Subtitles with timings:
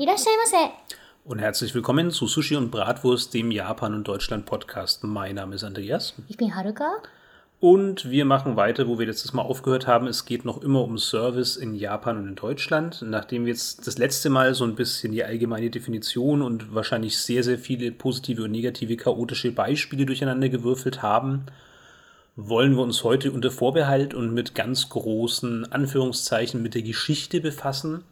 [0.00, 0.56] いらっしゃいませ。
[1.26, 5.04] Und herzlich willkommen zu Sushi und Bratwurst, dem Japan- und Deutschland-Podcast.
[5.04, 6.14] Mein Name ist Andreas.
[6.28, 7.02] Ich bin Haruka.
[7.60, 10.06] Und wir machen weiter, wo wir letztes Mal aufgehört haben.
[10.06, 13.02] Es geht noch immer um Service in Japan und in Deutschland.
[13.02, 17.42] Nachdem wir jetzt das letzte Mal so ein bisschen die allgemeine Definition und wahrscheinlich sehr,
[17.42, 21.46] sehr viele positive und negative chaotische Beispiele durcheinander gewürfelt haben,
[22.36, 28.04] wollen wir uns heute unter Vorbehalt und mit ganz großen Anführungszeichen mit der Geschichte befassen.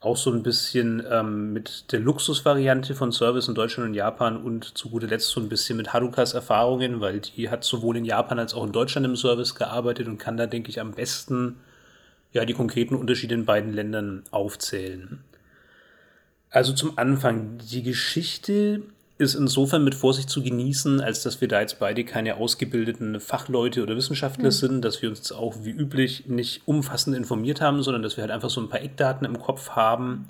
[0.00, 4.76] auch so ein bisschen ähm, mit der Luxusvariante von Service in Deutschland und Japan und
[4.76, 8.38] zu guter Letzt so ein bisschen mit Harukas Erfahrungen, weil die hat sowohl in Japan
[8.38, 11.56] als auch in Deutschland im Service gearbeitet und kann da, denke ich, am besten
[12.32, 15.24] ja, die konkreten Unterschiede in beiden Ländern aufzählen.
[16.50, 18.82] Also zum Anfang, die Geschichte
[19.18, 23.82] ist insofern mit Vorsicht zu genießen, als dass wir da jetzt beide keine ausgebildeten Fachleute
[23.82, 28.16] oder Wissenschaftler sind, dass wir uns auch wie üblich nicht umfassend informiert haben, sondern dass
[28.18, 30.28] wir halt einfach so ein paar Eckdaten im Kopf haben.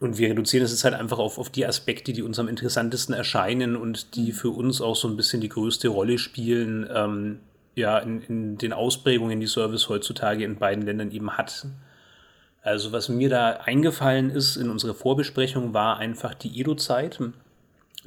[0.00, 3.14] Und wir reduzieren es jetzt halt einfach auf, auf die Aspekte, die uns am interessantesten
[3.14, 7.40] erscheinen und die für uns auch so ein bisschen die größte Rolle spielen, ähm,
[7.74, 11.66] ja, in, in den Ausprägungen, die Service heutzutage in beiden Ländern eben hat.
[12.62, 17.20] Also was mir da eingefallen ist in unserer Vorbesprechung war einfach die Edo-Zeit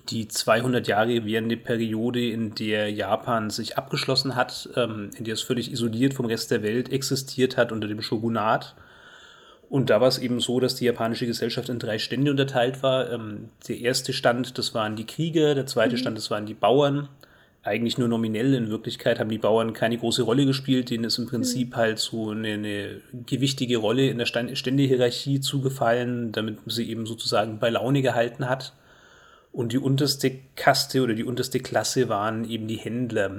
[0.10, 5.42] die 200 Jahre währende Periode, in der Japan sich abgeschlossen hat, ähm, in der es
[5.42, 8.76] völlig isoliert vom Rest der Welt existiert hat unter dem Shogunat.
[9.70, 13.12] Und da war es eben so, dass die japanische Gesellschaft in drei Stände unterteilt war.
[13.12, 17.10] Ähm, der erste Stand, das waren die Krieger, der zweite Stand, das waren die Bauern.
[17.64, 21.26] Eigentlich nur nominell, in Wirklichkeit haben die Bauern keine große Rolle gespielt, denen ist im
[21.26, 27.06] Prinzip halt so eine, eine gewichtige Rolle in der Ständehierarchie zugefallen, damit man sie eben
[27.06, 28.72] sozusagen bei Laune gehalten hat.
[29.52, 33.32] Und die unterste Kaste oder die unterste Klasse waren eben die Händler.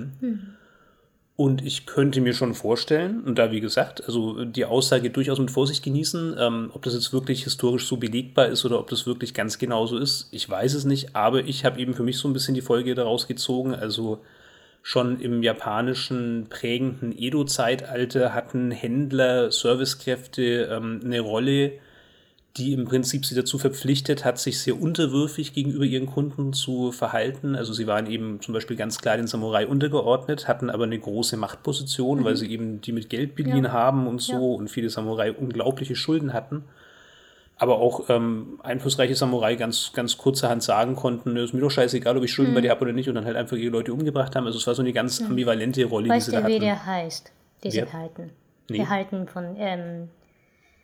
[1.37, 5.53] Und ich könnte mir schon vorstellen, und da wie gesagt, also die Aussage durchaus mit
[5.53, 9.35] Vorsicht genießen, ähm, ob das jetzt wirklich historisch so belegbar ist oder ob das wirklich
[9.35, 12.27] ganz genau so ist, ich weiß es nicht, aber ich habe eben für mich so
[12.27, 13.73] ein bisschen die Folge daraus gezogen.
[13.73, 14.19] Also
[14.83, 21.75] schon im japanischen prägenden Edo-Zeitalter hatten Händler, Servicekräfte ähm, eine Rolle,
[22.59, 27.55] die im Prinzip sie dazu verpflichtet hat, sich sehr unterwürfig gegenüber ihren Kunden zu verhalten.
[27.55, 31.37] Also sie waren eben zum Beispiel ganz klar den Samurai untergeordnet, hatten aber eine große
[31.37, 32.25] Machtposition, mhm.
[32.25, 33.73] weil sie eben die mit Geld beliehen ja.
[33.73, 34.59] haben und so ja.
[34.59, 36.65] und viele Samurai unglaubliche Schulden hatten.
[37.57, 42.25] Aber auch ähm, einflussreiche Samurai ganz, ganz kurzerhand sagen konnten, ist mir doch scheißegal, ob
[42.25, 42.57] ich Schulden mhm.
[42.57, 44.47] bei dir habe oder nicht und dann halt einfach ihre Leute umgebracht haben.
[44.47, 46.55] Also es war so eine ganz ambivalente Rolle, weißt die sie du, da hatten.
[46.55, 47.33] wie der heißt,
[47.65, 47.93] diese Wer?
[47.93, 48.31] Halten?
[48.69, 48.79] Nee.
[48.79, 50.09] Der Halten von ähm,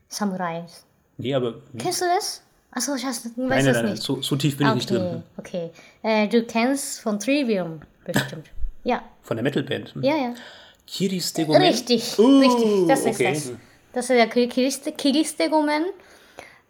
[0.09, 0.87] Samurais.
[1.19, 2.43] Nee, aber Kennst du das?
[2.73, 4.03] Achso, ich weiß nein, nein, nein, nicht.
[4.03, 5.23] so, so tief bin ich nicht okay, drin.
[5.37, 5.71] okay.
[6.03, 8.47] Äh, du kennst von Trivium bestimmt.
[8.85, 9.95] ja, Von der Metalband.
[10.03, 10.35] ja, ja.
[10.87, 11.63] Kiristegomen.
[11.63, 12.89] Richtig, Oh, richtig.
[12.89, 13.33] Das ist okay.
[13.33, 13.53] das.
[13.93, 15.85] Das ist der Kiriste- Kiristegomen.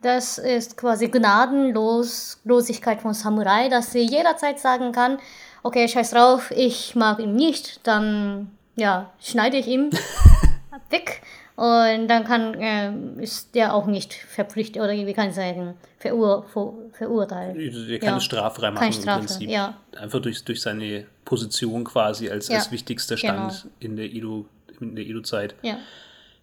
[0.03, 5.19] Das ist quasi Gnadenlosigkeit von Samurai, dass sie jederzeit sagen kann,
[5.63, 9.91] okay, scheiß drauf, ich mag ihn nicht, dann ja, schneide ich ihn
[10.91, 11.23] weg.
[11.57, 12.93] Und dann kann, äh,
[13.23, 17.57] ist der auch nicht verpflichtet oder wie kann ich sagen, verur, ver, verurteilt.
[17.89, 18.17] Der kann Ja.
[18.17, 19.49] es straffrei machen Kein im Strafe, Prinzip.
[19.51, 19.77] ja.
[19.97, 23.75] Einfach durch, durch seine Position quasi als, Ja, als wichtigster Stand genau.
[23.79, 24.47] in der Edo,
[24.81, 25.55] in der Edo-Zeit.
[25.63, 25.79] Ja.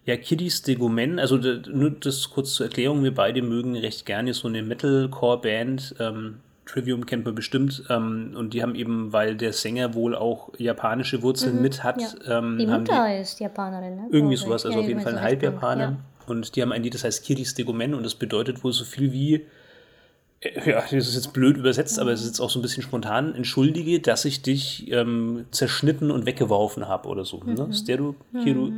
[0.06, 4.48] Ja, Kiddies Degomen, also nur das kurz zur Erklärung, wir beide mögen recht gerne so
[4.48, 9.94] eine Metalcore-Band, ähm, Trivium kennt man bestimmt, ähm, und die haben eben, weil der Sänger
[9.94, 12.38] wohl auch japanische Wurzeln mit hat, Mhm, ja.
[12.38, 14.06] ähm, Die haben die Mutter ist Japanerin, ne?
[14.10, 15.22] irgendwie sowas, also Ja, auf jeden Fall ein.
[15.22, 15.96] Halbjapaner.
[16.26, 19.12] Und die haben ein Lied, das heißt Kiris Degomen und das bedeutet wohl so viel
[19.12, 19.44] wie,
[20.40, 22.82] äh, ja, das ist jetzt blöd übersetzt, aber es ist jetzt auch so ein bisschen
[22.84, 27.40] spontan, entschuldige, dass ich dich ähm, zerschnitten und weggeworfen habe oder so.
[27.40, 27.54] Mhm.
[27.54, 27.68] Ne?
[27.74, 28.68] Steru, Kiru.
[28.68, 28.74] Ja.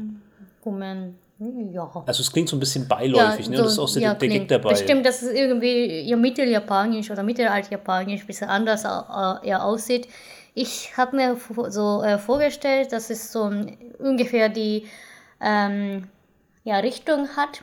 [1.39, 1.91] Ja.
[2.07, 3.57] Also es klingt so ein bisschen beiläufig, ne?
[3.59, 4.71] Und das ist auch so der, der Gag dabei.
[4.71, 10.07] Bestimmt, dass es irgendwie ja, mitteljapanisch oder mittelaltjapanisch ein bisschen anders äh, ja, aussieht.
[10.55, 11.37] Ich habe mir
[11.71, 14.87] so äh, vorgestellt, dass es so ein- ungefähr die
[15.41, 16.07] ähm,
[16.63, 17.63] ja, Richtung hat.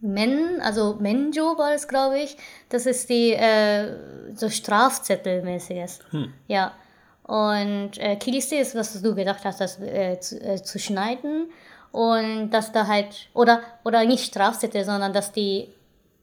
[0.00, 2.36] Men, also Menjo war es, glaube ich.
[2.68, 3.88] Das ist die äh,
[4.34, 6.00] so Strafzettelmäßiges.
[6.46, 6.72] Ja.
[7.24, 11.50] Und äh, Kiliste ist, was du gedacht hast, das äh, zu, äh, zu schneiden.
[11.92, 15.68] Und dass da halt, oder, oder nicht Strafzettel, sondern dass die,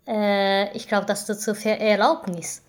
[0.08, 2.62] äh, ich glaube, dass du zur Erlaubnis.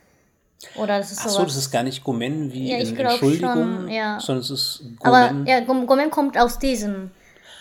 [0.76, 1.34] Oder das ist Ach sowas.
[1.36, 3.52] so, das ist gar nicht Gomen wie Ja, glaub Entschuldigung,
[3.82, 4.18] schon, ja.
[4.20, 5.46] sondern es ist aber Gomen.
[5.46, 7.10] ja, Gom- Gomen kommt aus diesem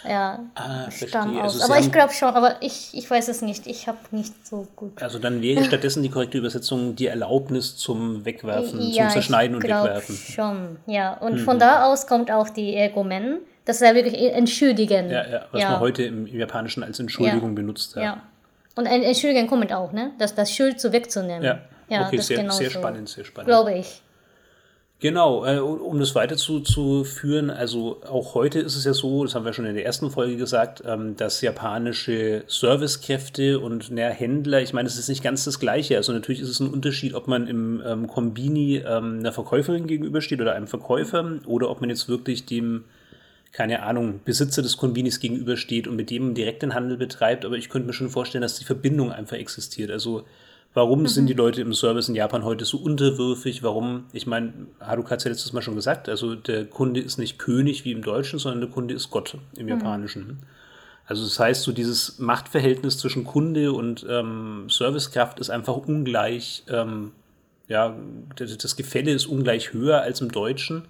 [0.07, 1.43] ja, Ah, Stamm verstehe.
[1.43, 1.61] aus.
[1.61, 3.67] Also aber ich glaube schon, aber ich, ich weiß es nicht.
[3.67, 5.01] Ich habe nicht so gut.
[5.01, 9.67] Also dann wäre stattdessen die korrekte Übersetzung die Erlaubnis zum Wegwerfen, zum Zerschneiden und ich
[9.67, 10.15] glaub Wegwerfen.
[10.15, 10.31] Mhm.
[10.33, 11.13] schon, ja.
[11.15, 13.39] Und von da aus kommt auch die Ergomen.
[13.65, 15.09] Das ist ja wirklich entschuldigen.
[15.09, 15.71] Ja, ja, was ja.
[15.71, 17.95] man heute im, Japanischen als Entschuldigung benutzt.
[17.95, 18.01] Ja.
[18.01, 18.23] Ja.
[18.75, 20.11] Und ein Entschuldigen kommt auch, ne?
[20.17, 21.43] Das, das Schild so wegzunehmen.
[21.43, 22.79] Ja, ja okay, das sehr, genau sehr so.
[22.79, 23.47] spannend, sehr spannend.
[23.47, 24.01] Glaube ich.
[25.03, 29.25] Genau, äh, um das weiter zu, zu führen, also auch heute ist es ja so,
[29.25, 34.07] das haben wir schon in der ersten Folge gesagt, ähm, dass japanische Servicekräfte und na,
[34.07, 35.97] Händler, ich meine, es ist nicht ganz das Gleiche.
[35.97, 40.39] Also natürlich ist es ein Unterschied, ob man im ähm, Kombini ähm, einer Verkäuferin gegenübersteht
[40.39, 42.85] oder einem Verkäufer oder ob man jetzt wirklich dem,
[43.53, 47.45] keine Ahnung, Besitzer des Kombinis gegenübersteht und mit dem direkt den Handel betreibt.
[47.45, 49.91] Aber ich könnte mir schon vorstellen, dass die Verbindung einfach existiert.
[49.91, 50.25] Also
[50.75, 53.61] Warum sind die Leute im Service in Japan heute so unterwürfig?
[53.61, 57.19] Warum, ich meine, Haruka hat es ja letztes Mal schon gesagt, also der Kunde ist
[57.19, 60.39] nicht König wie im Deutschen, sondern der Kunde ist Gott im Japanischen.
[61.05, 67.11] Also das heißt, so dieses Machtverhältnis zwischen Kunde und ähm, Servicekraft ist einfach ungleich, ähm,
[67.67, 67.95] ja,
[68.35, 70.85] das Gefälle ist ungleich höher als im Deutschen.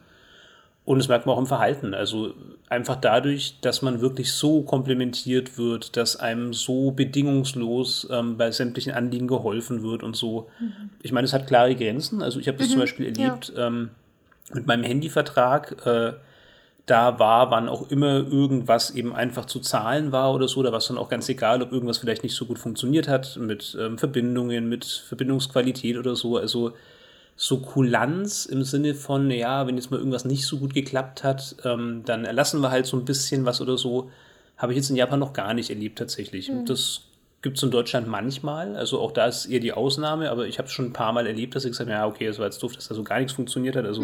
[0.85, 1.93] Und das merkt man auch im Verhalten.
[1.93, 2.33] Also
[2.69, 8.91] einfach dadurch, dass man wirklich so komplementiert wird, dass einem so bedingungslos ähm, bei sämtlichen
[8.91, 10.49] Anliegen geholfen wird und so.
[11.01, 12.21] Ich meine, es hat klare Grenzen.
[12.21, 13.91] Also ich habe das zum Beispiel erlebt ähm,
[14.53, 15.85] mit meinem Handyvertrag.
[15.85, 16.13] Äh,
[16.85, 20.79] da war, wann auch immer irgendwas eben einfach zu zahlen war oder so, da war
[20.79, 23.97] es dann auch ganz egal, ob irgendwas vielleicht nicht so gut funktioniert hat mit ähm,
[23.97, 26.37] Verbindungen, mit Verbindungsqualität oder so.
[26.37, 26.73] Also
[27.35, 31.55] so Kulanz im Sinne von, ja, wenn jetzt mal irgendwas nicht so gut geklappt hat,
[31.65, 34.11] ähm, dann erlassen wir halt so ein bisschen was oder so.
[34.57, 36.51] Habe ich jetzt in Japan noch gar nicht erlebt tatsächlich.
[36.65, 37.01] Das
[37.41, 38.75] gibt es in Deutschland manchmal.
[38.77, 41.27] Also auch da ist eher die Ausnahme, aber ich habe es schon ein paar Mal
[41.27, 43.17] erlebt, dass ich gesagt habe, ja, okay, es war jetzt doof, dass da so gar
[43.17, 43.85] nichts funktioniert hat.
[43.85, 44.01] Also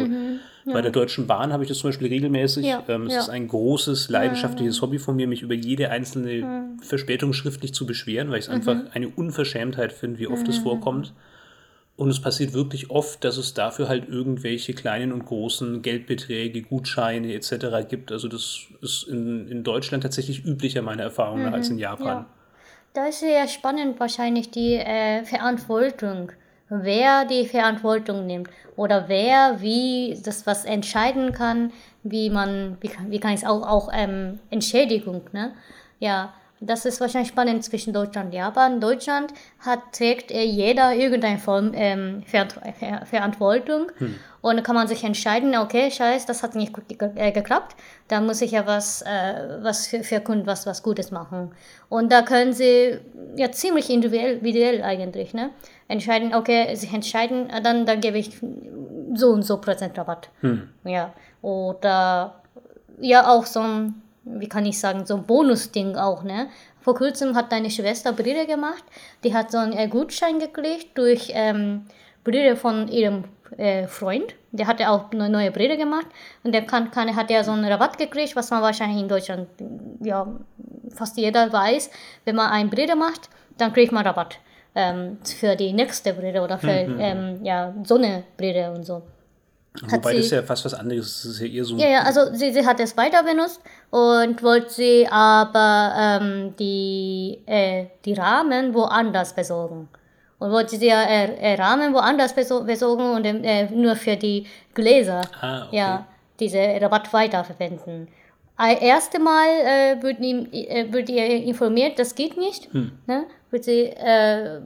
[0.65, 2.65] bei der Deutschen Bahn habe ich das zum Beispiel regelmäßig.
[2.65, 3.19] Ja, Ähm, es ja.
[3.21, 8.29] ist ein großes, leidenschaftliches Hobby von mir, mich über jede einzelne Verspätung schriftlich zu beschweren,
[8.29, 11.13] weil ich es einfach eine Unverschämtheit finde, wie oft es vorkommt.
[11.99, 17.33] Und es passiert wirklich oft, dass es dafür halt irgendwelche kleinen und großen Geldbeträge, Gutscheine
[17.33, 17.89] etc.
[17.89, 18.13] gibt.
[18.13, 22.07] Also das ist in, in Deutschland tatsächlich üblicher, meiner Erfahrung nach, als in Japan.
[22.07, 22.25] Ja.
[22.93, 26.31] Da ist sehr spannend wahrscheinlich die äh, Verantwortung.
[26.69, 31.73] Wer die Verantwortung nimmt oder wer wie das was entscheiden kann,
[32.03, 35.51] wie man, wie kann, wie kann ich es auch, auch ähm, Entschädigung, ne?
[35.99, 38.73] Ja, das ist wahrscheinlich spannend zwischen Deutschland und Japan.
[38.73, 42.47] In Deutschland hat, trägt äh, jeder irgendeine Form ähm, Ver
[42.79, 43.91] Ver Verantwortung
[44.41, 47.75] und dann kann man sich entscheiden, okay, scheiße, das hat nicht gut ge äh, geklappt,
[48.07, 51.51] da muss ich ja was, äh, was für, für Kunden was, was Gutes machen.
[51.89, 52.99] Und da können sie
[53.35, 55.49] ja ziemlich individuell, eigentlich, ne?
[55.87, 58.39] Entscheiden, okay, sich entscheiden, äh, dann, dann gebe ich
[59.15, 60.29] so und so Prozent Rabatt.
[60.83, 61.13] Ja.
[61.41, 62.41] Oder
[63.01, 64.01] ja auch so ein,
[64.37, 66.47] wie kann ich sagen, so ein Bonusding auch, ne?
[66.81, 68.83] Vor kurzem hat deine Schwester Brille gemacht,
[69.23, 71.85] die hat so einen äh, Gutschein gekriegt durch ähm,
[72.23, 73.25] Brille von ihrem
[73.57, 74.35] äh, Freund.
[74.51, 76.07] Der hatte auch eine neue Brille gemacht
[76.43, 79.47] und der kann, kann, hat ja so einen Rabatt gekriegt, was man wahrscheinlich in Deutschland,
[80.01, 80.27] ja,
[80.95, 81.91] fast jeder weiß.
[82.25, 84.39] Wenn man eine Brille macht, dann kriegt man Rabatt
[84.75, 89.01] ähm, für die nächste Brille oder für ähm, ja, so eine Brille und so.
[89.87, 91.25] Wobei das sie- ja fast was anderes ist.
[91.25, 91.77] Das ist ja eher so.
[91.77, 93.61] Ja, ja, also sie, sie hat es weiter benutzt
[93.91, 99.87] und wollte sie aber ähm, die, äh, die Rahmen woanders besorgen.
[100.39, 104.45] Und wollte sie ja äh, äh, Rahmen woanders beso besorgen und äh, nur für die
[104.73, 105.75] Gläser Ah, okay.
[105.77, 106.07] ja,
[106.39, 108.07] diese Rabatt weiterverwenden.
[108.81, 112.73] Erste Mal äh, wird, ihm, äh, wird ihr informiert, das geht nicht.
[112.73, 113.23] Ne?
[113.51, 114.61] Wird sie, äh,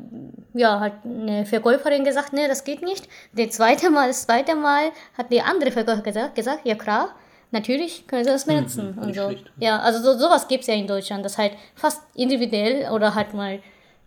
[0.53, 3.07] ja, hat eine Verkäuferin gesagt, ne, das geht nicht.
[3.33, 7.15] Das zweite Mal, das zweite Mal hat die andere Verkäuferin gesagt, gesagt ja klar,
[7.51, 8.97] natürlich können sie das benutzen.
[8.99, 9.29] und nicht so.
[9.29, 9.51] schlecht.
[9.59, 13.33] Ja, also so, sowas gibt es ja in Deutschland, das halt fast individuell oder halt
[13.33, 13.59] mal,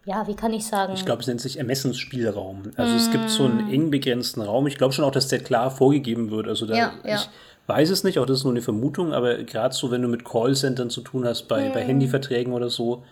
[0.05, 2.73] ja, wie kann ich sagen, Ich glaube, es nennt sich Ermessensspielraum.
[2.77, 4.67] Also es gibt so einen eng begrenzten Raum.
[4.67, 6.49] Ich glaube schon auch, dass der klar vorgegeben wird.
[6.49, 7.17] Also da, Ja, ja.
[7.17, 7.29] ich
[7.67, 10.25] weiß es nicht, auch das ist nur eine Vermutung, aber gerade so, wenn du mit
[10.25, 13.03] Callcentern zu tun hast, bei, bei Handyverträgen oder so,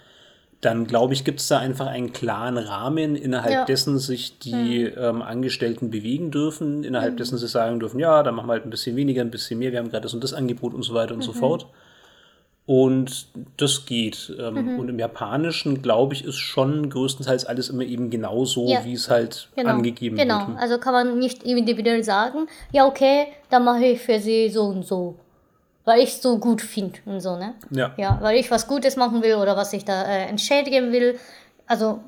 [0.64, 3.64] dann glaube ich, gibt es da einfach einen klaren Rahmen, innerhalb Ja.
[3.64, 8.46] dessen sich die ähm, Angestellten bewegen dürfen, innerhalb dessen sie sagen dürfen, ja, dann machen
[8.48, 10.74] wir halt ein bisschen weniger, ein bisschen mehr, wir haben gerade das und das Angebot
[10.74, 11.66] und so weiter und so fort.
[12.66, 13.26] Und
[13.58, 14.34] das geht.
[14.38, 18.82] Ähm, Und im Japanischen, glaube ich, ist schon größtenteils alles immer eben genauso, Ja.
[18.86, 20.48] wie es halt Genau, angegeben genau.
[20.48, 20.58] wird.
[20.58, 24.86] Also kann man nicht individuell sagen, ja okay, dann mache ich für sie so und
[24.86, 25.16] so,
[25.84, 27.54] weil ich es so gut finde und so, ne?
[27.70, 27.92] Ja.
[27.96, 31.18] Ja, weil ich was Gutes machen will oder was ich da äh, entschädigen will.
[31.66, 32.00] Also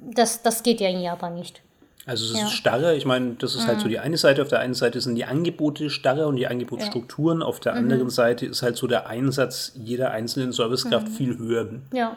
[0.00, 1.62] das, das geht ja in Japan nicht.
[2.04, 2.44] Also es ist Ja.
[2.44, 2.50] Mhm.
[2.50, 4.40] starre, ich meine, das ist halt so die eine Seite.
[4.42, 7.42] Auf der einen Seite sind die Angebote starre und die Angebotsstrukturen.
[7.42, 7.62] Auf Mhm.
[7.64, 11.12] der anderen Seite ist halt so der Einsatz jeder einzelnen Servicekraft Mhm.
[11.12, 11.68] viel höher.
[11.92, 12.16] Ja,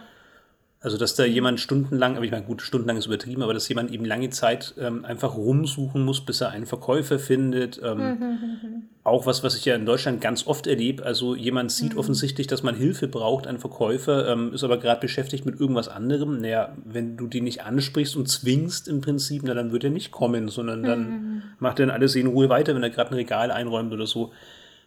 [0.82, 3.92] Also, dass da jemand stundenlang, aber ich meine, gut, stundenlang ist übertrieben, aber dass jemand
[3.92, 7.82] eben lange Zeit ähm, einfach rumsuchen muss, bis er einen Verkäufer findet.
[7.84, 8.84] Ähm, mhm.
[9.04, 11.04] Auch was, was ich ja in Deutschland ganz oft erlebe.
[11.04, 12.00] Also, jemand sieht mhm.
[12.00, 16.38] offensichtlich, dass man Hilfe braucht, ein Verkäufer, ähm, ist aber gerade beschäftigt mit irgendwas anderem.
[16.38, 20.12] Naja, wenn du den nicht ansprichst und zwingst im Prinzip, na, dann wird er nicht
[20.12, 21.42] kommen, sondern dann mhm.
[21.60, 24.32] macht er dann alles in Ruhe weiter, wenn er gerade ein Regal einräumt oder so.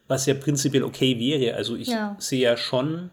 [0.08, 1.54] Was ja prinzipiell okay wäre.
[1.54, 2.16] Also, ich ja.
[2.18, 3.10] sehe ja schon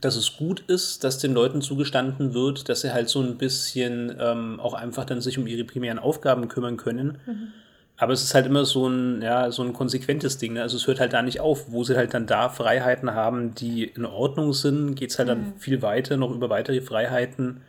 [0.00, 4.16] dass es gut ist, dass den Leuten zugestanden wird, dass sie halt so ein bisschen
[4.18, 7.18] ähm, auch einfach dann sich um ihre primären Aufgaben kümmern können.
[7.26, 7.48] Mhm.
[8.00, 10.52] Aber es ist halt immer so ein, ja, so ein konsequentes Ding.
[10.52, 10.62] Ne?
[10.62, 11.72] Also es hört halt da nicht auf.
[11.72, 15.32] Wo sie halt dann da Freiheiten haben, die in Ordnung sind, geht es halt mhm.
[15.32, 17.60] dann viel weiter, noch über weitere Freiheiten,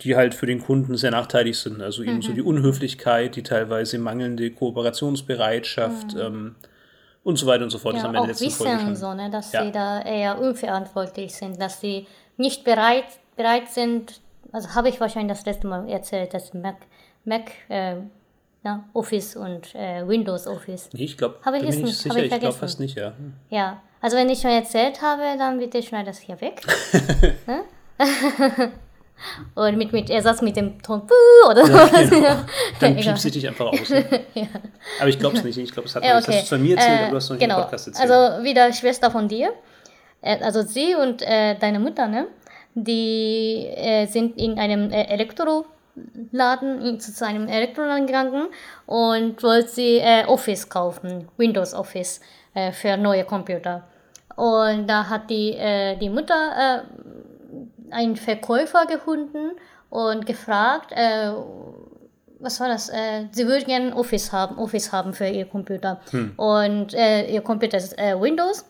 [0.00, 1.82] die halt für den Kunden sehr nachteilig sind.
[1.82, 2.22] Also eben mhm.
[2.22, 6.20] so die Unhöflichkeit, die teilweise mangelnde Kooperationsbereitschaft, mhm.
[6.20, 6.54] ähm,
[7.24, 7.94] und so weiter und so fort.
[7.94, 8.96] Ja, das haben wir in der letzten wissen, Folge schon.
[8.96, 9.64] So, ne, dass ja.
[9.64, 13.04] sie da eher unverantwortlich sind, dass sie nicht bereit,
[13.36, 14.20] bereit sind,
[14.52, 16.76] also habe ich wahrscheinlich das letzte Mal erzählt, dass Mac,
[17.24, 17.96] Mac äh,
[18.62, 20.90] na, Office und äh, Windows Office.
[20.92, 23.12] Nee, ich glaube, habe ich, bin ich sicher, ich, ich glaube fast nicht, ja.
[23.48, 26.62] Ja, also wenn ich schon erzählt habe, dann bitte schneid das hier weg.
[29.54, 31.02] Und mit, mit Ersatz mit dem Ton
[31.48, 32.36] oder ja, genau.
[32.80, 33.88] Dann piepst du dich einfach aus.
[34.34, 34.46] ja.
[34.98, 35.58] Aber ich glaube es nicht.
[35.58, 36.26] Ich glaube, es hat ja, okay.
[36.26, 37.56] das hast du von mir erzählt, äh, aber du hast noch nicht genau.
[37.56, 38.10] im Podcast erzählt.
[38.10, 39.52] Also wieder Schwester von dir.
[40.22, 42.26] Äh, also sie und äh, deine Mutter, ne?
[42.74, 48.46] Die äh, sind in einem äh, Elektroladen, zu einem Elektroladen gegangen
[48.86, 52.20] und wollten sie äh, Office kaufen, Windows Office
[52.72, 53.84] für neue Computer.
[54.34, 55.56] Und da hat die,
[56.00, 56.82] die Mutter
[57.92, 59.52] einen Verkäufer gefunden
[59.88, 61.32] und gefragt, äh,
[62.40, 62.88] was war das?
[62.88, 66.00] Äh, sie würde gerne Office haben, Office haben für ihr Computer.
[66.10, 66.32] Hm.
[66.36, 68.64] Und äh, ihr Computer ist äh, Windows.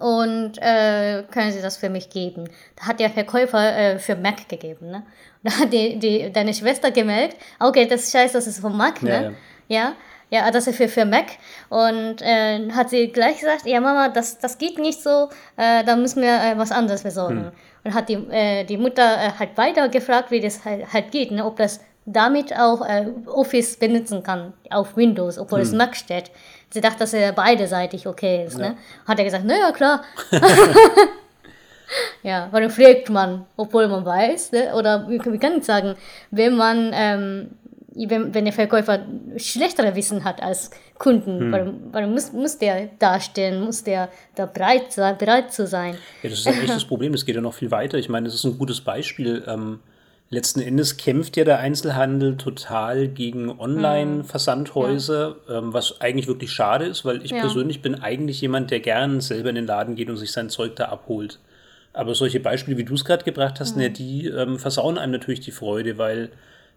[0.00, 2.48] Und äh, können Sie das für mich geben?
[2.76, 4.90] Da hat der Verkäufer äh, für Mac gegeben.
[4.90, 5.02] Ne?
[5.44, 9.02] Da hat die, die, deine Schwester gemerkt, okay, das ist scheiße, das ist von Mac.
[9.02, 9.10] Ne?
[9.10, 9.32] Ja, ja.
[9.68, 9.92] ja?
[10.30, 11.26] Ja, das ist für, für Mac.
[11.68, 15.96] Und äh, hat sie gleich gesagt, ja Mama, das, das geht nicht so, äh, da
[15.96, 17.44] müssen wir äh, was anderes besorgen.
[17.44, 17.52] Hm.
[17.84, 21.30] Und hat die, äh, die Mutter äh, halt weiter gefragt, wie das halt, halt geht,
[21.30, 21.44] ne?
[21.44, 25.66] ob das damit auch äh, Office benutzen kann auf Windows, obwohl hm.
[25.66, 26.30] es Mac steht.
[26.70, 28.58] Sie dachte, dass er beideseitig okay ist.
[28.58, 28.64] Ne?
[28.64, 28.70] Ja.
[28.70, 28.76] Ne?
[29.06, 30.02] Hat er gesagt, naja, klar.
[32.22, 34.74] ja, warum fragt man, obwohl man weiß, ne?
[34.74, 35.94] oder wie kann ich sagen,
[36.30, 37.50] wenn man ähm,
[37.94, 39.04] wenn, wenn der Verkäufer
[39.36, 41.52] schlechtere Wissen hat als Kunden, hm.
[41.52, 45.96] warum, warum muss, muss der darstellen, muss der da bereit, sein, bereit zu sein?
[46.22, 47.98] Ja, das ist ein echtes Problem, das geht ja noch viel weiter.
[47.98, 49.44] Ich meine, das ist ein gutes Beispiel.
[49.46, 49.80] Ähm,
[50.30, 55.58] letzten Endes kämpft ja der Einzelhandel total gegen Online-Versandhäuser, ja.
[55.58, 57.40] ähm, was eigentlich wirklich schade ist, weil ich ja.
[57.40, 60.76] persönlich bin eigentlich jemand, der gern selber in den Laden geht und sich sein Zeug
[60.76, 61.38] da abholt.
[61.92, 63.82] Aber solche Beispiele, wie du es gerade gebracht hast, mhm.
[63.82, 66.30] ne, die ähm, versauen einem natürlich die Freude, weil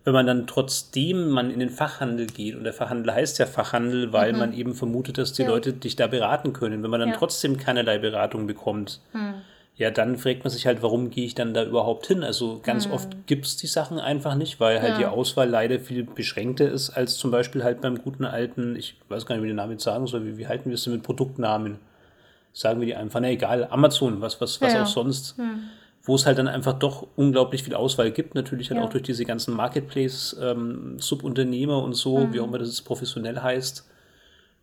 [0.04, 4.14] wenn man dann trotzdem man in den Fachhandel geht, und der Fachhandel heißt ja Fachhandel,
[4.14, 4.40] weil mhm.
[4.40, 5.50] man eben vermutet, dass die ja.
[5.50, 7.16] Leute dich da beraten können, wenn man dann ja.
[7.16, 9.34] trotzdem keinerlei Beratung bekommt, mhm.
[9.76, 12.24] ja, dann fragt man sich halt, warum gehe ich dann da überhaupt hin?
[12.24, 12.94] Also ganz mhm.
[12.94, 14.98] oft gibt es die Sachen einfach nicht, weil halt ja.
[14.98, 19.26] die Auswahl leider viel beschränkter ist, als zum Beispiel halt beim guten alten, ich weiß
[19.26, 21.04] gar nicht, wie den Namen jetzt sagen soll, wie, wie halten wir es denn mit
[21.04, 21.80] Produktnamen?
[22.54, 25.36] Sagen wir die einfach, na egal, Amazon, was, was, was auch sonst.
[26.08, 28.86] Mhm wo es halt dann einfach doch unglaublich viel Auswahl gibt, natürlich halt ja.
[28.86, 32.34] auch durch diese ganzen Marketplace-Subunternehmer ähm, und so, mhm.
[32.34, 33.86] wie auch immer das professionell heißt.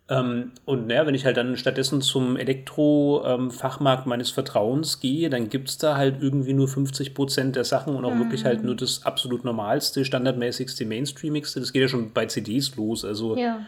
[0.08, 5.50] Ähm, und naja, wenn ich halt dann stattdessen zum Elektro-Fachmarkt ähm, meines Vertrauens gehe, dann
[5.50, 8.20] gibt es da halt irgendwie nur 50 Prozent der Sachen und auch mhm.
[8.20, 11.60] wirklich halt nur das absolut normalste, standardmäßigste, mainstreamigste.
[11.60, 13.04] Das geht ja schon bei CDs los.
[13.04, 13.60] Also ja.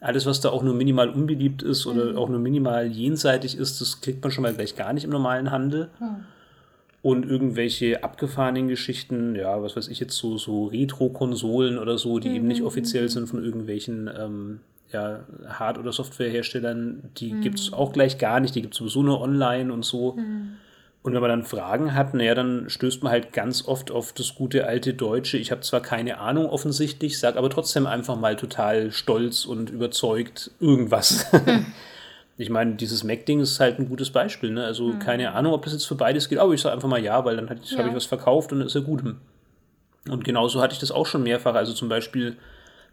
[0.00, 2.18] alles, was da auch nur minimal unbeliebt ist oder mhm.
[2.18, 5.50] auch nur minimal jenseitig ist, das kriegt man schon mal gleich gar nicht im normalen
[5.50, 5.88] Handel.
[5.98, 6.26] Mhm
[7.02, 12.28] und irgendwelche abgefahrenen Geschichten, ja, was weiß ich jetzt, so, so Retro-Konsolen oder so, die
[12.28, 12.36] mhm.
[12.36, 14.60] eben nicht mhm, offiziell sind von irgendwelchen ähm,
[14.92, 17.40] ja, Hard- oder Softwareherstellern, die mhm.
[17.40, 20.12] gibt es auch gleich gar nicht, die gibt es sowieso nur online und so.
[20.12, 20.52] Mhm.
[21.02, 24.36] Und wenn man dann Fragen hat, naja, dann stößt man halt ganz oft auf das
[24.36, 25.36] gute alte Deutsche.
[25.36, 30.52] Ich habe zwar keine Ahnung offensichtlich, sage aber trotzdem einfach mal total stolz und überzeugt
[30.60, 31.26] irgendwas.
[32.36, 34.50] Ich meine, dieses Mac-Ding ist halt ein gutes Beispiel.
[34.50, 34.64] Ne?
[34.64, 34.98] Also mhm.
[34.98, 37.36] keine Ahnung, ob das jetzt für beides geht, aber ich sage einfach mal ja, weil
[37.36, 37.78] dann ja.
[37.78, 39.02] habe ich was verkauft und dann ist ja gut.
[40.08, 41.54] Und genauso hatte ich das auch schon mehrfach.
[41.54, 42.36] Also zum Beispiel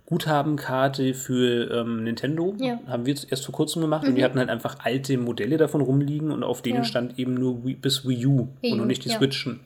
[0.06, 2.80] Guthabenkarte für ähm, Nintendo ja.
[2.88, 4.10] haben wir jetzt erst vor kurzem gemacht mhm.
[4.10, 4.26] und die mhm.
[4.26, 6.84] hatten halt einfach alte Modelle davon rumliegen und auf denen ja.
[6.84, 9.60] stand eben nur Wii, bis Wii U Wii und noch nicht die Switchen.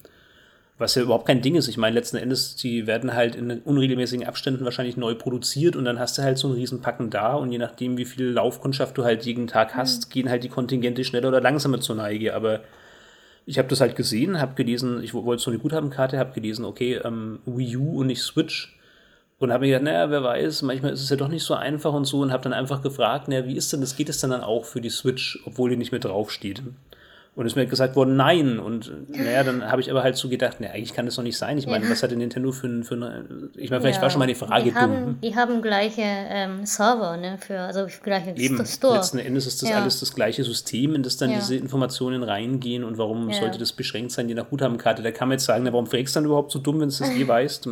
[0.84, 1.70] Was ja überhaupt kein Ding ist.
[1.70, 5.98] Ich meine, letzten Endes, die werden halt in unregelmäßigen Abständen wahrscheinlich neu produziert und dann
[5.98, 9.06] hast du halt so einen riesen Packen da und je nachdem, wie viel Laufkundschaft du
[9.06, 9.78] halt jeden Tag mhm.
[9.78, 10.12] hast, mhm.
[10.12, 12.36] gehen halt die Kontingente schneller oder langsamer zur Neige.
[12.36, 12.60] Aber
[13.46, 17.00] ich habe das halt gesehen, habe gelesen, ich wollte so eine Guthabenkarte, habe gelesen, okay,
[17.02, 18.78] ähm, Wii U und nicht Switch.
[19.40, 21.94] Und habe mir gedacht, naja, wer weiß, manchmal ist es ja doch nicht so einfach
[21.94, 24.32] und so und habe dann einfach gefragt, naja, wie ist denn das, geht es denn
[24.32, 26.62] dann auch für die Switch, obwohl die nicht mehr draufsteht?
[27.36, 28.60] Und es ist mir gesagt worden, nein.
[28.60, 31.38] Und naja, dann habe ich aber halt so gedacht, naja, eigentlich kann das doch nicht
[31.38, 31.58] sein.
[31.58, 31.90] Ich meine, ja.
[31.90, 33.50] was hat denn Nintendo für, für eine.
[33.56, 36.64] Ich meine, vielleicht ja, war schon mal die Frage die haben, Die haben gleiche ähm,
[36.68, 37.40] Server, ne?
[37.40, 38.98] Für, also gleiche Eben, Store.
[38.98, 39.82] Letzten Endes ist das ja.
[39.82, 42.84] alles das gleiche System, in das dann diese Informationen reingehen.
[42.84, 45.02] Und warum sollte das beschränkt sein, je nach Guthabenkarte?
[45.02, 47.00] Da kann man jetzt sagen, na, warum fragst du dann überhaupt so dumm, wenn es
[47.00, 47.68] das eh weißt?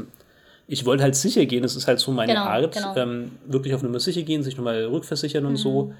[0.65, 2.73] Ich wollte halt sicher gehen, das ist halt so meine genau, Art.
[2.73, 2.95] Genau.
[2.95, 5.57] Ähm, wirklich auf Nummer sicher gehen, sich nochmal rückversichern und mhm.
[5.57, 5.93] so.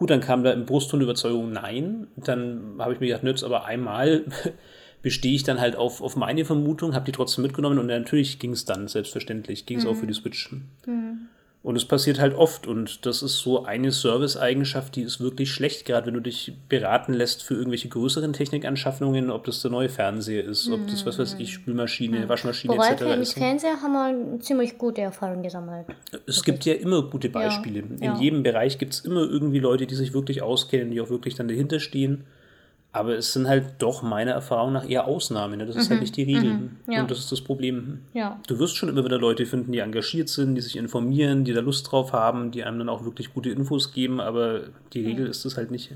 [0.00, 2.06] Gut, dann kam da im Brustton Überzeugung nein.
[2.16, 4.24] Dann habe ich mir gedacht, nützt aber einmal
[5.02, 8.52] bestehe ich dann halt auf, auf meine Vermutung, habe die trotzdem mitgenommen und natürlich ging
[8.52, 9.90] es dann, selbstverständlich, ging es mhm.
[9.90, 10.52] auch für die Switch.
[10.86, 11.28] Mhm.
[11.62, 15.84] Und es passiert halt oft und das ist so eine Service-Eigenschaft, die ist wirklich schlecht,
[15.84, 20.42] gerade wenn du dich beraten lässt für irgendwelche größeren Technikanschaffungen, ob das der neue Fernseher
[20.42, 22.28] ist, ob das, was weiß ich, Spülmaschine, mhm.
[22.30, 23.02] Waschmaschine Wobei etc.
[23.02, 23.18] ist.
[23.18, 25.84] Mit Fernseher haben wir ziemlich gute Erfahrungen gesammelt.
[26.26, 26.44] Es wirklich.
[26.44, 27.80] gibt ja immer gute Beispiele.
[27.80, 28.18] Ja, In ja.
[28.18, 31.48] jedem Bereich gibt es immer irgendwie Leute, die sich wirklich auskennen, die auch wirklich dann
[31.48, 32.24] dahinter stehen.
[32.92, 35.58] Aber es sind halt doch meiner Erfahrung nach eher Ausnahmen.
[35.58, 35.66] Ne?
[35.66, 36.02] Das ist halt mhm.
[36.02, 36.52] nicht die Regel.
[36.54, 36.70] Mhm.
[36.88, 37.02] Ja.
[37.02, 38.00] Und das ist das Problem.
[38.14, 38.40] Ja.
[38.48, 41.60] Du wirst schon immer wieder Leute finden, die engagiert sind, die sich informieren, die da
[41.60, 45.30] Lust drauf haben, die einem dann auch wirklich gute Infos geben, aber die Regel mhm.
[45.30, 45.92] ist das halt nicht.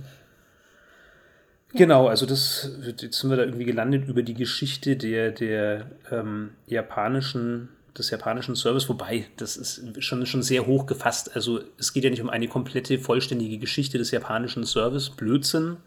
[1.74, 6.50] Genau, also das, jetzt sind wir da irgendwie gelandet über die Geschichte der, der ähm,
[6.66, 11.34] japanischen, des japanischen Service, wobei das ist schon, schon sehr hoch gefasst.
[11.34, 15.78] Also es geht ja nicht um eine komplette, vollständige Geschichte des japanischen Service, Blödsinn,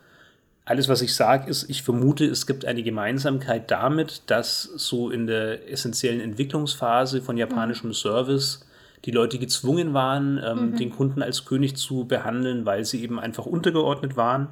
[0.68, 5.26] alles, was ich sage, ist, ich vermute, es gibt eine Gemeinsamkeit damit, dass so in
[5.26, 7.94] der essentiellen Entwicklungsphase von japanischem mhm.
[7.94, 8.66] Service
[9.06, 10.76] die Leute gezwungen waren, ähm, mhm.
[10.76, 14.50] den Kunden als König zu behandeln, weil sie eben einfach untergeordnet waren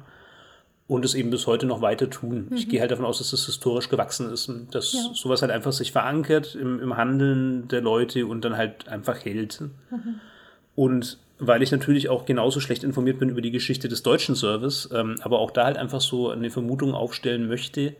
[0.88, 2.46] und es eben bis heute noch weiter tun.
[2.48, 2.56] Mhm.
[2.56, 5.00] Ich gehe halt davon aus, dass das historisch gewachsen ist und dass ja.
[5.12, 9.60] sowas halt einfach sich verankert im, im Handeln der Leute und dann halt einfach hält.
[9.60, 10.20] Mhm.
[10.74, 14.88] Und weil ich natürlich auch genauso schlecht informiert bin über die Geschichte des deutschen Service,
[14.92, 17.94] ähm, aber auch da halt einfach so eine Vermutung aufstellen möchte.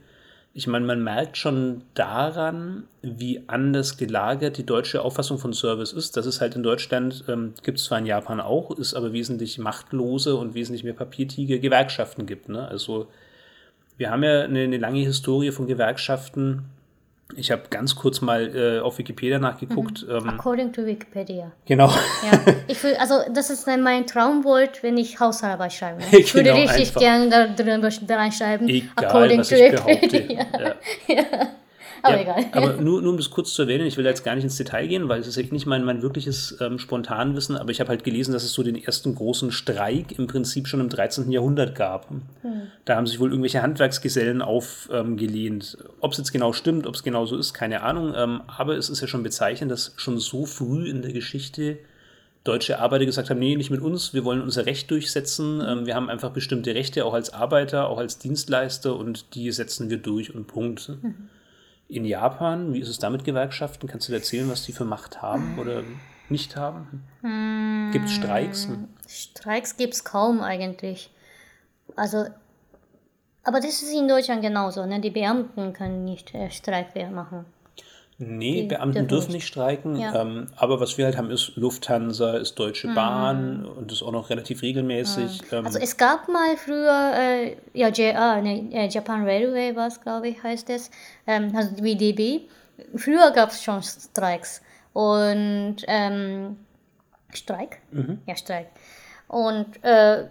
[0.55, 6.17] Ich meine, man merkt schon daran, wie anders gelagert die deutsche Auffassung von Service ist.
[6.17, 9.59] Das ist halt in Deutschland, ähm, gibt es zwar in Japan auch, ist aber wesentlich
[9.59, 12.49] machtlose und wesentlich mehr Papiertiger Gewerkschaften gibt.
[12.49, 12.67] Ne?
[12.67, 13.09] Also
[13.99, 16.65] wir haben ja eine, eine lange Historie von Gewerkschaften,
[17.35, 20.07] ich habe ganz kurz mal äh, auf Wikipedia nachgeguckt.
[20.07, 20.15] Mhm.
[20.15, 21.51] Ähm, According to Wikipedia.
[21.65, 21.89] Genau.
[21.89, 26.03] Ja, ich will, also das ist mein Traumwort, wenn ich Hausarbeit schreibe.
[26.13, 28.69] Ich würde genau, richtig gerne da drin reinschreiben.
[28.69, 30.47] Egal, According was to ich Wikipedia.
[31.09, 31.15] Ja.
[31.15, 31.49] ja.
[32.03, 32.45] Aber ja, egal.
[32.53, 34.87] Aber nur, nur um das kurz zu erwähnen, ich will jetzt gar nicht ins Detail
[34.87, 38.05] gehen, weil es ist echt nicht mein, mein wirkliches ähm, Spontanwissen, aber ich habe halt
[38.05, 41.31] gelesen, dass es so den ersten großen Streik im Prinzip schon im 13.
[41.31, 42.11] Jahrhundert gab.
[42.11, 42.21] Hm.
[42.85, 45.79] Da haben sich wohl irgendwelche Handwerksgesellen aufgelehnt.
[45.81, 48.15] Ähm, ob es jetzt genau stimmt, ob es genau so ist, keine Ahnung.
[48.17, 51.79] Ähm, aber es ist ja schon bezeichnend, dass schon so früh in der Geschichte
[52.45, 55.61] deutsche Arbeiter gesagt haben, nee, nicht mit uns, wir wollen unser Recht durchsetzen.
[55.67, 59.91] Ähm, wir haben einfach bestimmte Rechte, auch als Arbeiter, auch als Dienstleister und die setzen
[59.91, 60.91] wir durch und Punkt.
[61.03, 61.29] Mhm
[61.89, 63.89] in Japan, wie ist es da mit Gewerkschaften?
[63.89, 65.83] Kannst du dir erzählen, was die für Macht haben oder
[66.29, 67.05] nicht haben?
[67.23, 68.69] Hm, gibt es Streiks?
[69.07, 71.11] Streiks gibt es kaum eigentlich.
[71.95, 72.27] Also,
[73.45, 74.85] aber das ist in Deutschland genauso.
[74.87, 75.01] Ne?
[75.01, 77.47] Die Beamten können nicht äh, Streik machen.
[78.19, 79.97] Nee, die Beamten dürfen nicht streiken.
[79.97, 80.23] Ja.
[80.23, 82.95] Ähm, aber was wir halt haben, ist Lufthansa, ist Deutsche mhm.
[82.95, 85.43] Bahn und das auch noch relativ regelmäßig.
[85.43, 85.59] Mhm.
[85.59, 90.29] Ähm, also es gab mal früher, äh, ja, JR, ne, äh, Japan Railway was, glaube
[90.29, 90.91] ich, heißt es,
[91.27, 92.49] ähm, also wie DB.
[92.95, 94.63] Früher gab es schon Streiks.
[94.95, 96.57] Und ähm,
[97.35, 97.81] Streik?
[97.91, 98.21] Mhm.
[98.27, 98.69] Ja, Streik.
[99.29, 100.25] Und äh,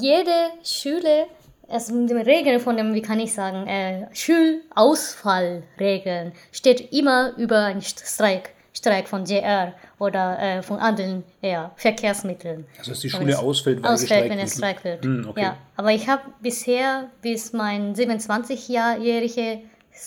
[0.00, 1.26] jede Schule
[1.68, 7.82] also die Regeln von dem, wie kann ich sagen, äh, Schulausfallregeln steht immer über einen
[7.82, 8.50] Streik.
[8.72, 12.66] Streik von JR oder äh, von anderen ja, Verkehrsmitteln.
[12.78, 15.02] Also dass die Schule ausfällt, weil ausfällt, wenn es Streik wird.
[15.02, 15.42] Hm, okay.
[15.42, 19.60] Ja, aber ich habe bisher bis mein 27-jähriges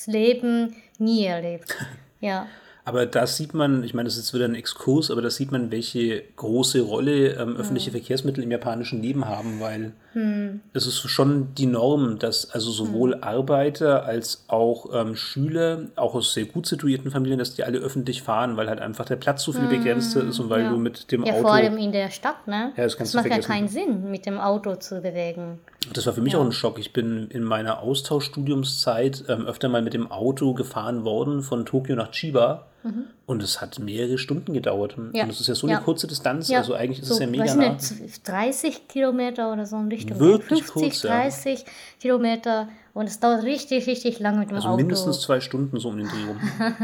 [0.05, 1.75] Leben nie erlebt.
[2.21, 2.47] Ja.
[2.89, 5.51] Aber da sieht man, ich meine, das ist jetzt wieder ein Exkurs, aber da sieht
[5.51, 7.99] man, welche große Rolle ähm, öffentliche hm.
[7.99, 10.61] Verkehrsmittel im japanischen Leben haben, weil hm.
[10.73, 13.23] es ist schon die Norm, dass also sowohl hm.
[13.23, 18.23] Arbeiter als auch ähm, Schüler, auch aus sehr gut situierten Familien, dass die alle öffentlich
[18.23, 19.69] fahren, weil halt einfach der Platz so viel hm.
[19.69, 20.71] begrenzter ist und weil ja.
[20.71, 21.41] du mit dem ja, Auto.
[21.43, 22.73] Ja, vor allem in der Stadt, ne?
[22.75, 25.59] Ja, das, das macht ja keinen Sinn, mit dem Auto zu bewegen.
[25.93, 26.39] Das war für mich ja.
[26.39, 26.77] auch ein Schock.
[26.77, 31.95] Ich bin in meiner Austauschstudiumszeit ähm, öfter mal mit dem Auto gefahren worden von Tokio
[31.95, 32.65] nach Chiba.
[32.83, 33.05] Mhm.
[33.25, 34.95] Und es hat mehrere Stunden gedauert.
[35.13, 35.23] Ja.
[35.23, 36.51] Und es ist ja so eine kurze Distanz.
[36.51, 37.77] Also eigentlich ist so, es ja mega nah.
[38.23, 40.19] 30 Kilometer oder so in Richtung.
[40.19, 41.65] Wirklich 50, kurz, 30
[41.99, 42.69] Kilometer.
[42.93, 44.75] Und es dauert richtig, richtig lange mit dem also Auto.
[44.75, 46.37] Also mindestens zwei Stunden so um den Dreh rum.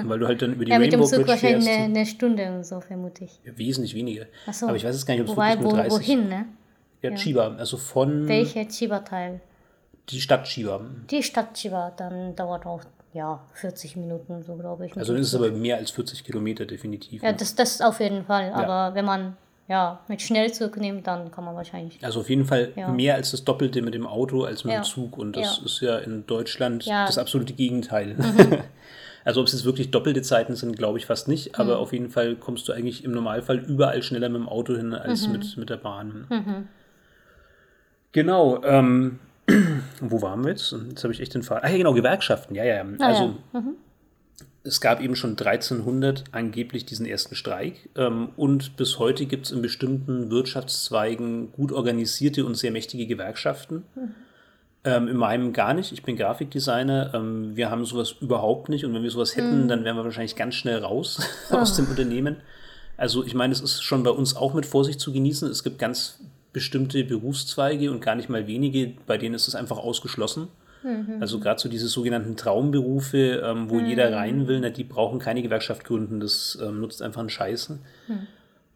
[0.10, 2.06] Weil du halt dann über die ja, Rainbow mit dem Zug Bridge wahrscheinlich eine, eine,
[2.06, 3.40] Stunde und so, vermute ich.
[3.46, 4.26] Ja, wesentlich weniger.
[4.52, 4.68] So.
[4.68, 5.92] Aber ich weiß es gar nicht, ob es Wobei, wirklich nur wo, 30...
[5.92, 6.46] Wohin, ne?
[7.02, 7.56] Ja, ja, Chiba.
[7.58, 8.28] Also von...
[8.28, 9.42] Welcher Chiba-Teil?
[10.10, 10.82] Die Stadt Chiba.
[11.10, 12.82] Die Stadt Chiba, dann dauert auch
[13.14, 14.98] ja, 40 Minuten, so glaube ich.
[14.98, 17.24] Also dann ist es aber mehr als 40 Kilometer definitiv.
[17.24, 18.52] Ja, das, das auf jeden Fall.
[18.52, 21.98] Aber wenn man ja, mit Schnellzug nimmt, dann kann man wahrscheinlich.
[22.04, 22.90] Also auf jeden Fall Ja.
[22.90, 24.82] mehr als das Doppelte mit dem Auto als mit Ja.
[24.82, 25.18] dem Zug.
[25.18, 25.66] Und das Ja.
[25.66, 27.04] ist ja in Deutschland Ja.
[27.04, 27.06] Mhm.
[27.08, 28.16] das absolute Gegenteil.
[29.24, 31.48] also ob es jetzt wirklich doppelte Zeiten sind, glaube ich fast nicht.
[31.58, 31.62] Mhm.
[31.62, 34.94] Aber auf jeden Fall kommst du eigentlich im Normalfall überall schneller mit dem Auto hin
[34.94, 35.32] als Mhm.
[35.32, 36.68] mit, mit der Bahn.
[38.16, 38.64] Genau.
[38.64, 39.20] Ähm,
[40.00, 40.74] wo waren wir jetzt?
[40.90, 41.60] Jetzt habe ich echt den Fall.
[41.62, 42.56] Ah ja, genau, Gewerkschaften.
[42.56, 42.76] Ja, ja.
[42.76, 42.86] ja.
[43.00, 43.36] Ah, also
[44.64, 49.52] es gab eben schon 1300 angeblich diesen ersten Streik ähm, und bis heute gibt es
[49.52, 53.84] in bestimmten Wirtschaftszweigen gut organisierte und sehr mächtige Gewerkschaften.
[54.86, 55.92] Ähm, in meinem gar nicht.
[55.92, 57.14] Ich bin Grafikdesigner.
[57.14, 60.38] Ähm, wir haben sowas überhaupt nicht und wenn wir sowas hätten, dann wären wir wahrscheinlich
[60.38, 61.20] ganz schnell raus
[61.52, 62.38] aus dem Unternehmen.
[62.96, 65.52] Also ich meine, es ist schon bei uns auch mit Vorsicht zu genießen.
[65.52, 66.22] Es gibt ganz
[66.56, 70.48] bestimmte Berufszweige und gar nicht mal wenige, bei denen ist es einfach ausgeschlossen.
[71.20, 75.42] Also gerade so diese sogenannten Traumberufe, ähm, wo jeder rein will, na, die brauchen keine
[75.42, 77.80] Gewerkschaft gründen, das ähm, nutzt einfach einen Scheißen.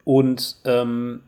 [0.04, 1.22] Und ähm,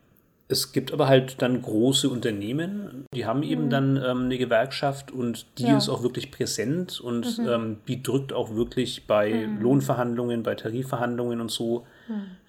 [0.48, 5.46] es gibt aber halt dann große Unternehmen, die haben eben dann ähm, eine Gewerkschaft und
[5.60, 5.78] die Ja.
[5.78, 11.52] ist auch wirklich präsent und ähm, die drückt auch wirklich bei Lohnverhandlungen, bei Tarifverhandlungen und
[11.52, 11.86] so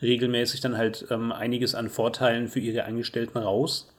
[0.01, 3.92] regelmäßig dann halt ähm, einiges an Vorteilen für ihre Angestellten raus.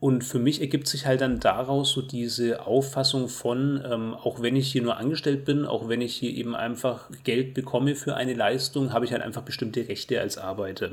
[0.00, 4.56] Und für mich ergibt sich halt dann daraus so diese Auffassung von, ähm, auch wenn
[4.56, 8.34] ich hier nur angestellt bin, auch wenn ich hier eben einfach Geld bekomme für eine
[8.34, 10.90] Leistung, habe ich halt einfach bestimmte Rechte als Arbeiter.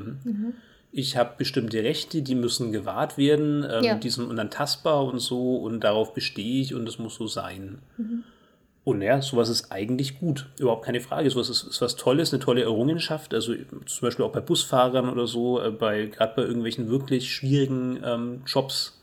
[0.92, 3.94] Ich habe bestimmte Rechte, die müssen gewahrt werden, ähm, Ja.
[3.96, 7.78] die sind unantastbar und so und darauf bestehe ich und das muss so sein.
[8.90, 11.30] Und ja, sowas ist eigentlich gut, überhaupt keine Frage.
[11.30, 13.34] Sowas ist, ist was Tolles, eine tolle Errungenschaft.
[13.34, 18.00] Also zum Beispiel auch bei Busfahrern oder so, äh, bei gerade bei irgendwelchen wirklich schwierigen
[18.04, 19.00] ähm, Jobs,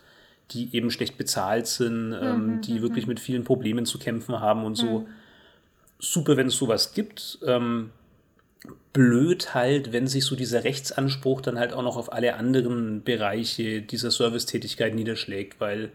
[0.52, 4.76] die eben schlecht bezahlt sind, ähm, die wirklich mit vielen Problemen zu kämpfen haben und
[4.76, 5.08] so.
[6.00, 7.40] Super, wenn es sowas gibt.
[7.46, 7.92] Ähm,
[8.94, 13.82] blöd halt, wenn sich so dieser Rechtsanspruch dann halt auch noch auf alle anderen Bereiche
[13.82, 15.92] dieser Servicetätigkeit niederschlägt, weil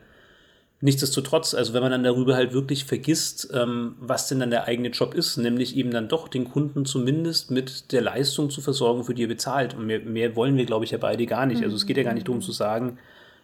[0.84, 4.88] Nichtsdestotrotz, also wenn man dann darüber halt wirklich vergisst, ähm, was denn dann der eigene
[4.88, 9.14] Job ist, nämlich eben dann doch den Kunden zumindest mit der Leistung zu versorgen, für
[9.14, 9.74] die er bezahlt.
[9.74, 11.62] Und mehr, mehr wollen wir, glaube ich, ja beide gar nicht.
[11.62, 12.98] Also es geht ja gar nicht darum zu sagen,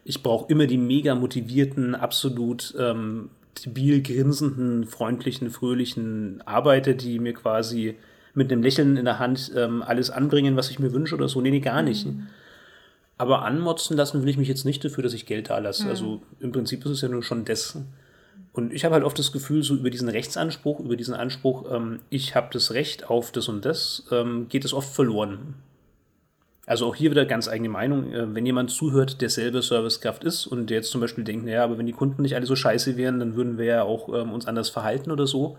[0.04, 3.30] ich brauche immer die mega motivierten, absolut ähm,
[3.64, 7.94] debil grinsenden, freundlichen, fröhlichen Arbeiter, die mir quasi
[8.34, 11.40] mit einem Lächeln in der Hand ähm, alles anbringen, was ich mir wünsche oder so.
[11.40, 12.04] Nee, nee, gar nicht.
[13.18, 15.88] Aber anmotzen lassen will ich mich jetzt nicht dafür, dass ich Geld da lasse.
[15.88, 17.76] Also im Prinzip ist es ja nur schon das.
[18.52, 22.00] Und ich habe halt oft das Gefühl, so über diesen Rechtsanspruch, über diesen Anspruch, ähm,
[22.10, 25.54] ich habe das Recht auf das und das, ähm, geht es oft verloren.
[26.66, 28.12] Also auch hier wieder ganz eigene Meinung.
[28.12, 31.64] Äh, wenn jemand zuhört, der selber Servicekraft ist und der jetzt zum Beispiel denkt, naja,
[31.64, 34.32] aber wenn die Kunden nicht alle so scheiße wären, dann würden wir ja auch ähm,
[34.32, 35.56] uns anders verhalten oder so.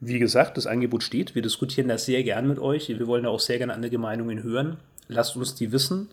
[0.00, 1.34] Wie gesagt, das Angebot steht.
[1.34, 2.88] Wir diskutieren das sehr gern mit euch.
[2.88, 4.76] Wir wollen da auch sehr gerne andere Meinungen hören.
[5.08, 6.08] Lasst uns die wissen.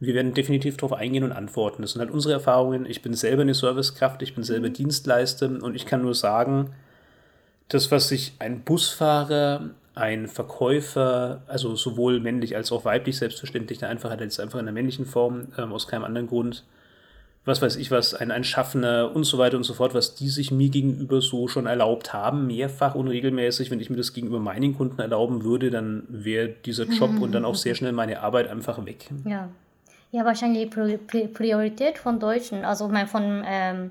[0.00, 1.82] Wir werden definitiv darauf eingehen und antworten.
[1.82, 2.86] Das sind halt unsere Erfahrungen.
[2.86, 6.70] Ich bin selber eine Servicekraft, ich bin selber Dienstleister und ich kann nur sagen,
[7.68, 13.88] das, was sich ein Busfahrer, ein Verkäufer, also sowohl männlich als auch weiblich selbstverständlich, der
[13.88, 16.64] Einfachheit jetzt einfach in der männlichen Form, ähm, aus keinem anderen Grund,
[17.44, 20.28] was weiß ich was, ein, ein Schaffner und so weiter und so fort, was die
[20.28, 24.38] sich mir gegenüber so schon erlaubt haben, mehrfach und regelmäßig, wenn ich mir das gegenüber
[24.38, 28.48] meinen Kunden erlauben würde, dann wäre dieser Job und dann auch sehr schnell meine Arbeit
[28.48, 29.10] einfach weg.
[29.24, 29.48] Ja.
[30.10, 33.90] Ja, wahrscheinlich Pri- Pri- Priorität von Deutschen, also ich meine von, ähm,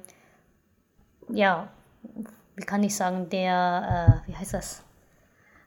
[1.30, 1.68] ja,
[2.56, 4.84] wie kann ich sagen, der, äh, wie heißt das?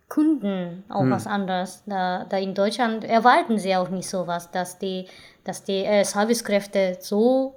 [0.09, 1.85] Kunden auch was anderes.
[1.87, 5.07] Da, da in Deutschland erwarten sie auch nicht sowas, dass die,
[5.45, 7.55] dass die äh, Servicekräfte so,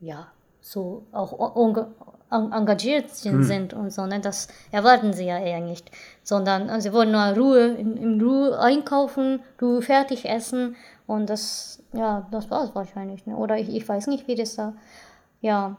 [0.00, 0.28] ja,
[0.62, 1.88] so auch enga-
[2.30, 4.06] en- engagiert sind, sind und so.
[4.06, 4.20] Ne?
[4.20, 5.90] Das erwarten sie ja eher nicht.
[6.22, 10.76] Sondern äh, sie wollen nur Ruhe, in, in Ruhe einkaufen, Ruhe fertig essen
[11.10, 13.26] und das, ja, das war es wahrscheinlich.
[13.26, 13.36] Ne?
[13.36, 14.74] Oder ich, ich weiß nicht, wie das da,
[15.40, 15.76] ja,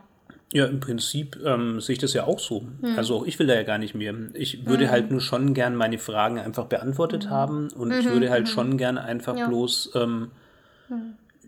[0.53, 2.61] Ja, im Prinzip ähm, sehe ich das ja auch so.
[2.81, 2.97] Hm.
[2.97, 4.13] Also auch ich will da ja gar nicht mehr.
[4.33, 8.49] Ich würde halt nur schon gern meine Fragen einfach beantwortet haben und ich würde halt
[8.49, 9.39] schon gern einfach Hm.
[9.39, 9.47] Ja.
[9.47, 10.31] bloß ähm,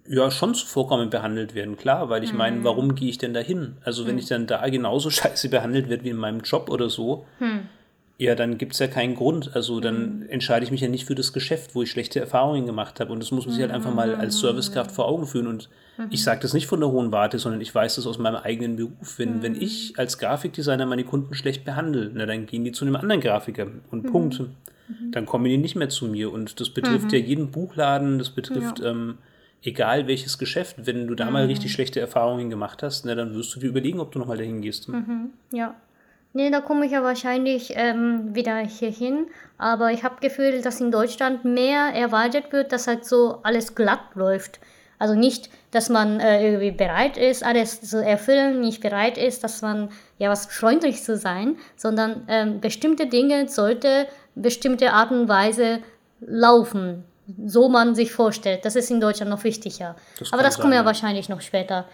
[0.07, 3.75] ja schon zuvorkommend behandelt werden, klar, weil ich meine, warum gehe ich denn da hin?
[3.83, 7.25] Also wenn ich dann da genauso scheiße behandelt werde wie in meinem Job oder so,
[8.17, 9.55] ja, dann gibt es ja keinen Grund.
[9.55, 12.99] Also dann entscheide ich mich ja nicht für das Geschäft, wo ich schlechte Erfahrungen gemacht
[12.99, 13.11] habe.
[13.11, 15.47] Und das muss man sich halt einfach mal als Servicekraft vor Augen führen.
[15.47, 15.69] Und
[16.09, 18.75] ich sage das nicht von der hohen Warte, sondern ich weiß das aus meinem eigenen
[18.75, 19.17] Beruf.
[19.17, 22.95] Wenn, wenn ich als Grafikdesigner meine Kunden schlecht behandle, na, dann gehen die zu einem
[22.95, 24.41] anderen Grafiker und Punkt.
[25.11, 26.31] Dann kommen die nicht mehr zu mir.
[26.31, 29.17] Und das betrifft ja jeden Buchladen, das betrifft ähm,
[29.63, 30.85] egal welches Geschäft.
[30.85, 33.99] Wenn du da mal richtig schlechte Erfahrungen gemacht hast, na, dann wirst du dir überlegen,
[33.99, 34.87] ob du nochmal dahin gehst.
[35.51, 35.75] Ja.
[36.35, 39.27] Nee, da komme ich ja wahrscheinlich ähm, wieder hier hin.
[39.59, 44.15] Aber ich habe Gefühl, dass in Deutschland mehr erwartet wird, dass halt so alles glatt
[44.15, 44.59] läuft.
[44.97, 49.61] Also nicht, dass man äh, irgendwie bereit ist, alles zu erfüllen, nicht bereit ist, dass
[49.61, 55.79] man ja was freundlich zu sein, sondern ähm, bestimmte Dinge sollte bestimmte Art und Weise
[56.19, 57.03] laufen,
[57.45, 58.65] so man sich vorstellt.
[58.65, 59.95] Das ist in Deutschland noch wichtiger.
[60.19, 60.85] Das Aber das sein, ja ja.
[60.85, 61.85] wahrscheinlich noch später.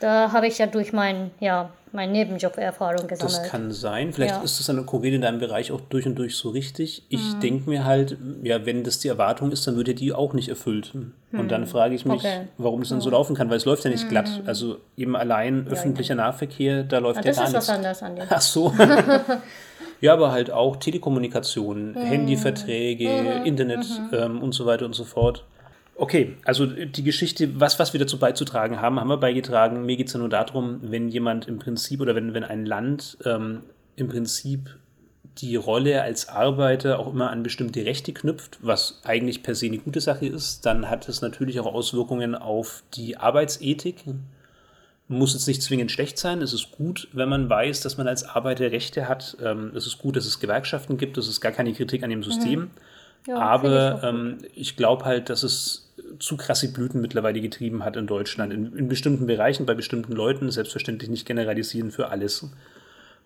[0.00, 3.50] Da habe ich ja durch mein, ja, mein Nebenjob Erfahrung Das gesammelt.
[3.50, 4.12] kann sein.
[4.12, 4.42] Vielleicht Ja.
[4.42, 7.02] ist das an der Covid in deinem Bereich auch durch und durch so richtig.
[7.10, 10.32] Ich denke mir halt, ja, wenn das die Erwartung ist, dann wird ja die auch
[10.32, 10.92] nicht erfüllt.
[11.32, 12.48] Und dann frage ich mich, Okay.
[12.58, 14.42] warum das dann so laufen kann, weil es läuft ja nicht glatt.
[14.46, 18.02] Also eben allein öffentlicher Nahverkehr, da läuft Ja, ja, das gar ist was nichts.
[18.02, 18.26] anderes an dem.
[18.30, 18.72] Ach so.
[20.00, 25.44] ja, aber halt auch Telekommunikation, Handyverträge, Internet ähm, und so weiter und so fort.
[26.00, 29.84] Okay, also die Geschichte, was, was wir dazu beizutragen haben, haben wir beigetragen.
[29.84, 33.18] Mir geht es ja nur darum, wenn jemand im Prinzip oder wenn, wenn ein Land
[33.26, 33.64] ähm,
[33.96, 34.78] im Prinzip
[35.36, 39.76] die Rolle als Arbeiter auch immer an bestimmte Rechte knüpft, was eigentlich per se eine
[39.76, 44.04] gute Sache ist, dann hat es natürlich auch Auswirkungen auf die Arbeitsethik
[45.10, 46.40] muss jetzt nicht zwingend schlecht sein.
[46.40, 49.36] Es ist gut, wenn man weiß, dass man als Arbeiter Rechte hat.
[49.42, 51.16] Ähm, es ist gut, dass es Gewerkschaften gibt.
[51.16, 52.70] Das ist gar keine Kritik an dem System.
[53.26, 54.04] Ja, finde ich Aber gut.
[54.04, 58.52] ähm, ich glaube halt, dass es zu krasse Blüten mittlerweile getrieben hat in Deutschland.
[58.52, 62.50] In, in bestimmten Bereichen, bei bestimmten Leuten, selbstverständlich nicht generalisieren für alles.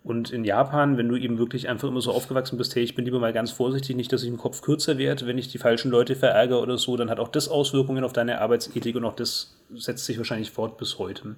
[0.05, 3.07] Und in Japan, wenn du eben wirklich einfach immer so aufgewachsen bist, hey, ich bin
[3.07, 5.91] lieber mal ganz vorsichtig, nicht, dass ich im Kopf kürzer werde, wenn ich die falschen
[5.91, 9.57] Leute verärgere oder so, dann hat auch das Auswirkungen auf deine Arbeitsethik und auch das
[9.75, 11.37] setzt sich wahrscheinlich fort bis heute.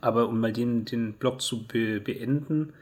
[0.00, 2.72] Aber um mal den, den Blog zu be beenden,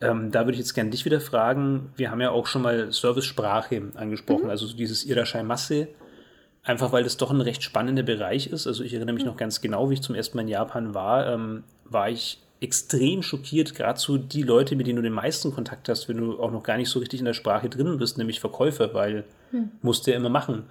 [0.00, 1.92] ähm, da würde ich jetzt gerne dich wieder fragen.
[1.96, 5.88] Wir haben ja auch schon mal Service-Sprache angesprochen, also so dieses Irashai-Masse.
[6.66, 8.66] Einfach weil das doch ein recht spannender Bereich ist.
[8.66, 11.32] Also ich erinnere mich noch ganz genau, wie ich zum ersten Mal in Japan war,
[11.32, 15.88] ähm, war ich extrem schockiert, gerade so die Leute, mit denen du den meisten Kontakt
[15.88, 18.40] hast, wenn du auch noch gar nicht so richtig in der Sprache drin bist, nämlich
[18.40, 19.24] Verkäufer, weil
[19.82, 20.64] musst du ja immer machen.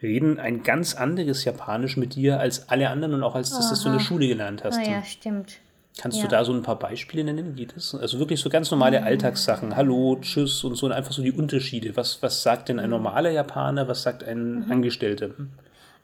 [0.00, 3.70] Wir reden ein ganz anderes Japanisch mit dir als alle anderen und auch als das,
[3.70, 4.78] das du in der Schule gelernt hast.
[4.78, 5.58] Ah ja, stimmt.
[5.96, 6.24] Kannst Ja.
[6.24, 7.54] du da so ein paar Beispiele nennen?
[7.54, 7.94] Geht es?
[7.94, 9.76] Also wirklich so ganz normale Alltagssachen.
[9.76, 11.96] Hallo, tschüss und so und einfach so die Unterschiede.
[11.96, 13.86] Was, was sagt denn ein normaler Japaner?
[13.86, 15.30] Was sagt ein Angestellter?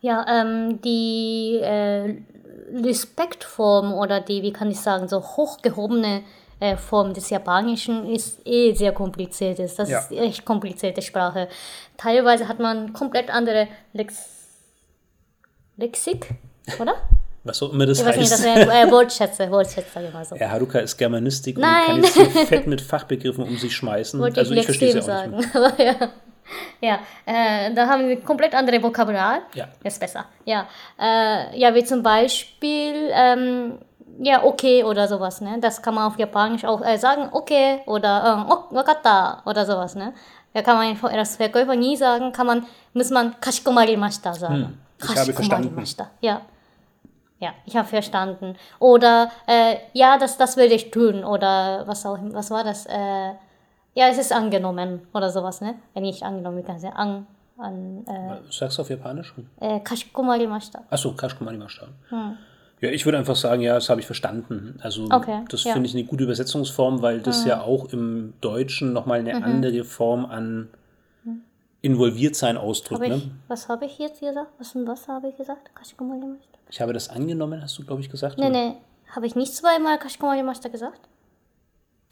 [0.00, 2.14] Ja, ähm, die äh,
[2.72, 6.22] Respektform oder die, wie kann ich sagen, so hochgehobene
[6.60, 9.58] äh, Form des Japanischen ist eh sehr kompliziert.
[9.58, 9.78] Ist.
[9.80, 9.98] Das Ja.
[9.98, 11.48] ist echt komplizierte Sprache.
[11.96, 14.36] Teilweise hat man komplett andere Lex
[15.76, 16.28] Lexik,
[16.78, 16.94] oder?
[17.42, 18.44] Was auch immer das Ich weiß nicht, heißt.
[18.44, 20.36] das wäre äh, Wortschätze, Wortschätze, sag ich mal so.
[20.36, 21.94] ja, Haruka ist Germanistik Nein.
[21.94, 24.20] und kann jetzt so fett mit Fachbegriffen um sich schmeißen.
[24.20, 25.52] Wollte also ich ich verstehe Lexem sie auch nicht.
[25.52, 25.66] sagen.
[25.74, 25.94] Aber ja,
[26.82, 29.40] ja äh, da haben wir komplett andere Vokabular.
[29.54, 29.68] Ja.
[29.82, 30.26] Ist besser.
[30.44, 30.66] Ja,
[30.98, 33.78] äh, ja wie zum Beispiel, ähm,
[34.18, 35.56] ja, okay oder sowas, ne?
[35.60, 39.94] Das kann man auf Japanisch auch äh, sagen, okay oder ähm, oh, wakatta oder sowas,
[39.94, 40.12] ne?
[40.52, 44.54] Da kann man als Verkäufer nie sagen, kann man, muss man kashikomarimashita sagen.
[44.54, 45.84] Hm, ich habe verstanden.
[46.20, 46.42] Ja.
[47.40, 48.54] Ja, ich habe verstanden.
[48.78, 51.24] Oder, äh, ja, das, das will ich tun.
[51.24, 52.86] Oder was auch was war das?
[52.86, 53.32] Äh,
[53.94, 55.74] ja, es ist angenommen oder sowas, ne?
[55.94, 56.96] Äh, nicht angenommen, wie kann ich sagen?
[56.96, 57.26] An,
[57.58, 59.34] an, äh, Sagst du auf Japanisch?
[59.58, 60.82] äh, kashikomarimashita.
[60.90, 61.88] Achso, Kashikomarimashita.
[62.82, 64.78] Ja, ich würde einfach sagen, ja, das habe ich verstanden.
[64.82, 65.12] Also Hm.
[65.12, 65.70] Okay, das ja.
[65.70, 65.72] Hm.
[65.76, 69.42] finde ich eine gute Übersetzungsform, weil das ja auch im Deutschen nochmal eine Mhm.
[69.44, 70.68] andere Form an
[71.82, 73.00] Involviertsein ausdrückt.
[73.02, 73.30] Hab ich, Ne?
[73.48, 74.48] Was habe ich jetzt gesagt?
[74.58, 75.74] Was und was habe ich gesagt?
[75.74, 76.49] Kashikomarimashita?
[76.70, 78.38] Ich habe das angenommen, hast du, glaube ich, gesagt?
[78.38, 78.74] Nee, nee.
[79.14, 81.00] Habe ich nicht zweimal kashikomarimashita gesagt?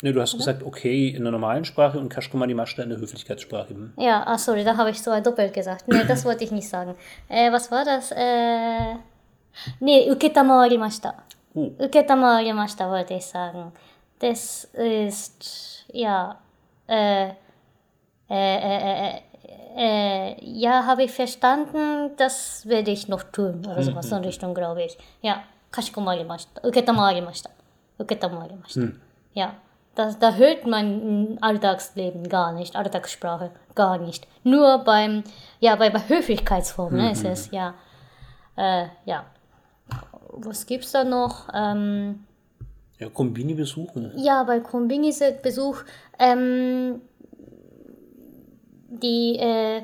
[0.03, 3.71] Nee, du hast gesagt, okay in der normalen Sprache und Kashikomarimashita in der Höflichkeitssprache.
[3.71, 3.93] Hm.
[3.97, 5.89] Ja, ah, sorry, da habe ich so doppelt gesagt.
[5.89, 6.95] Nee, das wollte ich nicht sagen.
[7.29, 8.13] Äh, was war das?
[8.13, 8.95] Äh,
[9.81, 11.15] nee, uketamawarimashita.
[11.55, 11.71] Oh.
[11.79, 13.73] Uketamawarimashita wollte ich sagen.
[14.21, 16.39] Das ist, ja,
[16.87, 17.33] äh, äh,
[18.31, 19.21] äh, äh,
[19.79, 23.65] äh, ja, habe ich verstanden, das werde ich noch tun.
[23.65, 24.99] Oder sowas in Richtung, glaube ich.
[25.23, 26.67] Ja, kashikomarimashita.
[26.67, 27.51] Uketamawarimashita.
[27.99, 28.89] Uketamawarimashita.
[29.35, 29.55] Ja,
[29.95, 34.27] das, da hört man Alltagsleben gar nicht, Alltagssprache gar nicht.
[34.43, 35.23] Nur beim,
[35.61, 37.75] ja, bei, bei Höflichkeitsform ne, ist es, ja.
[38.57, 39.27] Äh, ja.
[40.31, 41.49] Was gibt's da noch?
[41.55, 42.25] Ähm,
[42.99, 44.13] ja, Kombini besuchen.
[44.17, 45.85] Ja, bei Kombini-Besuch,
[46.19, 47.01] ähm,
[48.89, 49.83] die, äh,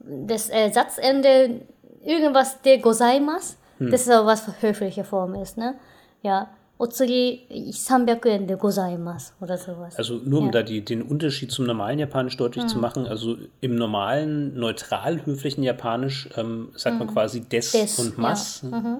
[0.00, 1.62] das äh, Satzende,
[2.04, 3.90] irgendwas de gozaimasu, hm.
[3.90, 5.74] das ist auch was für höfliche Form ist, ne?
[6.22, 6.50] Ja.
[6.78, 9.94] Otsuri 300 Yen de gozaimasu oder sowas.
[9.96, 10.52] Also nur um ja.
[10.52, 12.68] da die, den Unterschied zum normalen Japanisch deutlich hm.
[12.68, 17.06] zu machen, also im normalen, neutral höflichen Japanisch ähm, sagt hm.
[17.06, 18.62] man quasi des, des und mas.
[18.62, 18.80] Ja.
[18.80, 18.98] Mhm.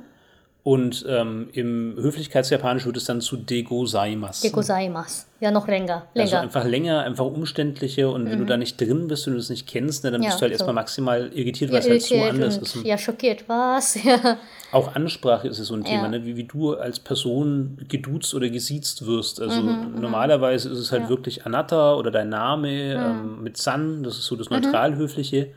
[0.65, 4.43] Und ähm, im Höflichkeitsjapanisch wird es dann zu Degosaimas.
[4.43, 5.27] Degosaimas.
[5.41, 6.07] Ja, noch länger.
[6.15, 6.23] länger.
[6.23, 8.13] Also einfach länger, einfach umständlicher.
[8.13, 8.31] Und mhm.
[8.31, 8.49] wenn du mhm.
[8.49, 10.53] da nicht drin bist und du es nicht kennst, ne, dann ja, bist du halt
[10.53, 10.59] so.
[10.59, 12.77] erstmal maximal irritiert, weil es halt so anders ist.
[12.85, 13.99] Ja, schockiert, was?
[14.05, 14.39] Ja.
[14.73, 16.25] Auch Ansprache ist so ein Thema, ne?
[16.25, 19.41] wie, wie du als Person geduzt oder gesiezt wirst.
[19.41, 23.03] Also mhm, mhm, normalerweise ist es halt wirklich Anatta oder dein Name mhm.
[23.03, 24.57] ähm, mit San, das ist so das mhm.
[24.57, 25.53] neutral-höfliche.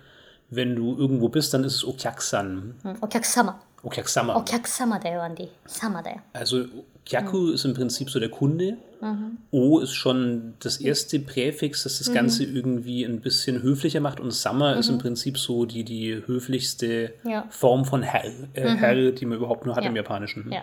[0.49, 2.75] Wenn du irgendwo bist, dann ist es Okyak-san.
[3.01, 3.59] Okyak-sama.
[3.84, 4.36] お客様。
[4.36, 5.48] お客様だよ、アンディ。
[5.66, 6.20] 様だよ。
[6.34, 6.68] Also,
[7.04, 7.54] Kyaku mhm.
[7.54, 8.76] ist im Prinzip so der Kunde.
[9.00, 9.38] Mhm.
[9.50, 12.14] O ist schon das erste Präfix, das das mhm.
[12.14, 14.20] Ganze irgendwie ein bisschen höflicher macht.
[14.20, 15.00] Und Summer ist im mhm.
[15.00, 17.46] Prinzip so die, die höflichste ja.
[17.48, 18.76] Form von Herr, äh, mhm.
[18.76, 19.90] Herr, die man überhaupt nur hat ja.
[19.90, 20.50] im Japanischen.
[20.52, 20.62] Ja.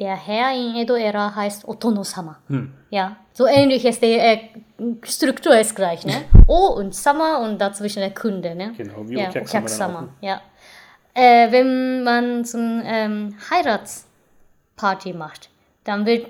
[0.00, 2.38] Der Herr in Edo-Ära heißt Otono-sama.
[2.48, 2.72] Hm.
[2.88, 4.38] Ja, so ähnlich ist die äh,
[5.02, 6.22] Struktur ist gleich, ne?
[6.46, 8.72] o und Sama und dazwischen der Kunde, ne?
[8.78, 10.08] Genau, wie ja, Okyaksama.
[10.22, 10.40] Ja
[11.15, 15.49] äh, wenn man so eine ähm, Heiratsparty macht,
[15.85, 16.27] dann wird,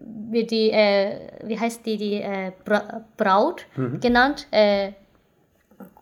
[0.00, 4.00] wird die, äh, wie heißt die, die äh, Bra Braut mhm.
[4.00, 4.92] genannt, äh,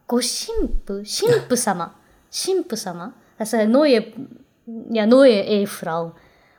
[0.07, 1.93] Goshimpu, Shimpu-sama,
[2.33, 4.05] Shimpu-sama, das ist eine neue,
[4.91, 6.13] ja, neue Ehefrau.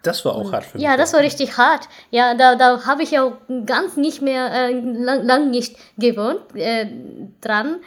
[0.04, 0.86] Das war auch hart für mich.
[0.86, 1.88] Ja, das war richtig hart.
[2.10, 6.88] Ja, da, da habe ich ja ganz nicht mehr, äh, lang, lang nicht gewohnt äh,
[7.40, 7.82] dran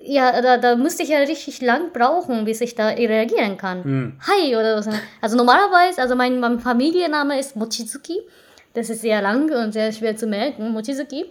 [0.00, 3.84] ja, da, da musste ich ja richtig lang brauchen, bis ich da reagieren kann.
[3.84, 4.20] Hm.
[4.26, 4.90] Hi oder so.
[5.20, 8.20] Also normalerweise, also mein, mein Familienname ist Mochizuki.
[8.74, 11.26] Das ist sehr lang und sehr schwer zu merken, Mochizuki.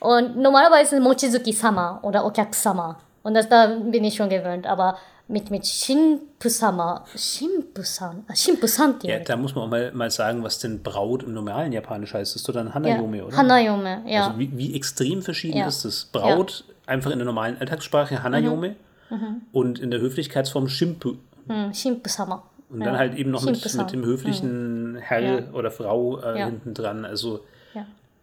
[0.00, 2.98] Und normalerweise ist Mochizuki-sama oder Okyak-sama.
[3.22, 4.66] Und das, da bin ich schon gewöhnt.
[4.66, 4.96] Aber
[5.30, 10.58] mit, mit Shinpu-sama, Shinpu-san, äh, Shinpu-san Ja, da muss man auch mal, mal sagen, was
[10.58, 12.34] denn Braut im normalen Japanisch heißt.
[12.34, 13.36] Das ist doch dann Hanayome, ja, oder?
[13.36, 14.26] Hanayome, ja.
[14.26, 15.68] Also wie, wie extrem verschieden ja.
[15.68, 16.06] ist das?
[16.06, 18.76] Braut einfach in der normalen Alltagssprache Hanayome
[19.08, 19.16] mhm.
[19.16, 19.42] mhm.
[19.52, 21.14] und in der Höflichkeitsform Shimpu.
[21.46, 21.72] Mhm.
[21.72, 22.42] Shimpu-sama.
[22.68, 24.96] Und dann halt eben noch mit, mit dem höflichen mhm.
[24.98, 25.52] Herr ja.
[25.52, 26.46] oder Frau äh, ja.
[26.46, 27.04] hinten dran.
[27.04, 27.40] Also,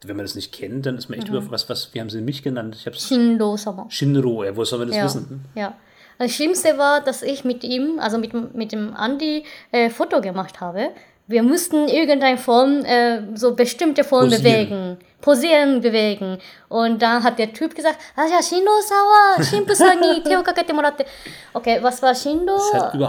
[0.03, 1.37] wenn man das nicht kennt, dann ist man echt mhm.
[1.37, 2.75] über was, was, wie haben sie mich genannt?
[2.79, 3.87] Ich hab's Shinro-sama.
[3.89, 5.43] Shinro, ja, wo soll man das wissen?
[5.55, 5.73] Ja.
[6.19, 10.61] Das Schlimmste war, dass ich mit ihm, also mit, mit dem Andi, äh, Foto gemacht
[10.61, 10.91] habe
[11.27, 14.43] wir mussten irgendeine Form, äh, so bestimmte Form Posieren.
[14.43, 16.38] bewegen, posieren bewegen.
[16.68, 21.04] Und dann hat der Typ gesagt, ah ja, Shindo-san Shimpu-san ni Teo kakete moratte.
[21.52, 22.56] Okay, was war Shindo?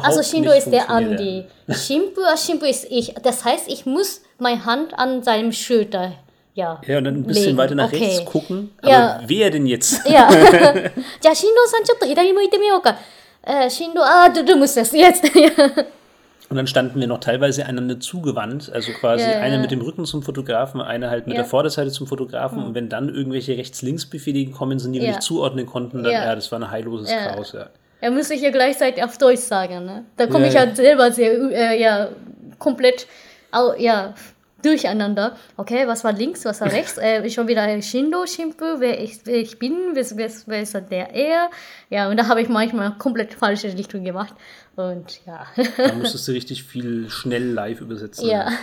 [0.04, 1.46] Also Shindo ist der Andi.
[1.70, 3.14] Shimpu, ah, Shimpu ist ich.
[3.24, 6.14] Das heißt, ich muss meine Hand an seinem Schulter
[6.56, 7.58] ja, ja, und dann ein bisschen legen.
[7.58, 7.98] weiter nach okay.
[7.98, 8.72] rechts gucken.
[8.82, 9.22] Aber ja.
[9.26, 10.08] wer denn jetzt?
[10.08, 10.30] Ja.
[11.20, 12.96] じゃあ、進藤さんちょっと左向いてみようか。
[13.42, 15.24] äh, Shindo, ah, du, du musst das jetzt.
[16.51, 19.41] Und dann standen wir noch teilweise einander zugewandt, also quasi ja, ja.
[19.41, 21.43] einer mit dem Rücken zum Fotografen, einer halt mit ja.
[21.43, 22.61] der Vorderseite zum Fotografen.
[22.61, 22.65] Mhm.
[22.67, 26.51] Und wenn dann irgendwelche Rechts-Links-Befehle gekommen sind, die wir nicht zuordnen konnten, dann, ja, das
[26.51, 27.69] war ein heilloses Chaos, ja.
[28.01, 30.05] Er muss sich ja gleichzeitig auf Deutsch sagen, ne?
[30.17, 32.09] Da komme ich halt selber sehr, äh, ja,
[32.59, 33.07] komplett,
[33.79, 34.15] ja,
[34.63, 35.37] durcheinander.
[35.57, 36.99] Okay, was war links, was war rechts?
[36.99, 41.15] äh, schon wieder Shindo, Shimpu, wer ich, wer ich bin, wer, wer, wer ist der
[41.15, 41.51] er?
[41.91, 44.35] Ja, und da habe ich manchmal komplett falsche Richtung gemacht.
[44.77, 45.47] Und ja.
[45.77, 48.29] da musstest du richtig viel schnell live übersetzen.
[48.29, 48.51] Ja.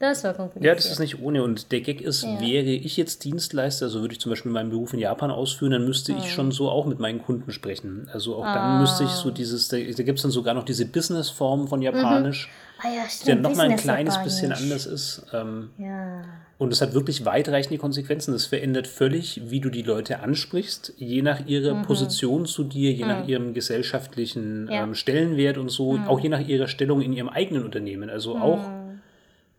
[0.00, 0.64] Das war kompliziert.
[0.64, 1.42] Ja, das ist nicht ohne.
[1.42, 2.40] Und der Gag ist, ja.
[2.40, 5.84] wäre ich jetzt Dienstleister, also würde ich zum Beispiel meinen Beruf in Japan ausführen, dann
[5.84, 6.18] müsste mhm.
[6.18, 8.08] ich schon so auch mit meinen Kunden sprechen.
[8.12, 8.54] Also auch ah.
[8.54, 11.82] dann müsste ich so dieses, da, da gibt es dann sogar noch diese Business-Form von
[11.82, 12.46] Japanisch.
[12.46, 13.28] Mhm Ah ja, stimmt.
[13.28, 15.26] Dann nochmal ein kleines bisschen anders ist.
[15.32, 16.22] Ähm, ja.
[16.58, 18.32] Und es hat wirklich weitreichende Konsequenzen.
[18.32, 21.82] Das verändert völlig, wie du die Leute ansprichst, je nach ihrer mhm.
[21.82, 23.08] Position zu dir, je mhm.
[23.10, 24.82] nach ihrem gesellschaftlichen ja.
[24.82, 26.08] ähm, Stellenwert und so, mhm.
[26.08, 28.10] auch je nach ihrer Stellung in ihrem eigenen Unternehmen.
[28.10, 28.42] Also mhm.
[28.42, 28.60] auch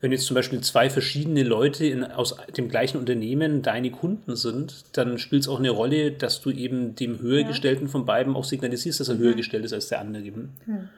[0.02, 4.86] wenn jetzt zum Beispiel zwei verschiedene Leute in, aus dem gleichen Unternehmen deine Kunden sind,
[4.94, 7.92] dann spielt es auch eine Rolle, dass du eben dem Höhergestellten ja.
[7.92, 9.38] von beiden auch signalisierst, dass er höher mhm.
[9.38, 10.24] gestellt ist als der andere.
[10.24, 10.54] Eben.
[10.66, 10.90] Mhm.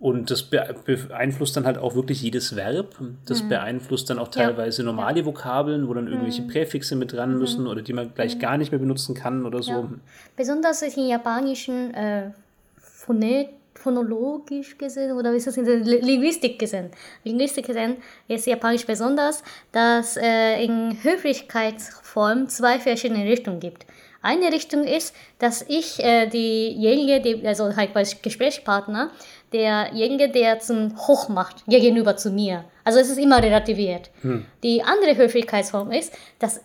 [0.00, 2.94] Und das beeinflusst dann halt auch wirklich jedes Verb.
[3.26, 3.48] Das mhm.
[3.48, 4.86] beeinflusst dann auch teilweise ja.
[4.86, 6.48] normale Vokabeln, wo dann irgendwelche mhm.
[6.48, 7.38] Präfixe mit dran mhm.
[7.38, 8.40] müssen oder die man gleich mhm.
[8.40, 9.72] gar nicht mehr benutzen kann oder so.
[9.72, 9.88] Ja.
[10.36, 12.30] Besonders in japanischen äh,
[12.76, 16.90] Phonet phonologisch gesehen oder wie ist das in der Linguistik gesehen?
[17.24, 17.96] Linguistik gesehen
[18.28, 19.42] ist Japanisch besonders,
[19.72, 23.86] dass äh, in Höflichkeitsform zwei verschiedene Richtungen gibt.
[24.20, 29.10] Eine Richtung ist, dass ich äh, diejenige, die, also halt als Gesprächspartner,
[29.52, 32.64] derjenige, der zum Hoch macht, gegenüber zu mir.
[32.84, 34.10] Also es ist immer relativiert.
[34.22, 34.44] Hm.
[34.62, 36.60] Die andere Höflichkeitsform ist, dass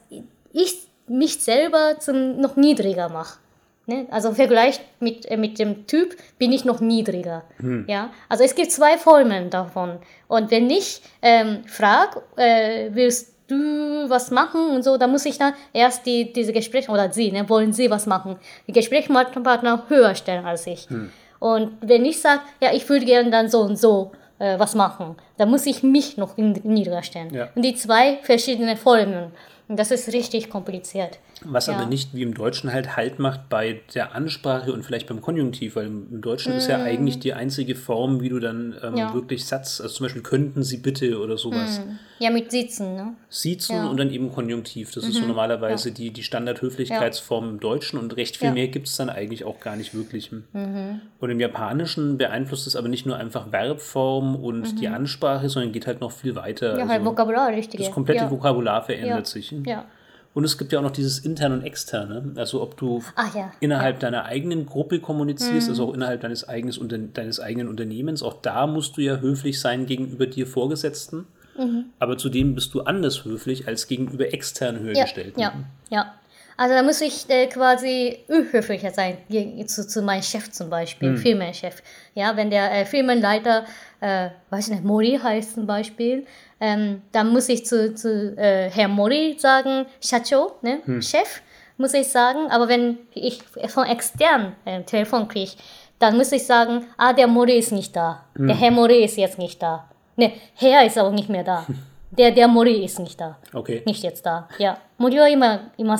[0.52, 0.76] ich
[1.08, 3.40] mich selber zum noch niedriger mache.
[3.86, 4.08] Ne?
[4.12, 7.44] Also im Vergleich mit, äh, mit dem Typ bin ich noch niedriger.
[7.58, 7.86] Hm.
[7.88, 8.12] Ja?
[8.30, 10.00] Also es gibt zwei Formen davon.
[10.28, 15.38] Und wenn ich ähm, frage, äh, willst du was machen und so, dann muss ich
[15.38, 20.16] dann erst die, diese Gespräche, oder sie, ne, wollen sie was machen, die Gesprächspartner höher
[20.16, 20.90] stellen als ich.
[20.90, 21.12] Hm.
[21.44, 25.18] Und wenn ich sage, ja, ich würde gerne dann so und so äh, was machen,
[25.36, 27.34] dann muss ich mich noch niedriger stellen.
[27.34, 27.50] Ja.
[27.54, 29.34] Und die zwei verschiedene Formen.
[29.68, 31.20] Und das ist richtig kompliziert.
[31.46, 31.76] Was ja.
[31.76, 35.76] aber nicht wie im Deutschen halt Halt macht bei der Ansprache und vielleicht beim Konjunktiv,
[35.76, 36.58] weil im Deutschen mm.
[36.58, 36.84] ist ja mm.
[36.84, 39.14] eigentlich die einzige Form, wie du dann ähm, ja.
[39.14, 41.80] wirklich Satz, also zum Beispiel könnten sie bitte oder sowas.
[41.80, 41.98] Mm.
[42.24, 43.16] Ja, mit Sitzen, ne?
[43.28, 43.88] Sitzen ja.
[43.88, 44.92] und dann eben Konjunktiv.
[44.92, 45.10] Das mhm.
[45.10, 45.28] ist so mhm.
[45.30, 49.60] normalerweise die, die Standardhöflichkeitsform im Deutschen und recht viel mehr gibt es dann eigentlich auch
[49.60, 50.32] gar nicht wirklich.
[50.32, 51.02] Mhm.
[51.20, 54.76] Und im Japanischen beeinflusst es aber nicht nur einfach Verbform und mhm.
[54.78, 56.76] die Ansprache, sondern geht halt noch viel weiter.
[56.76, 57.82] Ja, also halt Vokabular, richtig.
[57.82, 59.54] Das komplette Vokabular verändert sich.
[59.66, 59.86] Ja.
[60.34, 62.34] Und es gibt ja auch noch dieses interne und externe.
[62.36, 63.04] Also ob du
[63.36, 63.52] ja.
[63.60, 64.10] innerhalb ja.
[64.10, 65.72] deiner eigenen Gruppe kommunizierst, mhm.
[65.72, 66.80] also auch innerhalb deines, eigenes,
[67.14, 68.24] deines eigenen Unternehmens.
[68.24, 71.28] Auch da musst du ja höflich sein gegenüber dir Vorgesetzten.
[71.58, 71.86] Mhm.
[72.00, 75.40] Aber zudem bist du anders höflich als gegenüber extern höhergestellten.
[75.40, 75.54] Ja,
[75.90, 76.14] ja, ja.
[76.56, 79.18] Also da muss ich äh, quasi höflicher sein
[79.66, 81.18] zu, zu meinem Chef zum Beispiel, mhm.
[81.18, 81.82] Firmenchef.
[82.14, 83.66] Ja, wenn der äh, Firmenleiter,
[84.02, 86.26] äh, weiß ich nicht, Mori heißt zum Beispiel,
[86.64, 91.02] ähm, dann muss ich zu, zu äh, Herr Mori sagen, Shacho, ne, hm.
[91.02, 91.42] Chef,
[91.78, 92.50] muss ich sagen.
[92.50, 95.52] Aber wenn ich von extern ein äh, Telefon kriege,
[96.00, 98.24] dann muss ich sagen, ah, der Mori ist nicht da.
[98.38, 98.48] Hm.
[98.48, 99.90] Der Herr Mori ist jetzt nicht da.
[100.16, 101.66] Ne, Herr ist auch nicht mehr da.
[102.16, 103.40] Der, der Mori ist nicht da.
[103.54, 103.82] Okay.
[103.88, 104.48] Nicht jetzt da.
[104.60, 104.78] Ja.
[105.00, 105.98] Mori wa ima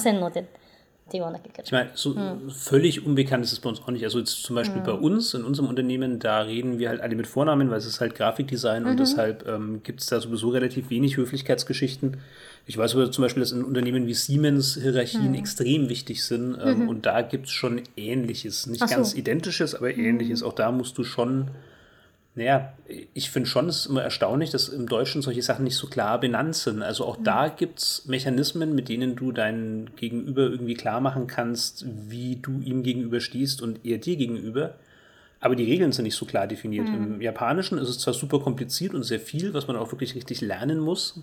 [1.18, 1.64] imasen no de.
[1.64, 2.50] Ich meine, so hm.
[2.50, 4.04] völlig unbekannt ist es bei uns auch nicht.
[4.04, 4.84] Also jetzt zum Beispiel hm.
[4.84, 8.02] bei uns, in unserem Unternehmen, da reden wir halt alle mit Vornamen, weil es ist
[8.02, 8.90] halt Grafikdesign mhm.
[8.90, 12.18] und deshalb ähm, gibt es da sowieso relativ wenig Höflichkeitsgeschichten.
[12.66, 15.36] Ich weiß aber zum Beispiel, dass in Unternehmen wie Siemens Hierarchien mhm.
[15.36, 16.90] extrem wichtig sind ähm, mhm.
[16.90, 18.68] und da gibt es schon Ähnliches.
[18.68, 18.96] Nicht so.
[18.96, 20.44] ganz Identisches, aber Ähnliches.
[20.44, 21.52] Auch da musst du schon
[22.36, 22.74] naja,
[23.14, 26.20] ich finde schon, es ist immer erstaunlich, dass im Deutschen solche Sachen nicht so klar
[26.20, 26.82] benannt sind.
[26.82, 27.24] Also auch mhm.
[27.26, 32.60] da gibt es Mechanismen, mit denen du deinen Gegenüber irgendwie klar machen kannst, wie du
[32.62, 34.76] ihm gegenüber stehst und er dir gegenüber.
[35.40, 36.88] Aber die Regeln sind nicht so klar definiert.
[36.88, 37.16] Mhm.
[37.16, 40.42] Im Japanischen ist es zwar super kompliziert und sehr viel, was man auch wirklich richtig
[40.42, 41.20] lernen muss,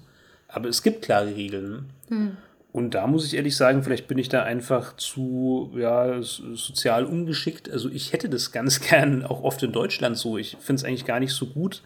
[0.47, 1.87] aber es gibt klare Regeln.
[2.09, 2.37] Mhm.
[2.73, 7.71] Und da muss ich ehrlich sagen, vielleicht bin ich da einfach zu ja, sozial ungeschickt.
[7.71, 10.39] Also ich hätte das ganz gern auch oft in Deutschland so.
[10.39, 11.83] Ich finde es eigentlich gar nicht so gut,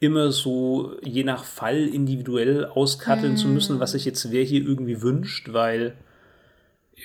[0.00, 3.36] immer so je nach Fall individuell auskatteln mm.
[3.36, 5.94] zu müssen, was sich jetzt wer hier irgendwie wünscht, weil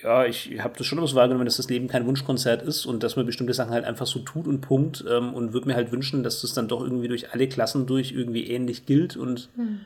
[0.03, 3.03] ja, ich habe das schon immer so wahrgenommen, dass das Leben kein Wunschkonzert ist und
[3.03, 5.91] dass man bestimmte Sachen halt einfach so tut und Punkt ähm, und würde mir halt
[5.91, 9.79] wünschen, dass das dann doch irgendwie durch alle Klassen durch irgendwie ähnlich gilt und mm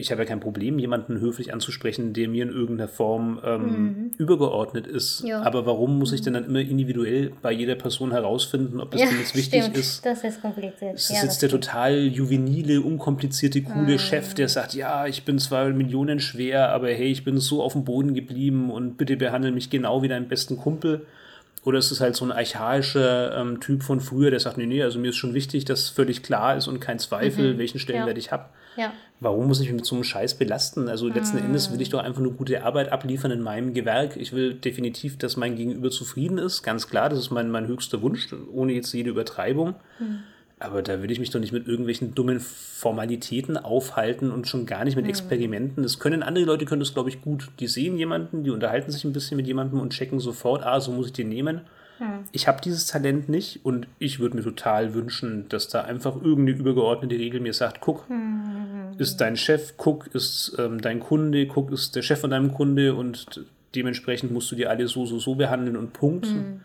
[0.00, 4.10] ich habe ja kein Problem, jemanden höflich anzusprechen, der mir in irgendeiner Form ähm, mhm.
[4.18, 5.22] übergeordnet ist.
[5.24, 5.42] Ja.
[5.42, 9.08] Aber warum muss ich denn dann immer individuell bei jeder Person herausfinden, ob das ja,
[9.08, 9.76] denn jetzt wichtig stimmt.
[9.76, 10.04] ist?
[10.04, 10.94] Das ist kompliziert.
[10.94, 13.98] Ist ja, jetzt der total juvenile, unkomplizierte, coole mhm.
[13.98, 17.74] Chef, der sagt, ja, ich bin zwar Millionen schwer, aber hey, ich bin so auf
[17.74, 21.06] dem Boden geblieben und bitte behandle mich genau wie deinen besten Kumpel.
[21.62, 24.82] Oder ist es halt so ein archaischer ähm, Typ von früher, der sagt, nee, nee,
[24.82, 27.58] also mir ist schon wichtig, dass völlig klar ist und kein Zweifel, mhm.
[27.58, 28.46] welchen Stellenwert ich habe.
[28.76, 28.92] Ja.
[29.20, 30.88] Warum muss ich mich mit so einem Scheiß belasten?
[30.88, 31.44] Also letzten mm.
[31.44, 34.16] Endes will ich doch einfach nur gute Arbeit abliefern in meinem Gewerk.
[34.16, 36.62] Ich will definitiv, dass mein Gegenüber zufrieden ist.
[36.62, 39.74] Ganz klar, das ist mein, mein höchster Wunsch, ohne jetzt jede Übertreibung.
[39.98, 40.20] Mm.
[40.58, 44.84] Aber da will ich mich doch nicht mit irgendwelchen dummen Formalitäten aufhalten und schon gar
[44.84, 45.10] nicht mit mm.
[45.10, 45.82] Experimenten.
[45.82, 47.50] Das können andere Leute, können das, glaube ich, gut.
[47.60, 50.92] Die sehen jemanden, die unterhalten sich ein bisschen mit jemandem und checken sofort, ah, so
[50.92, 51.62] muss ich den nehmen.
[52.00, 52.24] Hm.
[52.32, 56.58] Ich habe dieses Talent nicht und ich würde mir total wünschen, dass da einfach irgendeine
[56.58, 58.94] übergeordnete Regel mir sagt, guck, hm.
[58.96, 62.94] ist dein Chef, guck, ist ähm, dein Kunde, guck, ist der Chef von deinem Kunde
[62.94, 63.44] und
[63.74, 66.26] dementsprechend musst du die alle so, so, so behandeln und Punkt.
[66.26, 66.62] Hm.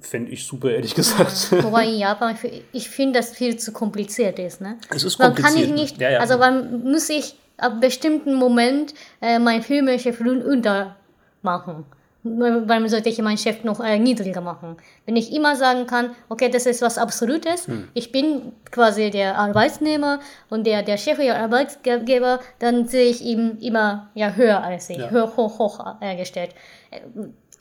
[0.00, 1.50] Fände ich super, ehrlich gesagt.
[1.64, 2.36] Wobei in Japan,
[2.72, 4.60] ich finde, das viel zu kompliziert ist.
[4.60, 4.76] Ne?
[4.90, 5.54] Es ist kompliziert.
[5.54, 6.18] Man kann ich nicht, ja, ja.
[6.20, 11.86] also man muss ich ab bestimmten Moment äh, mein Filmchef untermachen
[12.24, 14.76] warum sollte ich meinen Chef noch äh, niedriger machen?
[15.04, 17.88] Wenn ich immer sagen kann, okay, das ist was Absolutes, hm.
[17.92, 23.58] ich bin quasi der Arbeitnehmer und der, der Chef, der Arbeitgeber, dann sehe ich ihn
[23.60, 25.10] immer ja, höher als ich, ja.
[25.10, 26.54] höher, hoch, hoch äh, gestellt.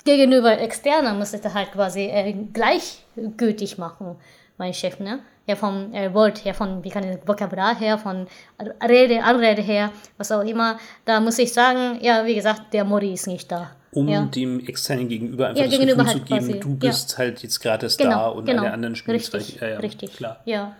[0.06, 4.16] Gegenüber Externer muss ich das halt quasi äh, gleichgültig machen,
[4.58, 5.20] mein Chef, ne?
[5.46, 8.28] Ja, vom äh, Wort her, von, wie kann ich, Vokabular her, von
[8.88, 10.78] Rede, Anrede her, was auch immer.
[11.04, 13.72] Da muss ich sagen, ja, wie gesagt, der Mori ist nicht da.
[13.94, 14.26] Um ja.
[14.26, 17.44] dem Externen gegenüber einfach Ja, das gegenüber Gefühl halt zu geben, quasi, du bist halt
[17.44, 18.62] jetzt gerade da Genau, und genau.
[18.64, 19.60] alle anderen spielen Richtig.
[19.62, 20.16] Ja, ja, richtig.
[20.16, 20.42] Klar.
[20.46, 20.76] Ja.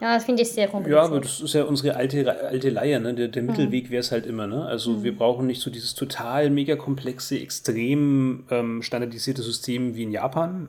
[0.00, 1.02] Ja, das finde ich sehr Ja, kompliziert.
[1.04, 3.12] aber das ist ja unsere alte, alte Leier, ne?
[3.12, 4.64] Der, der Mittelweg wäre es halt immer, ne?
[4.64, 10.10] Also wir brauchen nicht so dieses total mega komplexe, extrem ähm, standardisierte System wie in
[10.12, 10.68] Japan,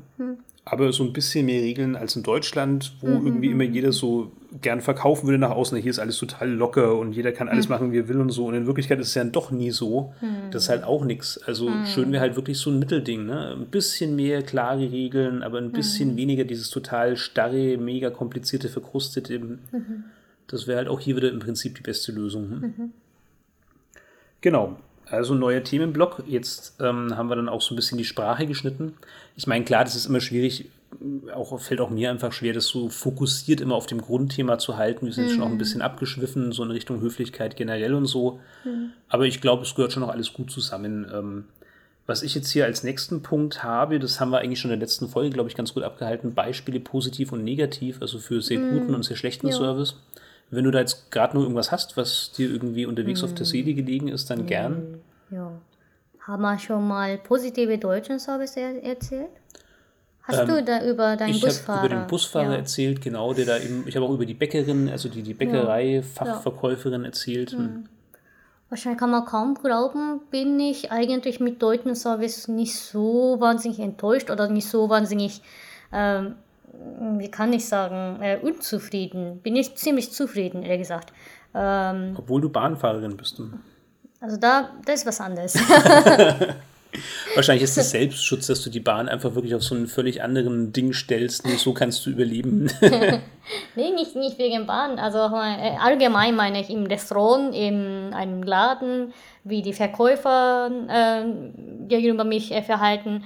[0.63, 4.31] aber so ein bisschen mehr Regeln als in Deutschland, wo irgendwie immer jeder so
[4.61, 7.91] gern verkaufen würde nach außen, hier ist alles total locker und jeder kann alles machen,
[7.91, 8.45] wie er will und so.
[8.45, 10.13] Und in Wirklichkeit ist es ja doch nie so.
[10.51, 11.39] Das ist halt auch nichts.
[11.39, 13.55] Also schön wäre halt wirklich so ein Mittelding, ne?
[13.55, 19.57] Ein bisschen mehr klare Regeln, aber ein bisschen weniger dieses total starre, mega komplizierte, verkrustete.
[20.47, 22.51] Das wäre halt auch hier wieder im Prinzip die beste Lösung.
[22.51, 22.91] Hm?
[24.41, 24.77] Genau.
[25.05, 26.23] Also neuer Themenblock.
[26.27, 28.93] Jetzt ähm, haben wir dann auch so ein bisschen die Sprache geschnitten.
[29.35, 30.69] Ich meine, klar, das ist immer schwierig,
[31.33, 35.05] auch fällt auch mir einfach schwer, das so fokussiert immer auf dem Grundthema zu halten.
[35.05, 38.39] Wir sind jetzt schon auch ein bisschen abgeschwiffen, so in Richtung Höflichkeit generell und so.
[39.09, 41.07] Aber ich glaube, es gehört schon noch alles gut zusammen.
[41.13, 41.45] Ähm,
[42.07, 44.85] was ich jetzt hier als nächsten Punkt habe, das haben wir eigentlich schon in der
[44.85, 46.33] letzten Folge, glaube ich, ganz gut abgehalten.
[46.33, 49.53] Beispiele positiv und negativ, also für sehr guten und sehr schlechten Ja.
[49.53, 49.95] Service.
[50.49, 53.73] Wenn du da jetzt gerade noch irgendwas hast, was dir irgendwie unterwegs auf der Seele
[53.73, 54.99] gelegen ist, dann gern.
[55.29, 55.53] Ja.
[56.31, 59.31] Haben wir schon mal positive deutschen Service er erzählt?
[60.21, 61.85] Hast du da über deinen Ähm, Ich habe Busfahrer?
[61.85, 62.55] über den Busfahrer ja.
[62.55, 66.01] erzählt, genau, der da eben, ich habe auch über die Bäckerin, also die, die Bäckerei,
[66.01, 67.53] Fachverkäuferin erzählt.
[68.69, 74.31] Wahrscheinlich kann man kaum glauben, bin ich eigentlich mit deutschen Service nicht so wahnsinnig enttäuscht
[74.31, 75.41] oder nicht so wahnsinnig,
[75.91, 76.35] ähm,
[77.17, 79.41] wie kann ich sagen, äh, unzufrieden.
[79.43, 81.11] Bin ich ziemlich zufrieden, ehrlich gesagt.
[81.53, 83.41] Ähm, Obwohl du Bahnfahrerin bist.
[84.21, 85.55] Also da, das ist was anderes.
[87.35, 90.73] Wahrscheinlich ist es Selbstschutz, dass du die Bahn einfach wirklich auf so einen völlig anderen
[90.73, 92.69] Ding stellst, nur so kannst du überleben.
[93.75, 94.99] Nee, nicht, nicht wegen Bahn.
[94.99, 99.13] Also äh, allgemein meine ich im Restaurant, in einem Laden,
[99.43, 101.23] wie die Verkäufer äh,
[101.87, 103.23] gegenüber mich äh, verhalten.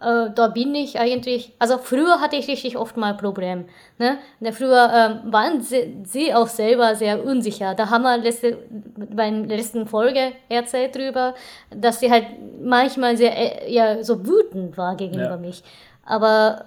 [0.00, 3.64] Äh, da bin ich eigentlich, also früher hatte ich richtig oft mal Problem.
[3.98, 4.18] Ne?
[4.52, 4.90] Früher
[5.24, 7.74] ähm, waren sie, sie auch selber sehr unsicher.
[7.74, 8.58] Da haben wir letzte,
[8.96, 11.34] bei der letzten Folge erzählt drüber,
[11.70, 12.26] dass sie halt
[12.62, 15.36] manchmal sehr äh, ja, so wütend war gegenüber Ja.
[15.36, 15.62] mich.
[16.04, 16.66] Aber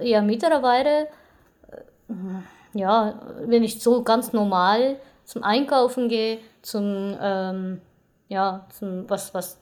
[0.00, 1.08] äh, ja, mittlerweile
[2.74, 3.14] ja,
[3.46, 7.80] wenn ich so ganz normal zum Einkaufen gehe, zum, ähm,
[8.28, 9.58] ja, zum, was, was,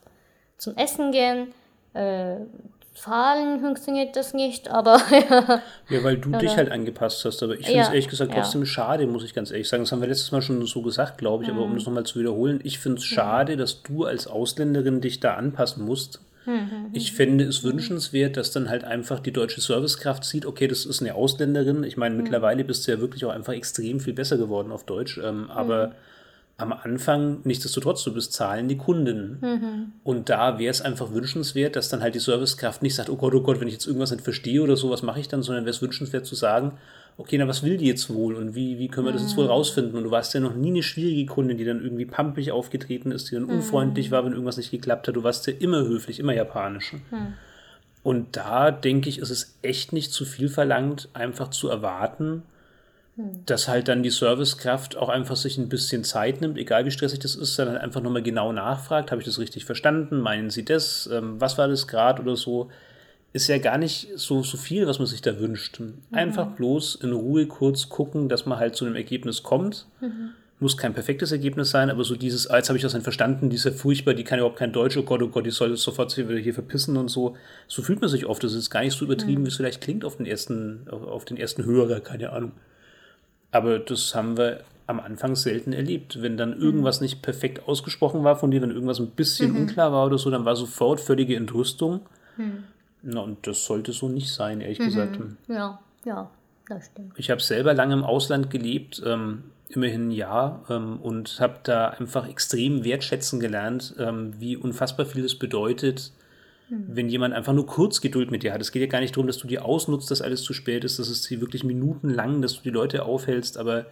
[0.57, 1.53] zum Essen gehen,
[2.95, 4.99] fahren funktioniert das nicht, aber
[5.89, 7.43] Ja, weil du dich halt angepasst hast.
[7.43, 8.41] Aber ich finde es Ja, ehrlich gesagt ja.
[8.41, 9.83] trotzdem schade, muss ich ganz ehrlich sagen.
[9.83, 11.51] Das haben wir letztes Mal schon so gesagt, glaube ich.
[11.51, 11.71] Aber Mhm.
[11.71, 15.35] um das nochmal zu wiederholen, ich finde es schade, dass du als Ausländerin dich da
[15.35, 16.21] anpassen musst.
[16.45, 20.85] Mhm, Ich fände es wünschenswert, dass dann halt einfach die deutsche Servicekraft sieht, okay, das
[20.85, 21.85] ist eine Ausländerin.
[21.85, 22.01] Ich Mhm.
[22.01, 25.19] meine, mittlerweile bist du ja wirklich auch einfach extrem viel besser geworden auf Deutsch.
[25.23, 25.93] Ähm, aber Mhm.
[26.63, 29.39] Am Anfang, nichtsdestotrotz, du bist zahlende Kundin.
[29.41, 29.93] Mhm.
[30.05, 33.35] Und da wäre es einfach wünschenswert, dass dann halt die Servicekraft nicht sagt, oh Gott,
[33.35, 35.65] oh Gott, wenn ich jetzt irgendwas nicht verstehe oder so, was mache ich dann, sondern
[35.65, 36.73] wäre es wünschenswert zu sagen,
[37.19, 39.47] okay, na, was will die jetzt wohl und wie, wie können wir das jetzt wohl
[39.47, 39.97] rausfinden?
[39.97, 43.31] Und du warst ja noch nie eine schwierige Kundin, die dann irgendwie pampig aufgetreten ist,
[43.31, 45.17] die dann unfreundlich war, wenn irgendwas nicht geklappt hat.
[45.17, 46.95] Du warst ja immer höflich, immer japanisch.
[48.03, 52.43] Und da denke ich, ist es echt nicht zu viel verlangt, einfach zu erwarten,
[53.17, 57.19] dass halt dann die Servicekraft auch einfach sich ein bisschen Zeit nimmt, egal wie stressig
[57.19, 60.65] das ist, dann halt einfach nochmal genau nachfragt, habe ich das richtig verstanden, meinen Sie
[60.65, 62.71] das, ähm, was war das gerade oder so,
[63.35, 65.81] ist ja gar nicht so, so viel, was man sich da wünscht.
[66.11, 69.87] Einfach bloß in Ruhe kurz gucken, dass man halt zu einem Ergebnis kommt.
[70.61, 73.51] Muss kein perfektes Ergebnis sein, aber so dieses, ah, jetzt habe ich das nicht verstanden,
[73.51, 75.71] die ist ja furchtbar, die kann überhaupt kein Deutsch, oh Gott, oh Gott, die soll
[75.71, 77.35] jetzt sofort hier, hier verpissen und so.
[77.69, 78.45] So fühlt man sich oft.
[78.45, 81.37] Das ist gar nicht so übertrieben, wie es vielleicht klingt auf den ersten, auf den
[81.37, 82.53] ersten Hörer, keine Ahnung.
[83.53, 86.21] Aber das haben wir am Anfang selten erlebt.
[86.21, 90.07] Wenn dann irgendwas nicht perfekt ausgesprochen war von dir, wenn irgendwas ein bisschen unklar war
[90.07, 92.01] oder so, dann war sofort völlige Entrüstung.
[93.03, 95.19] Na, und das sollte so nicht sein, ehrlich gesagt.
[95.49, 96.31] ja, ja,
[96.69, 97.13] das stimmt.
[97.17, 101.89] Ich habe selber lange im Ausland gelebt, ähm, immerhin ein Jahr, ähm, und habe da
[101.89, 106.13] einfach extrem wertschätzen gelernt, ähm, wie unfassbar viel es bedeutet,
[106.69, 108.61] wenn jemand einfach nur kurz Geduld mit dir hat.
[108.61, 110.99] Es geht ja gar nicht darum, dass du dir ausnutzt, dass alles zu spät ist,
[110.99, 113.87] dass es hier wirklich minutenlang, dass du die Leute aufhältst, aber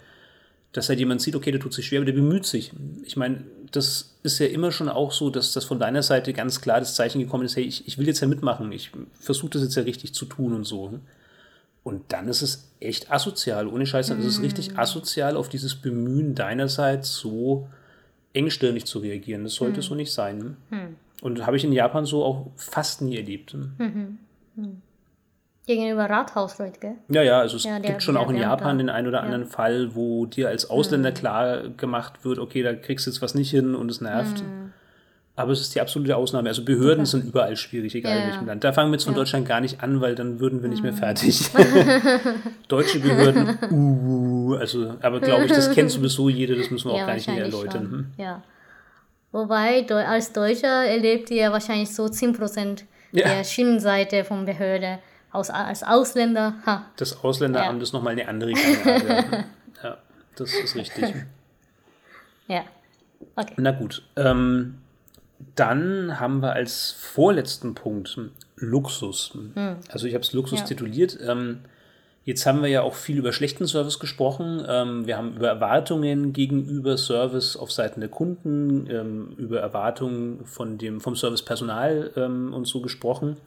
[0.71, 2.71] dass halt jemand sieht, okay, der tut sich schwer, aber der bemüht sich.
[3.03, 6.61] Ich meine, das ist ja immer schon auch so, dass das von deiner Seite ganz
[6.61, 9.63] klar das Zeichen gekommen ist, hey, ich, ich will jetzt ja mitmachen, ich versuche das
[9.63, 10.99] jetzt ja richtig zu tun und so.
[11.83, 15.75] Und dann ist es echt asozial, ohne Scheiß, dann ist es richtig asozial, auf dieses
[15.75, 17.67] Bemühen deinerseits so
[18.33, 19.43] engstirnig zu reagieren.
[19.43, 20.57] Das sollte so nicht sein.
[21.21, 23.55] Und habe ich in Japan so auch fast nie erlebt.
[25.67, 26.95] Gegenüber Rathausleute, gell?
[27.09, 28.83] Ja, ja, also es Ja, der- gibt schon auch in Japan da.
[28.83, 33.05] den einen oder anderen Fall, wo dir als Ausländer klar gemacht wird, okay, da kriegst
[33.05, 34.43] du jetzt was nicht hin und es nervt.
[35.35, 36.49] Aber es ist die absolute Ausnahme.
[36.49, 38.63] Also Behörden sind überall schwierig, egal in welchem Land.
[38.63, 40.93] Da fangen wir jetzt von Deutschland gar nicht an, weil dann würden wir nicht mehr
[40.93, 41.49] fertig.
[42.67, 47.05] Deutsche Behörden, uh, also, aber glaube ich, das kennt sowieso jeder, das müssen wir auch
[47.05, 47.83] gar nicht mehr erläutern.
[47.91, 48.05] Hm?
[48.17, 48.43] Ja.
[49.31, 53.27] Wobei, als Deutscher erlebt ihr wahrscheinlich so 10% ja.
[53.27, 54.99] der Schienenseite von Behörde.
[55.31, 56.87] Aus, als Ausländer, ha.
[56.97, 57.83] Das Ausländeramt ja.
[57.83, 59.45] ist nochmal eine andere Gangart.
[59.83, 59.97] ja,
[60.35, 61.15] das ist richtig.
[62.47, 62.65] Ja.
[63.37, 63.53] Okay.
[63.55, 64.03] Na gut.
[64.17, 64.81] Ähm,
[65.55, 68.19] dann haben wir als vorletzten Punkt
[68.57, 69.33] Luxus.
[69.53, 69.77] Hm.
[69.89, 70.65] Also ich habe es Luxus ja.
[70.65, 71.17] tituliert.
[71.25, 71.61] Ähm,
[72.23, 74.63] jetzt haben wir ja auch viel über schlechten Service gesprochen.
[74.67, 80.77] Ähm, wir haben über Erwartungen gegenüber Service auf Seiten der Kunden, ähm, über Erwartungen von
[80.77, 83.37] dem, vom Servicepersonal ähm, und so gesprochen.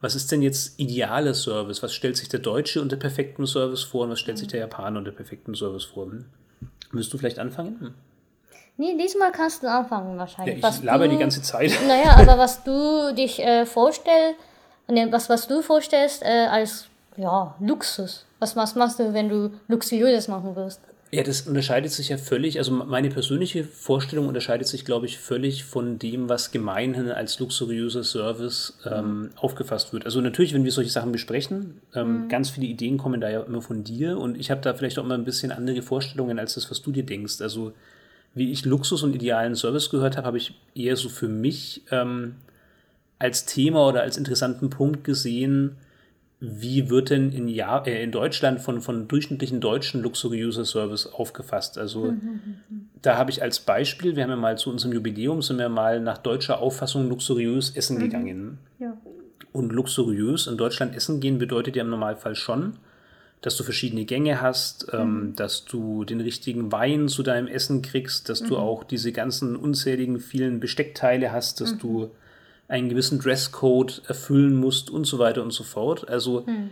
[0.00, 1.82] Was ist denn jetzt idealer Service?
[1.82, 4.98] Was stellt sich der Deutsche unter perfektem Service vor und was stellt sich der Japaner
[4.98, 6.06] unter perfektem Service vor?
[6.06, 6.26] Hm?
[6.92, 7.80] Willst du vielleicht anfangen?
[7.80, 7.94] Hm.
[8.78, 10.62] Nee, diesmal kannst du anfangen wahrscheinlich.
[10.62, 11.72] Ja, ich laber die ganze Zeit.
[11.88, 14.38] Naja, aber was du dich äh, vorstellst,
[14.86, 18.24] ne, was, was du vorstellst äh, als ja, Luxus.
[18.38, 20.80] Was, was machst du, wenn du Luxuriöses machen wirst?
[21.12, 25.64] Ja, das unterscheidet sich ja völlig, also meine persönliche Vorstellung unterscheidet sich, glaube ich, völlig
[25.64, 29.30] von dem, was gemeinhin als luxuriöser Service ähm, mhm.
[29.36, 30.04] aufgefasst wird.
[30.04, 32.28] Also natürlich, wenn wir solche Sachen besprechen, ähm, mhm.
[32.28, 35.04] ganz viele Ideen kommen da ja immer von dir und ich habe da vielleicht auch
[35.04, 37.40] immer ein bisschen andere Vorstellungen als das, was du dir denkst.
[37.40, 37.72] Also
[38.34, 42.34] wie ich Luxus und idealen Service gehört habe, habe ich eher so für mich ähm,
[43.20, 45.76] als Thema oder als interessanten Punkt gesehen,
[46.38, 51.78] wie wird denn in, ja äh, in Deutschland von, von durchschnittlichen deutschen luxuriöser Service aufgefasst?
[51.78, 52.60] Also mhm.
[53.00, 56.00] da habe ich als Beispiel, wir haben ja mal zu unserem Jubiläum, sind wir mal
[56.00, 58.00] nach deutscher Auffassung luxuriös essen mhm.
[58.00, 58.58] gegangen.
[58.78, 58.96] Ja.
[59.52, 62.74] Und luxuriös in Deutschland essen gehen bedeutet ja im Normalfall schon,
[63.40, 65.20] dass du verschiedene Gänge hast, ähm, mhm.
[65.28, 68.48] ähm, dass du den richtigen Wein zu deinem Essen kriegst, dass mhm.
[68.48, 71.78] du auch diese ganzen unzähligen vielen Besteckteile hast, dass mhm.
[71.78, 72.10] du
[72.68, 76.08] einen gewissen Dresscode erfüllen musst und so weiter und so fort.
[76.08, 76.70] Also mhm.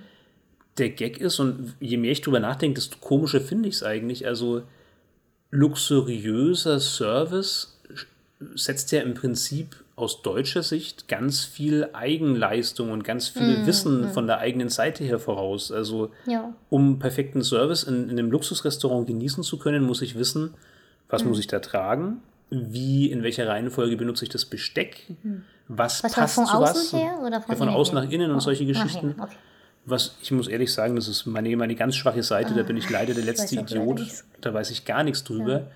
[0.78, 4.26] der Gag ist, und je mehr ich drüber nachdenke, desto komischer finde ich es eigentlich.
[4.26, 4.62] Also
[5.50, 7.78] luxuriöser Service
[8.54, 14.00] setzt ja im Prinzip aus deutscher Sicht ganz viel Eigenleistung und ganz viel mm, Wissen
[14.00, 14.12] mm.
[14.12, 15.70] von der eigenen Seite her voraus.
[15.70, 16.52] Also, ja.
[16.68, 20.54] um perfekten Service in, in einem Luxusrestaurant genießen zu können, muss ich wissen,
[21.08, 21.28] was mm.
[21.28, 22.20] muss ich da tragen,
[22.50, 25.36] wie, in welcher Reihenfolge benutze ich das Besteck, mm.
[25.68, 26.92] was, was passt von zu außen was.
[26.92, 28.34] Her oder von, ja, von außen nach innen oh.
[28.34, 29.14] und solche Geschichten.
[29.18, 29.34] Okay.
[29.86, 32.76] Was ich muss ehrlich sagen, das ist meine, meine ganz schwache Seite, ah, da bin
[32.76, 34.00] ich leider der letzte Idiot,
[34.40, 35.52] da weiß ich gar nichts drüber.
[35.52, 35.66] Ja.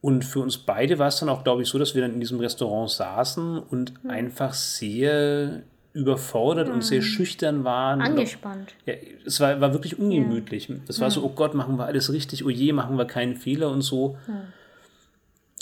[0.00, 2.20] Und für uns beide war es dann auch, glaube ich, so, dass wir dann in
[2.20, 4.10] diesem Restaurant saßen und mhm.
[4.10, 5.62] einfach sehr
[5.96, 6.74] überfordert mhm.
[6.74, 7.06] und sehr hm.
[7.06, 8.02] schüchtern waren.
[8.02, 8.74] Angespannt.
[8.84, 8.94] Ja,
[9.24, 10.68] es war, war wirklich ungemütlich.
[10.68, 10.76] Ja.
[10.86, 13.70] Das war so, oh Gott, machen wir alles richtig, oh je, machen wir keinen Fehler
[13.70, 14.18] und so.
[14.28, 14.34] Ja.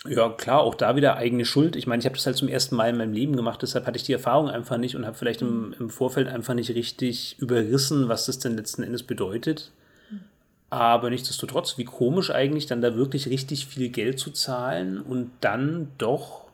[0.07, 1.77] Ja, klar, auch da wieder eigene Schuld.
[1.77, 3.97] Ich meine, ich habe das halt zum ersten Mal in meinem Leben gemacht, deshalb hatte
[3.97, 5.75] ich die Erfahrung einfach nicht und habe vielleicht im, hm.
[5.81, 9.73] im Vorfeld einfach nicht richtig überrissen, was das denn letzten Endes bedeutet.
[10.71, 15.89] Aber nichtsdestotrotz, wie komisch eigentlich, dann da wirklich richtig viel Geld zu zahlen und dann
[15.99, 16.45] doch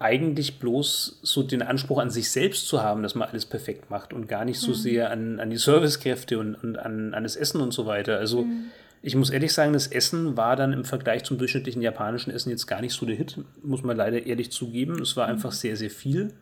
[0.00, 4.12] eigentlich bloß so den Anspruch an sich selbst zu haben, dass man alles perfekt macht
[4.12, 4.74] und gar nicht so mhm.
[4.74, 8.18] sehr an, an die Servicekräfte und, und an, an das Essen und so weiter.
[8.18, 8.66] Also mhm.
[9.02, 12.66] Ich muss ehrlich sagen, das Essen war dann im Vergleich zum durchschnittlichen japanischen Essen jetzt
[12.66, 15.00] gar nicht so der Hit, muss man leider ehrlich zugeben.
[15.00, 15.34] Es war mhm.
[15.34, 16.32] einfach sehr, sehr viel.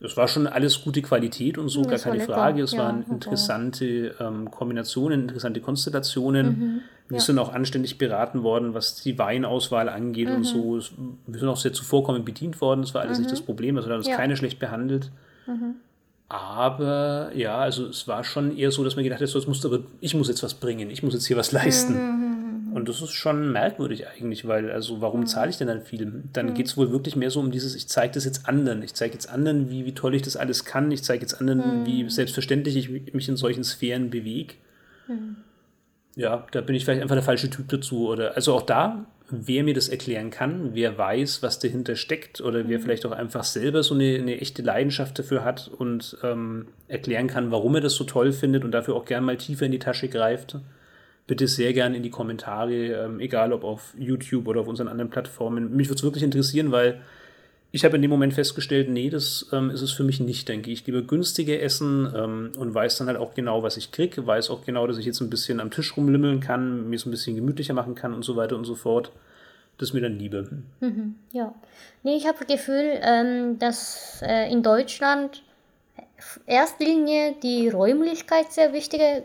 [0.00, 2.62] Es war schon alles gute Qualität und so, das gar keine Frage.
[2.62, 6.46] Es ja, waren interessante ähm, Kombinationen, interessante Konstellationen.
[6.46, 7.22] Mhm, wir ja.
[7.22, 10.36] sind auch anständig beraten worden, was die Weinauswahl angeht mhm.
[10.36, 10.78] und so.
[11.26, 12.82] Wir sind auch sehr zuvorkommend bedient worden.
[12.82, 13.24] Das war alles mhm.
[13.24, 13.76] nicht das Problem.
[13.76, 14.16] Also da hat uns ja.
[14.16, 15.10] keine schlecht behandelt.
[16.28, 19.64] Aber ja, also es war schon eher so, dass man gedacht hat, so, jetzt musst
[19.64, 21.94] aber, ich muss jetzt was bringen, ich muss jetzt hier was leisten.
[21.94, 25.26] Mhm, und das ist schon merkwürdig eigentlich, weil, also warum mhm.
[25.26, 26.24] zahle ich denn dann viel?
[26.32, 26.54] Dann mhm.
[26.54, 28.82] geht es wohl wirklich mehr so um dieses, ich zeige das jetzt anderen.
[28.82, 30.90] Ich zeige jetzt anderen, wie, wie toll ich das alles kann.
[30.90, 31.86] Ich zeige jetzt anderen, mhm.
[31.86, 34.54] wie selbstverständlich ich mich in solchen Sphären bewege.
[36.16, 38.08] Ja, da bin ich vielleicht einfach der falsche Typ dazu.
[38.08, 42.68] Oder also auch da, wer mir das erklären kann, wer weiß, was dahinter steckt, oder
[42.68, 42.82] wer mhm.
[42.82, 47.50] vielleicht auch einfach selber so eine, eine echte Leidenschaft dafür hat und ähm, erklären kann,
[47.50, 50.08] warum er das so toll findet und dafür auch gern mal tiefer in die Tasche
[50.08, 50.56] greift
[51.26, 55.10] bitte sehr gerne in die Kommentare, ähm, egal ob auf YouTube oder auf unseren anderen
[55.10, 55.74] Plattformen.
[55.74, 57.00] Mich würde es wirklich interessieren, weil
[57.76, 60.48] ich habe in dem Moment festgestellt, nee, das ähm, ist es für mich nicht.
[60.48, 63.92] Dann gehe ich lieber günstiger essen ähm, und weiß dann halt auch genau, was ich
[63.92, 67.04] kriege, weiß auch genau, dass ich jetzt ein bisschen am Tisch rumlimmeln kann, mir es
[67.04, 69.12] ein bisschen gemütlicher machen kann und so weiter und so fort.
[69.76, 70.48] Das ist mir dann Liebe.
[70.80, 71.54] Mhm, ja.
[72.02, 75.42] Nee, ich habe das Gefühl, ähm, dass äh, in Deutschland
[76.46, 79.24] erster Linie die Räumlichkeit sehr wichtige,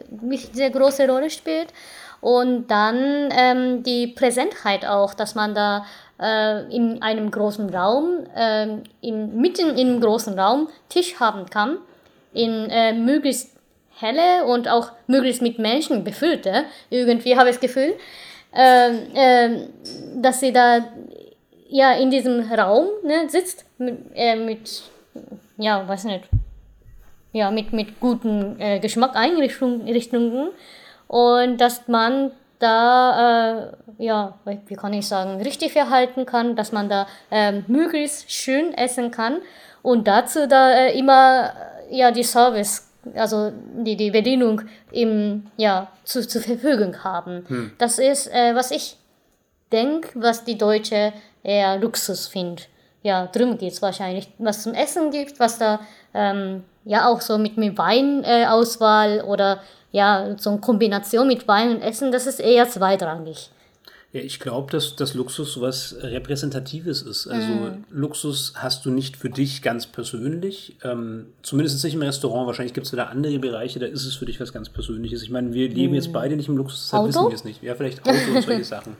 [0.51, 1.73] sehr große Rolle spielt
[2.19, 5.85] und dann ähm, die Präsentheit auch, dass man da
[6.21, 8.67] äh, in einem großen Raum, äh,
[9.01, 11.77] in, mitten in einem großen Raum Tisch haben kann,
[12.33, 13.57] in äh, möglichst
[13.95, 17.95] helle und auch möglichst mit Menschen befüllte, irgendwie habe ich das Gefühl,
[18.53, 19.67] äh, äh,
[20.15, 20.85] dass sie da
[21.69, 24.83] ja in diesem Raum ne, sitzt mit, äh, mit
[25.57, 26.25] ja, weiß nicht,
[27.33, 30.49] ja, mit, mit guten äh, Geschmackeinrichtungen
[31.07, 32.31] und dass man
[32.61, 34.37] da, äh, ja,
[34.67, 39.37] wie kann ich sagen, richtig verhalten kann, dass man da äh, möglichst schön essen kann
[39.81, 41.53] und dazu da äh, immer
[41.89, 47.45] ja die Service, also die, die Bedienung im, ja, zu, zur Verfügung haben.
[47.47, 47.71] Hm.
[47.77, 48.97] Das ist, äh, was ich
[49.71, 52.67] denke, was die Deutsche eher Luxus findet.
[53.03, 54.29] Ja, drum geht es wahrscheinlich.
[54.37, 55.79] Was zum Essen gibt, was da
[56.13, 59.59] ähm, ja auch so mit, mit Weinauswahl äh, oder
[59.91, 63.49] ja, so eine Kombination mit Wein und Essen, das ist eher zweitrangig.
[64.13, 67.27] Ja, ich glaube, dass das Luxus so was Repräsentatives ist.
[67.27, 67.85] Also mm.
[67.91, 70.75] Luxus hast du nicht für dich ganz persönlich.
[70.83, 72.45] Ähm, zumindest nicht im Restaurant.
[72.45, 75.23] Wahrscheinlich gibt es da andere Bereiche, da ist es für dich was ganz Persönliches.
[75.23, 75.95] Ich meine, wir leben mm.
[75.95, 77.09] jetzt beide nicht im Luxus, deshalb Auto?
[77.09, 77.63] wissen wir es nicht.
[77.63, 78.97] Ja, vielleicht Auto und solche Sachen.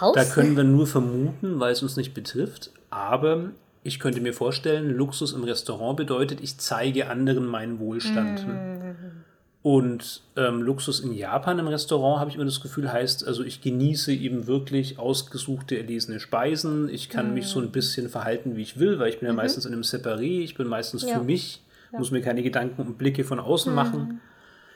[0.00, 0.14] Haus?
[0.14, 2.70] Da können wir nur vermuten, weil es uns nicht betrifft.
[2.90, 3.50] Aber
[3.82, 8.46] ich könnte mir vorstellen, Luxus im Restaurant bedeutet, ich zeige anderen meinen Wohlstand.
[8.46, 9.21] Mm.
[9.62, 13.60] Und ähm, Luxus in Japan im Restaurant, habe ich immer das Gefühl, heißt, also ich
[13.60, 16.88] genieße eben wirklich ausgesuchte, erlesene Speisen.
[16.88, 17.34] Ich kann mm.
[17.34, 19.36] mich so ein bisschen verhalten, wie ich will, weil ich bin ja mhm.
[19.36, 21.16] meistens in einem Separé, ich bin meistens ja.
[21.16, 21.98] für mich, ja.
[22.00, 23.76] muss mir keine Gedanken und Blicke von außen mm.
[23.76, 24.20] machen.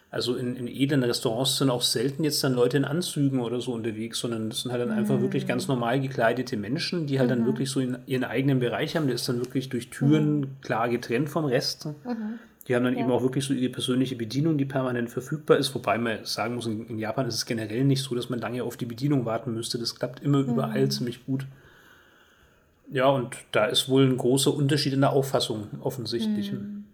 [0.09, 3.73] Also in, in edlen Restaurants sind auch selten jetzt dann Leute in Anzügen oder so
[3.73, 4.99] unterwegs, sondern das sind halt dann mm.
[4.99, 7.47] einfach wirklich ganz normal gekleidete Menschen, die halt dann mhm.
[7.47, 9.07] wirklich so in, ihren eigenen Bereich haben.
[9.07, 10.61] Der ist dann wirklich durch Türen mhm.
[10.63, 11.89] klar getrennt vom Rest.
[12.67, 13.01] Die haben dann ja.
[13.01, 15.75] eben auch wirklich so ihre persönliche Bedienung, die permanent verfügbar ist.
[15.75, 18.77] Wobei man sagen muss, in, Japan ist es generell nicht so, dass man lange auf
[18.77, 19.79] die Bedienung warten müsste.
[19.79, 20.51] Das klappt immer mhm.
[20.51, 21.47] überall ziemlich gut.
[22.91, 26.53] Ja, und da ist wohl ein großer Unterschied in der Auffassung offensichtlich.
[26.53, 26.85] Mhm.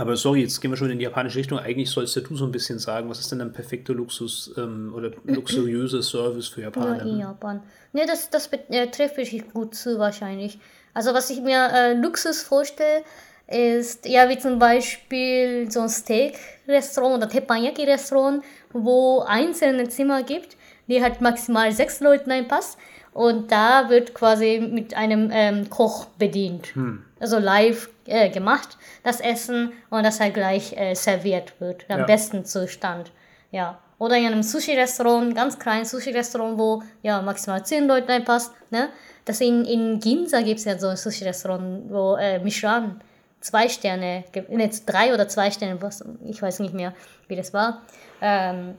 [0.00, 1.58] Aber sorry, jetzt gehen wir schon in die japanische Richtung.
[1.58, 4.92] Eigentlich sollst ja du so ein bisschen sagen, was ist denn ein perfekter Luxus ähm,
[4.94, 6.98] oder luxuriöser Service für Japaner?
[6.98, 7.62] Ja, in Japan.
[7.92, 10.58] Ne, das, das äh, trifft wirklich gut zu wahrscheinlich.
[10.94, 13.02] Also was ich mir äh, Luxus vorstelle,
[13.50, 21.02] ist ja wie zum Beispiel so ein Steak-Restaurant oder Teppanyaki-Restaurant, wo einzelne Zimmer gibt, die
[21.02, 22.78] halt maximal sechs Leuten einpasst.
[23.12, 26.74] Und da wird quasi mit einem ähm, Koch bedient.
[26.76, 27.04] Hm.
[27.18, 31.84] Also live äh, gemacht, das Essen und das halt gleich äh, serviert wird.
[31.88, 32.06] Am ja.
[32.06, 33.10] besten Zustand.
[33.50, 33.80] Ja.
[33.98, 38.52] Oder in einem Sushi-Restaurant, ganz kleines Sushi-Restaurant, wo ja maximal zehn Leute reinpasst.
[38.70, 38.88] Ne?
[39.24, 43.00] Das in, in Ginza gibt es ja so ein Sushi-Restaurant, wo äh, Michelin
[43.40, 46.92] zwei Sterne, jetzt drei oder zwei Sterne, was, ich weiß nicht mehr,
[47.28, 47.82] wie das war,
[48.20, 48.74] ähm,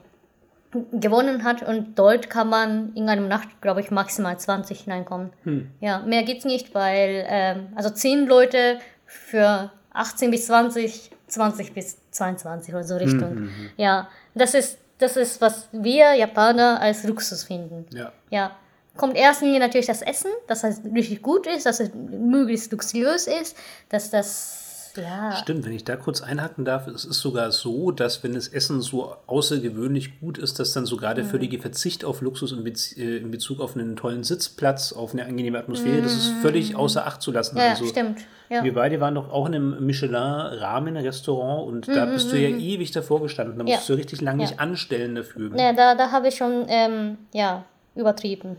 [0.93, 5.31] gewonnen hat und dort kann man in einer Nacht, glaube ich, maximal 20 hineinkommen.
[5.43, 5.69] Hm.
[5.81, 11.97] Ja, mehr geht's nicht, weil, ähm, also 10 Leute für 18 bis 20, 20 bis
[12.11, 13.31] 22 oder so Richtung.
[13.31, 17.85] Hm, hm, hm, ja, das ist, das ist, was wir Japaner als Luxus finden.
[17.93, 18.11] Ja.
[18.29, 18.51] Ja,
[18.97, 23.55] kommt erst natürlich das Essen, dass das richtig gut ist, dass es möglichst luxuriös ist,
[23.89, 24.61] dass das
[24.97, 25.31] ja.
[25.37, 28.81] Stimmt, wenn ich da kurz einhaken darf, es ist sogar so, dass wenn das Essen
[28.81, 31.29] so außergewöhnlich gut ist, dass dann sogar der mhm.
[31.29, 35.25] völlige Verzicht auf Luxus in, Bez äh, in, Bezug auf einen tollen Sitzplatz, auf eine
[35.25, 36.03] angenehme Atmosphäre, mhm.
[36.03, 36.77] das ist völlig mhm.
[36.77, 37.57] außer Acht zu lassen.
[37.57, 38.19] Ja, also, stimmt.
[38.49, 38.63] Ja.
[38.63, 41.93] Wir beide waren doch auch in einem Michelin-Rahmen-Restaurant und mhm.
[41.93, 42.59] da bist du ja mhm.
[42.59, 43.57] ewig davor gestanden.
[43.57, 43.95] Da musst ja.
[43.95, 45.57] du richtig lange nicht anstellen dafür.
[45.57, 47.63] Ja, da, da habe ich schon ähm, ja,
[47.95, 48.57] übertrieben.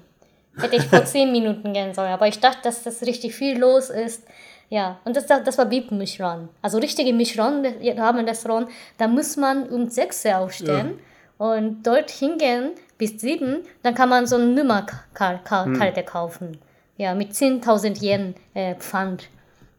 [0.59, 2.13] Hätte ich vor zehn Minuten gehen sollen.
[2.13, 4.25] Aber ich dachte, dass das richtig viel los ist.
[4.69, 6.49] Ja, und das, das war Bib Michelin.
[6.63, 8.69] Also richtige Michelin haben ein Restaurant.
[8.97, 10.99] Da muss man um sechs aufstehen
[11.39, 11.47] ja.
[11.47, 13.65] und dort hingehen bis sieben.
[13.83, 16.07] Dann kann man so eine Nummerkarte hm.
[16.07, 16.59] kaufen.
[16.97, 19.29] Ja, mit 10.000 Yen äh, Pfand.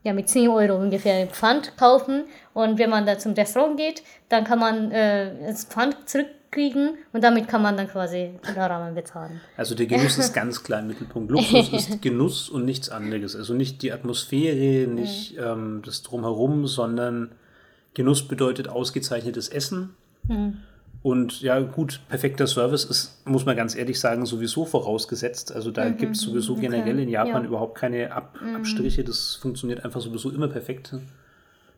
[0.03, 2.25] Ja, mit 10 Euro ungefähr Pfand kaufen.
[2.53, 6.97] Und wenn man da zum Restaurant geht, dann kann man äh, das Pfand zurück kriegen
[7.11, 9.41] und damit kann man dann quasi den Rahmen bezahlen.
[9.57, 11.31] Also der Genuss ist ganz klar im Mittelpunkt.
[11.31, 13.35] Luxus ist Genuss und nichts anderes.
[13.35, 15.43] Also nicht die Atmosphäre, nicht mhm.
[15.43, 17.31] ähm, das Drumherum, sondern
[17.93, 19.95] Genuss bedeutet ausgezeichnetes Essen.
[20.27, 20.57] Mhm.
[21.01, 25.53] Und ja, gut, perfekter Service ist, muss man ganz ehrlich sagen, sowieso vorausgesetzt.
[25.53, 25.97] Also da mhm.
[25.97, 26.61] gibt es sowieso okay.
[26.61, 27.49] generell in Japan ja.
[27.49, 28.55] überhaupt keine Ab mhm.
[28.55, 29.03] Abstriche.
[29.03, 30.95] Das funktioniert einfach sowieso immer perfekt.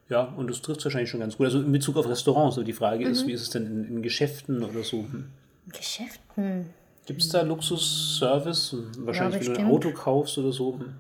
[0.10, 1.48] Ja, und das trifft wahrscheinlich schon ganz gut.
[1.48, 3.12] Also in Bezug auf Restaurants, so die Frage mhm.
[3.12, 5.00] ist, wie ist es denn in, in Geschäften oder so?
[5.00, 5.32] Hm.
[5.74, 6.70] Geschäften?
[7.06, 8.76] Gibt es da Luxusservice?
[9.00, 10.80] Wahrscheinlich, ja, wenn du ein Auto kaufst oder so.
[10.80, 10.94] Hm.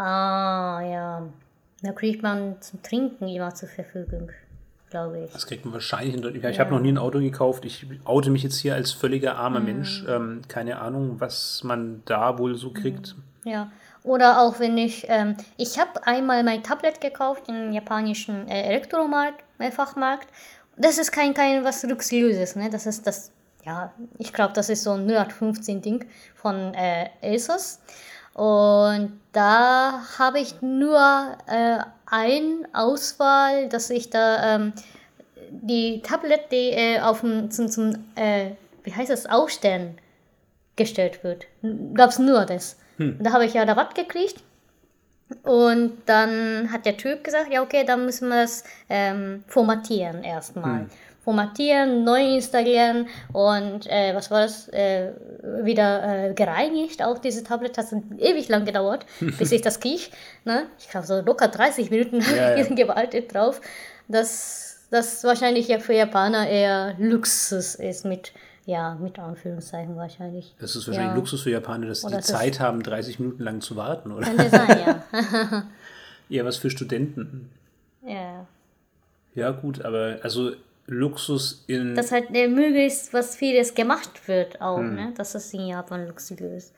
[0.00, 1.28] Ah, ja.
[1.82, 4.30] Da kriegt man zum Trinken immer zur Verfügung,
[4.90, 5.32] glaube ich.
[5.32, 6.44] Das kriegt man wahrscheinlich in Deutschland.
[6.44, 7.64] Ja, ich habe noch nie ein Auto gekauft.
[7.64, 9.66] Ich oute mich jetzt hier als völliger armer mhm.
[9.66, 10.04] Mensch.
[10.08, 13.16] Ähm, keine Ahnung, was man da wohl so kriegt.
[13.44, 13.70] Ja.
[14.04, 19.42] Oder auch wenn ich, ähm, ich habe einmal mein Tablet gekauft im japanischen äh, Elektromarkt,
[19.58, 20.28] äh, Fachmarkt.
[20.76, 22.68] Das ist kein, kein was Luxuriöses, ne?
[22.68, 23.32] Das ist das,
[23.64, 27.80] ja, ich glaube, das ist so ein 0815 Ding von äh, Asus.
[28.34, 30.98] Und da habe ich nur
[31.46, 34.74] äh, ein Auswahl, dass ich da ähm,
[35.50, 38.50] die Tablet, die äh, auf dem, zum, zum äh,
[38.82, 39.96] wie heißt das, Aufstellen
[40.76, 41.46] gestellt wird.
[41.94, 42.76] Gab es nur das.
[42.96, 43.18] Hm.
[43.20, 44.42] Da habe ich ja Rabatt gekriegt.
[45.42, 50.80] Und dann hat der Typ gesagt, ja okay, dann müssen wir es ähm, formatieren erstmal.
[50.80, 50.90] Hm.
[51.24, 54.68] Formatieren, neu installieren und äh, was war das?
[54.68, 55.12] Äh,
[55.62, 57.02] wieder äh, gereinigt.
[57.02, 57.86] Auch diese Tablet hat
[58.18, 59.06] ewig lang gedauert,
[59.38, 60.02] bis ich das kriege.
[60.44, 60.66] Ne?
[60.78, 62.64] Ich glaube, so locker 30 Minuten ja, ja.
[62.74, 63.62] gewartet drauf.
[64.06, 68.32] Dass das wahrscheinlich ja für Japaner eher Luxus ist mit
[68.66, 70.54] ja, mit Anführungszeichen wahrscheinlich.
[70.58, 71.16] Das ist wahrscheinlich ja.
[71.16, 74.26] Luxus für Japaner, dass sie die Zeit haben, 30 Minuten lang zu warten, oder?
[74.26, 75.64] Könnte sein, ja.
[76.28, 77.50] ja, was für Studenten.
[78.06, 78.46] Ja.
[79.34, 80.52] Ja, gut, aber also
[80.86, 81.94] Luxus in.
[81.94, 84.94] Dass halt möglichst was vieles gemacht wird auch, hm.
[84.94, 85.12] ne?
[85.16, 86.72] Das ist in Japan luxuriös.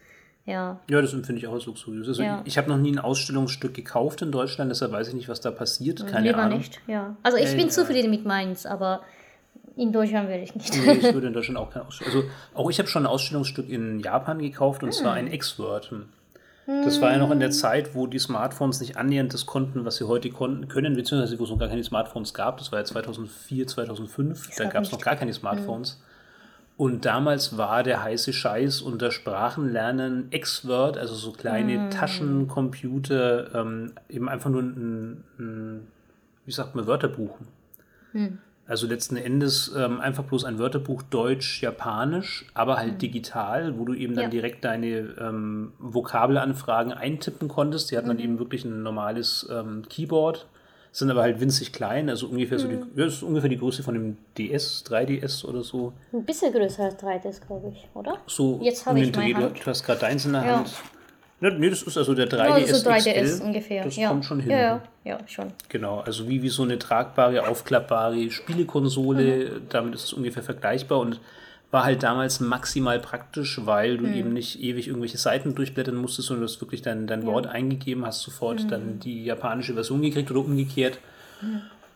[0.44, 0.78] Ja.
[0.88, 2.06] Ja, das empfinde ich auch als luxuriös.
[2.06, 2.40] Also ja.
[2.42, 5.40] ich, ich habe noch nie ein Ausstellungsstück gekauft in Deutschland, deshalb weiß ich nicht, was
[5.40, 6.06] da passiert.
[6.06, 6.58] Keine Lieber Ahnung.
[6.58, 7.16] nicht, ja.
[7.24, 9.02] Also ich äh, bin zufrieden mit meins, aber
[9.76, 10.74] in Deutschland würde ich nicht.
[10.74, 12.24] Nee, ich würde in Deutschland auch kein Ausstellungsstück.
[12.24, 14.92] Also auch ich habe schon ein Ausstellungsstück in Japan gekauft und hm.
[14.94, 15.92] zwar ein X-Word.
[16.66, 17.54] Das war ja noch in der hm.
[17.54, 21.44] Zeit, wo die Smartphones nicht annähernd das konnten, was sie heute konnten, können, beziehungsweise wo
[21.44, 22.56] es noch gar keine Smartphones gab.
[22.58, 24.46] Das war ja 2004, 2005.
[24.48, 25.92] Das da gab es noch gar keine Smartphones.
[25.92, 26.00] Hm.
[26.78, 31.90] Und damals war der heiße Scheiß unter Sprachenlernen X-Word, also so kleine hm.
[31.90, 35.86] Taschencomputer, ähm, eben einfach nur ein, ein,
[36.46, 37.38] wie sagt man, Wörterbuch.
[38.12, 38.38] Hm.
[38.68, 42.98] Also letzten Endes ähm, einfach bloß ein Wörterbuch Deutsch-Japanisch, aber halt mhm.
[42.98, 44.30] digital, wo du eben dann ja.
[44.30, 47.90] direkt deine ähm, Vokabelanfragen eintippen konntest.
[47.90, 48.16] Die hatten mhm.
[48.16, 50.48] dann eben wirklich ein normales ähm, Keyboard,
[50.90, 52.62] sind aber halt winzig klein, also ungefähr mhm.
[52.62, 52.90] so die, mhm.
[52.96, 55.92] ja, ist ungefähr die Größe von dem DS, 3DS oder so.
[56.12, 58.18] Ein bisschen größer als 3DS, glaube ich, oder?
[58.26, 59.60] So, Jetzt habe ich meine Hand.
[59.60, 60.56] Du hast gerade deins in der ja.
[60.56, 60.72] Hand.
[61.40, 63.84] Ja, nee, das ist also der 3DS, ja, so 3DS XL, ungefähr.
[63.84, 64.08] Das ja.
[64.08, 64.50] kommt schon hin.
[64.50, 65.52] Ja, ja, ja, schon.
[65.68, 69.50] Genau, also wie, wie so eine tragbare, aufklappbare Spielekonsole.
[69.50, 69.68] Mhm.
[69.68, 71.20] Damit ist es ungefähr vergleichbar und
[71.70, 74.14] war halt damals maximal praktisch, weil du mhm.
[74.14, 78.06] eben nicht ewig irgendwelche Seiten durchblättern musstest, sondern du hast wirklich dein, dein Wort eingegeben,
[78.06, 78.68] hast sofort mhm.
[78.68, 80.98] dann die japanische Version gekriegt oder umgekehrt.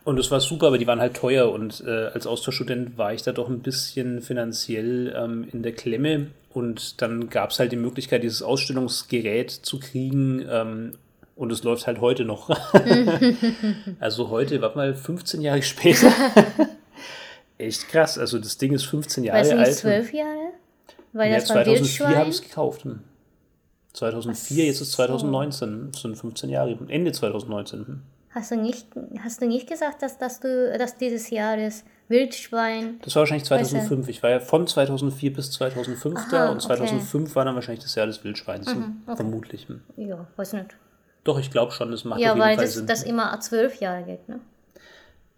[0.04, 3.22] Und das war super, aber die waren halt teuer und äh, als Austauschstudent war ich
[3.22, 7.76] da doch ein bisschen finanziell ähm, in der Klemme und dann gab es halt die
[7.76, 10.92] Möglichkeit, dieses Ausstellungsgerät zu kriegen ähm,
[11.36, 12.50] und es läuft halt heute noch.
[14.00, 16.12] also heute, warte mal, 15 Jahre später.
[17.58, 19.56] Echt krass, also das Ding ist 15 Jahre alt.
[19.56, 20.52] Weißt du 12 Jahre?
[21.12, 22.86] Weil ja, das 2004 habe ich es gekauft.
[23.92, 28.02] 2004, jetzt ist 2019, das sind 15 Jahre, Ende 2019.
[28.30, 28.86] Hast du nicht,
[29.22, 32.98] hast du nicht gesagt, dass, dass, du, dass dieses Jahr das Wildschwein.
[33.02, 34.08] Das war wahrscheinlich 2005.
[34.08, 37.34] Ich war ja von 2004 bis 2005 Aha, da und 2005 okay.
[37.36, 38.74] war dann wahrscheinlich das Jahr des Wildschweins.
[38.74, 39.16] Mhm, okay.
[39.16, 39.66] Vermutlich.
[39.96, 40.76] Ja, weiß nicht.
[41.24, 42.82] Doch, ich glaube schon, das macht ja, auf jeden Fall das, Sinn.
[42.82, 44.40] Ja, weil das immer zwölf Jahre geht, ne?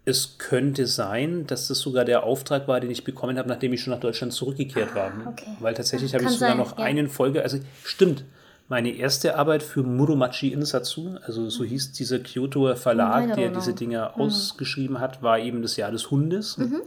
[0.05, 3.81] Es könnte sein, dass das sogar der Auftrag war, den ich bekommen habe, nachdem ich
[3.81, 5.11] schon nach Deutschland zurückgekehrt war.
[5.11, 5.55] Ah, okay.
[5.61, 6.83] Weil tatsächlich habe ich sogar sein, noch ja.
[6.83, 8.25] einen Folge, also stimmt,
[8.73, 14.09] meine erste Arbeit für Muromachi Insatsu, also so hieß dieser Kyoto Verlag, der diese Dinge
[14.15, 14.21] mhm.
[14.23, 16.57] ausgeschrieben hat, war eben das Jahr des Hundes.
[16.57, 16.81] Mhm.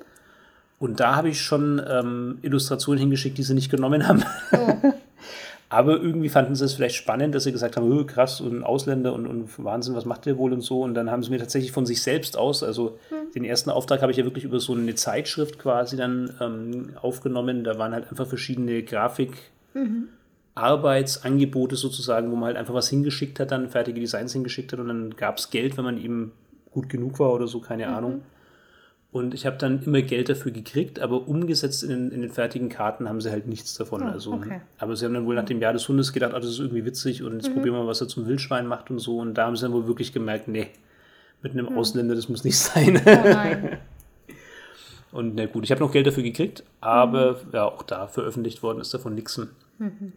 [0.80, 4.24] Und da habe ich schon ähm, Illustrationen hingeschickt, die sie nicht genommen haben.
[4.51, 4.95] Oh.
[5.68, 9.12] Aber irgendwie fanden sie es vielleicht spannend, dass sie gesagt haben, oh, krass, und Ausländer
[9.12, 10.82] und, und Wahnsinn, was macht der wohl und so.
[10.82, 13.30] Und dann haben sie mir tatsächlich von sich selbst aus, also hm.
[13.37, 17.62] den ersten Auftrag habe ich ja wirklich über so eine Zeitschrift quasi dann ähm, aufgenommen.
[17.62, 19.34] Da waren halt einfach verschiedene Grafik,
[19.72, 20.09] mhm.
[20.57, 24.88] Arbeitsangebote sozusagen, wo man halt einfach was hingeschickt hat, dann fertige Designs hingeschickt hat und
[24.88, 26.32] dann gab es Geld, wenn man eben
[26.70, 27.94] gut genug war oder so, keine mhm.
[27.94, 28.22] Ahnung.
[29.12, 32.68] Und ich habe dann immer Geld dafür gekriegt, aber umgesetzt in den, in den fertigen
[32.68, 34.02] Karten haben sie halt nichts davon.
[34.02, 34.61] Oh, also, okay.
[34.78, 36.84] Aber sie haben dann wohl nach dem Jahr des Hundes gedacht, oh, das ist irgendwie
[36.84, 37.54] witzig und jetzt mhm.
[37.54, 39.18] probieren wir mal, was er zum Wildschwein macht und so.
[39.18, 40.68] Und da haben sie dann wohl wirklich gemerkt, nee,
[41.42, 41.78] mit einem mhm.
[41.78, 43.00] Ausländer, das muss nicht sein.
[45.12, 47.52] Oh und na gut, ich habe noch Geld dafür gekriegt, aber mhm.
[47.52, 49.38] ja, auch da veröffentlicht worden ist davon nichts.
[49.78, 50.12] Mhm.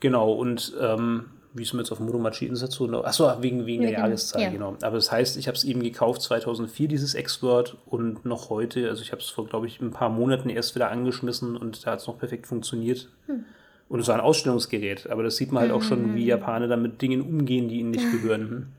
[0.00, 1.24] Genau, und ähm,
[1.54, 2.88] wie ist man jetzt auf Muromachi Insatsu?
[3.02, 4.04] Achso, wegen, wegen der genau.
[4.04, 4.50] Jahreszeit, ja.
[4.50, 4.76] genau.
[4.82, 9.02] Aber das heißt, ich habe es eben gekauft 2004, dieses X-Word, und noch heute, also
[9.02, 12.00] ich habe es vor, glaube ich, ein paar Monaten erst wieder angeschmissen und da hat
[12.00, 13.08] es noch perfekt funktioniert.
[13.26, 13.44] Hm.
[13.88, 16.28] Und es war ein Ausstellungsgerät, aber das sieht man halt auch schon, wie hm.
[16.28, 18.72] Japaner damit Dingen umgehen, die ihnen nicht gehören.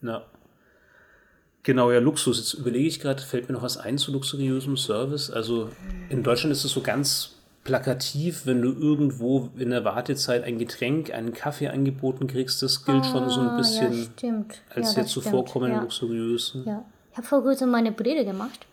[0.00, 0.08] Hm.
[0.08, 0.24] Ja.
[1.62, 2.38] Genau, ja, Luxus.
[2.38, 5.30] Jetzt überlege ich gerade, fällt mir noch was ein zu luxuriösem Service?
[5.30, 5.70] Also
[6.10, 7.33] in Deutschland ist es so ganz
[7.64, 12.62] plakativ, wenn du irgendwo in der Wartezeit ein Getränk, einen Kaffee angeboten kriegst.
[12.62, 14.32] Das gilt schon so ein Ah, bisschen ja,
[14.74, 15.80] als ja, zuvorkommend stimmt, ja.
[15.80, 16.58] luxuriös.
[16.66, 18.66] Ja, ich habe vor kurzem meine Brille gemacht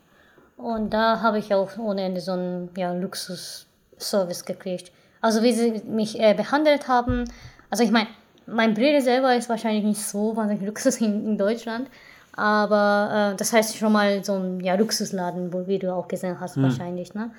[0.57, 4.91] und da habe ich auch ohne Ende so einen ja, Luxus-Service gekriegt.
[5.21, 7.23] Also wie sie mich äh, behandelt haben.
[7.69, 8.07] Also ich meine,
[8.45, 11.87] mein Brille selber ist wahrscheinlich nicht so wahnsinnig Luxus in, in Deutschland,
[12.35, 16.39] aber äh, das heißt schon mal so ein ja, Luxusladen, wo, wie du auch gesehen
[16.41, 17.13] hast wahrscheinlich.
[17.13, 17.31] Ne?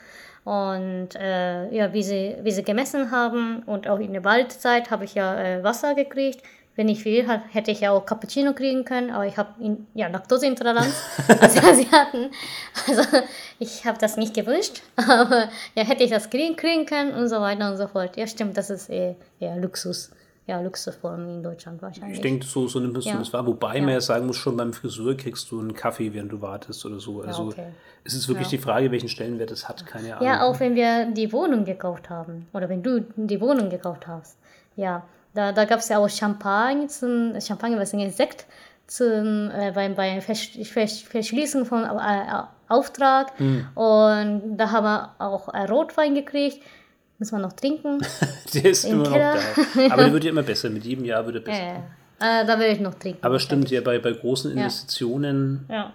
[0.44, 5.04] Und äh, ja, wie sie, wie sie gemessen haben und auch in der Waldzeit habe
[5.04, 6.42] ich ja äh, Wasser gekriegt.
[6.74, 9.50] Wenn ich will, hätte ich ja auch Cappuccino kriegen können, aber ich habe
[9.92, 10.94] ja Laktoseintoleranz
[11.40, 12.30] als Asiaten.
[12.88, 13.02] Also
[13.58, 17.40] ich habe das nicht gewünscht, aber ja, hätte ich das kriegen, kriegen können und so
[17.40, 18.16] weiter und so fort.
[18.16, 20.12] Ja, stimmt, das ist eher, eher Luxus.
[20.46, 22.16] Ja, Luxusform in Deutschland wahrscheinlich.
[22.16, 23.16] Ich denke, so, so nimmst du Ja.
[23.16, 23.46] das wahr.
[23.46, 26.84] Wobei man ja sagen muss, schon beim Friseur kriegst du einen Kaffee, während du wartest
[26.84, 27.22] oder so.
[27.22, 27.68] Also okay.
[28.02, 28.56] es ist wirklich Ja.
[28.56, 30.26] die Frage, welchen Stellenwert es hat, keine Ahnung.
[30.26, 34.36] Ja, auch wenn wir die Wohnung gekauft haben oder wenn du die Wohnung gekauft hast.
[34.74, 38.46] Ja, da, da gab es ja auch Champagner zum Champagner, was ist Sekt
[38.88, 43.32] zum äh, beim, beim Versch Versch Verschließen von äh, Auftrag
[43.74, 46.62] und da haben wir auch äh, Rotwein gekriegt.
[47.22, 48.00] Muss man noch trinken.
[48.54, 49.36] Der ist immer noch Keller.
[49.76, 49.94] da.
[49.94, 50.70] Aber der wird ja immer besser.
[50.70, 51.62] Mit jedem Jahr wird er besser.
[52.20, 53.24] äh, äh, da will ich noch trinken.
[53.24, 55.92] Aber stimmt ja, bei, bei großen Investitionen, Ja.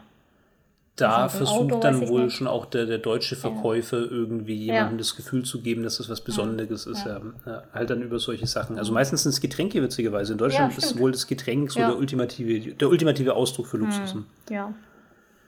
[0.96, 4.98] da Also versucht Auto dann wohl schon auch der, der deutsche Verkäufer irgendwie jemandem Ja.
[5.00, 7.06] das Gefühl zu geben, dass das was Besonderes ist.
[7.06, 7.20] Ja.
[7.46, 8.78] Ja, halt dann über solche Sachen.
[8.80, 10.32] Also meistens sind es Getränke, witzigerweise.
[10.32, 11.88] In Deutschland Ja, ist wohl das Getränk so Ja.
[11.90, 14.16] der, ultimative, der ultimative Ausdruck für Luxus.
[14.50, 14.74] Ja.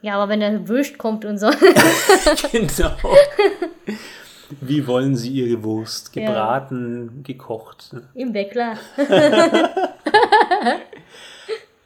[0.02, 1.48] Ja, aber wenn der Wurst kommt und so.
[2.52, 2.90] genau.
[4.60, 6.14] Wie wollen Sie Ihre Wurst?
[6.14, 6.26] Ja.
[6.26, 7.94] Gebraten, gekocht?
[8.14, 8.76] Im Bäckler.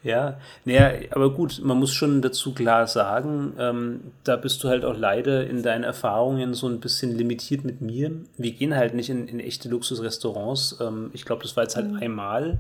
[0.05, 0.37] Ja,
[0.67, 4.95] naja, aber gut, man muss schon dazu klar sagen, ähm, da bist du halt auch
[4.97, 8.11] leider in deinen Erfahrungen so ein bisschen limitiert mit mir.
[8.37, 10.77] Wir gehen halt nicht in, in echte Luxusrestaurants.
[10.83, 12.59] Ähm, ich glaube, das war jetzt halt einmal.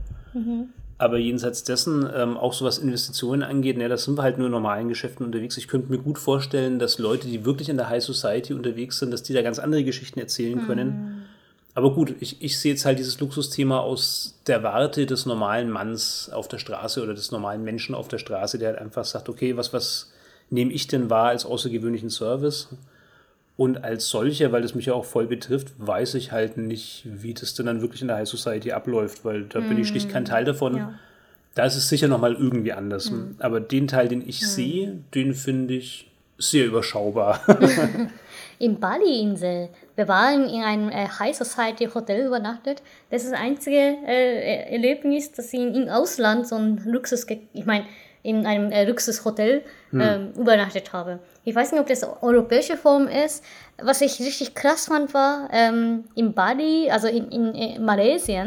[0.96, 4.46] Aber jenseits dessen, ähm, auch so was Investitionen angeht, ne, das sind wir halt nur
[4.46, 5.56] in normalen Geschäften unterwegs.
[5.56, 9.10] Ich könnte mir gut vorstellen, dass Leute, die wirklich in der High Society unterwegs sind,
[9.10, 11.26] dass die da ganz andere Geschichten erzählen können.
[11.74, 16.30] Aber gut, ich, ich sehe jetzt halt dieses Luxusthema aus der Warte des normalen Manns
[16.32, 19.56] auf der Straße oder des normalen Menschen auf der Straße, der halt einfach sagt, okay,
[19.56, 20.12] was, was
[20.50, 22.68] nehme ich denn wahr als außergewöhnlichen Service?
[23.56, 27.34] Und als solcher, weil das mich ja auch voll betrifft, weiß ich halt nicht, wie
[27.34, 30.24] das denn dann wirklich in der High Society abläuft, weil da bin ich schlicht kein
[30.24, 30.76] Teil davon.
[30.76, 30.94] Ja.
[31.54, 33.12] Da ist es sicher nochmal irgendwie anders.
[33.38, 37.40] Aber den Teil, den ich sehe, den finde ich sehr überschaubar.
[38.58, 39.68] In Bali-Insel.
[39.96, 42.82] Wir waren in einem äh, High Society Hotel übernachtet.
[43.10, 47.84] Das ist das einzige äh, Erlebnis, dass ich im Ausland so ein Luxus, ich meine,
[48.24, 49.62] in einem äh, Luxushotel
[49.92, 51.20] ähm, übernachtet habe.
[51.44, 53.44] Ich weiß nicht, ob das europäische Form ist.
[53.80, 58.46] Was ich richtig krass fand, war ähm, in Bali, also in, in, in Malaysia,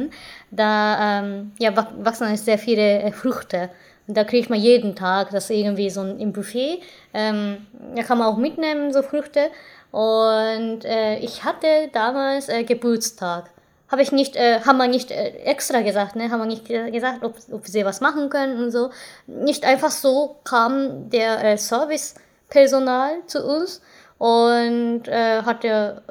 [0.52, 3.70] da ähm, ja, wach- wachsen sehr viele äh, Früchte.
[4.08, 6.82] Und da kriegt man jeden Tag das irgendwie so ein, im Buffet.
[7.14, 9.52] Ähm, da kann man auch mitnehmen, so Früchte.
[9.92, 13.52] Und äh, ich hatte damals äh, Geburtstag.
[13.90, 16.30] Habe ich nicht, äh, haben wir nicht äh, extra gesagt, ne?
[16.30, 18.90] Haben wir nicht gesagt, ob, ob sie was machen können und so.
[19.28, 23.82] Nicht einfach so kam der äh, Servicepersonal zu uns
[24.18, 26.02] und äh, hat er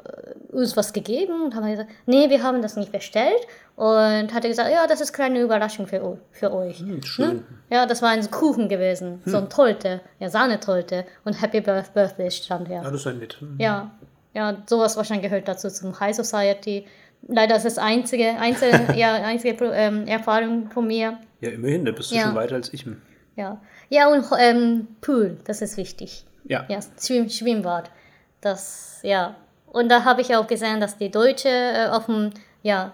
[0.51, 3.41] äh, uns was gegeben und haben wir gesagt, nee, wir haben das nicht bestellt.
[3.75, 6.83] Und hat er gesagt, ja, das ist kleine Überraschung für, für euch.
[7.05, 7.43] schön.
[7.69, 12.31] Ja, das war ein Kuchen gewesen, so ein Tolte, ja, Sahnetolte und Happy Birth- Birthday
[12.31, 12.77] stand ja.
[12.77, 13.37] Ja, das ist halt nett.
[13.59, 13.91] Ja,
[14.33, 16.87] ja, sowas wahrscheinlich gehört dazu zum High Society.
[17.27, 21.17] Leider ist das einzige, einzige, ja, einzige ähm, Erfahrung von mir.
[21.41, 22.23] Ja, immerhin, da bist du Ja.
[22.23, 22.85] schon weiter als ich.
[23.35, 26.25] Ja, ja und ähm, Pool, das ist wichtig.
[26.45, 26.65] Ja.
[26.69, 27.91] Ja, Schwimm, Schwimmbad.
[28.41, 29.35] Das, ja.
[29.67, 32.31] Und da habe ich auch gesehen, dass die Deutsche äh, auf dem,
[32.63, 32.93] ja,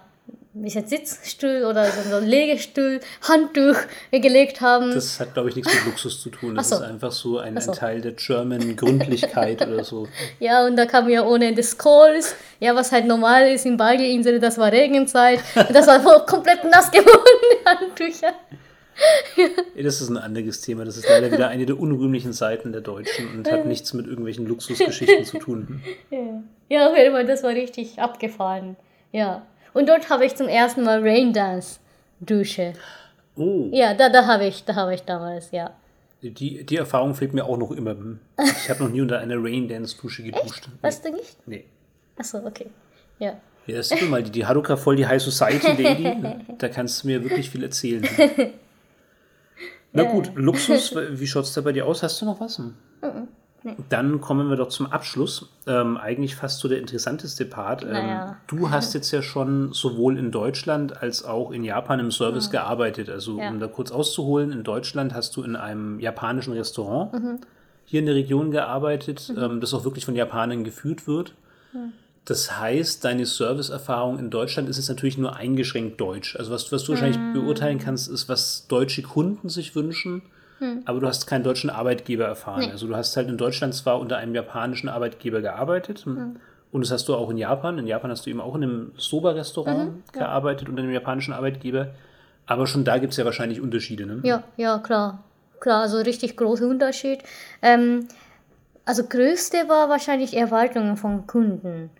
[0.54, 3.76] ein bisschen Sitzstuhl oder so, so Legestuhl, Handtuch
[4.12, 4.92] gelegt haben.
[4.92, 6.54] Das hat, glaube ich, nichts mit Luxus zu tun.
[6.54, 6.76] Das so.
[6.76, 7.72] ist einfach so ein, so.
[7.72, 10.08] ein Teil der German Gründlichkeit oder so.
[10.40, 14.40] Ja, und da kam ja ohne das Calls, ja, was halt normal ist in Bali-Insel,
[14.40, 15.40] das war Regenzeit.
[15.72, 18.32] Das war komplett nass geworden, die Handtücher.
[19.36, 20.84] Ja, Das ist ein anderes Thema.
[20.84, 24.46] Das ist leider wieder eine der unrühmlichen Seiten der Deutschen und hat nichts mit irgendwelchen
[24.46, 25.82] Luxusgeschichten zu tun.
[26.70, 28.76] Ja, auf jeden Fall, das war richtig abgefahren.
[29.12, 29.42] Ja.
[29.74, 31.80] Und dort habe ich zum ersten Mal Raindance
[32.20, 32.72] Dusche.
[33.36, 35.72] Oh, Ja, da, da habe ich, da habe ich damals, ja.
[36.22, 37.96] die, die Erfahrung fehlt mir auch noch immer.
[38.38, 40.68] Ich habe noch nie unter einer Raindance-Dusche geduscht.
[40.80, 41.36] Weißt du nicht?
[41.46, 41.64] Nee.
[42.16, 42.70] Achso, okay.
[43.18, 43.36] Ja.
[43.66, 46.12] Ja, das man mal, die, die Haruka voll die High Society Lady.
[46.58, 48.06] Da kannst du mir wirklich viel erzählen.
[49.92, 52.02] Na gut, Luxus, wie schaut es da bei dir aus?
[52.02, 52.60] Hast du noch was?
[53.66, 53.76] Nee.
[53.88, 55.48] Dann kommen wir doch zum Abschluss.
[55.66, 57.82] Ähm, eigentlich fast so der interessanteste Part.
[57.82, 58.36] Ähm, Naja.
[58.46, 63.08] Du hast jetzt ja schon sowohl in Deutschland als auch in Japan im Service gearbeitet.
[63.08, 63.48] Also Ja.
[63.48, 67.38] um da kurz auszuholen, in Deutschland hast du in einem japanischen Restaurant Mhm.
[67.86, 71.32] hier in der Region gearbeitet, ähm, das auch wirklich von Japanern geführt wird.
[72.26, 76.36] Das heißt, deine Serviceerfahrung in Deutschland ist jetzt natürlich nur eingeschränkt deutsch.
[76.36, 77.32] Also was, was du wahrscheinlich Mhm.
[77.34, 80.22] beurteilen kannst, ist, was deutsche Kunden sich wünschen,
[80.86, 82.60] aber du hast keinen deutschen Arbeitgeber erfahren.
[82.60, 82.70] Nee.
[82.70, 86.36] Also du hast halt in Deutschland zwar unter einem japanischen Arbeitgeber gearbeitet Mhm.
[86.72, 87.78] und das hast du auch in Japan.
[87.78, 91.88] In Japan hast du eben auch in einem Soba-Restaurant Mhm, gearbeitet unter einem japanischen Arbeitgeber.
[92.46, 94.06] Aber schon da gibt es ja wahrscheinlich Unterschiede.
[94.06, 94.20] Ne?
[94.22, 95.22] Ja, ja, klar.
[95.60, 97.20] Klar, also richtig großer Unterschied.
[97.62, 98.06] Ähm,
[98.84, 101.90] also größte war wahrscheinlich Erwartungen von Kunden.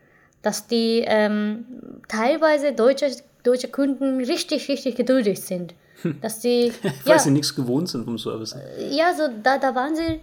[0.42, 1.64] Dass die ähm,
[2.08, 3.06] teilweise deutsche,
[3.42, 5.74] deutsche Kunden richtig, richtig geduldig sind.
[6.20, 8.56] Dass die, Weil ja, sie nichts gewohnt sind vom Service.
[8.90, 10.20] ja, so da, da waren sie.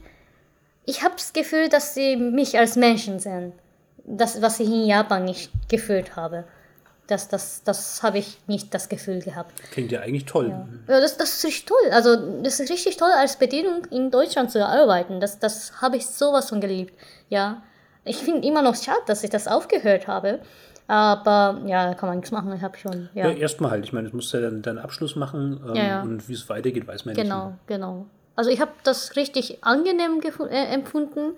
[0.85, 3.53] Ich habe das Gefühl, dass sie mich als Menschen sehen.
[4.03, 6.45] Das, was ich in Japan nicht gefühlt habe.
[7.07, 9.51] Das, das, das habe ich nicht das Gefühl gehabt.
[9.71, 10.47] Klingt ja eigentlich toll.
[10.87, 11.91] Ja, das, das ist richtig toll.
[11.91, 15.19] Also, das ist richtig toll, als Bedienung in Deutschland zu arbeiten.
[15.19, 16.93] Das, das habe ich sowas von geliebt.
[17.29, 17.63] Ja.
[18.05, 20.39] Ich finde immer noch schade, dass ich das aufgehört habe.
[20.91, 22.51] Aber ja, da kann man nichts machen.
[22.53, 23.07] Ich habe schon.
[23.13, 23.85] Ja, Ja, erstmal halt.
[23.85, 26.01] Ich meine, du musst ja dann deinen Abschluss machen ähm, Ja, ja.
[26.01, 28.07] und wie es weitergeht, weiß man ja genau, genau.
[28.35, 30.19] Also, ich habe das richtig angenehm
[30.49, 31.37] äh, empfunden.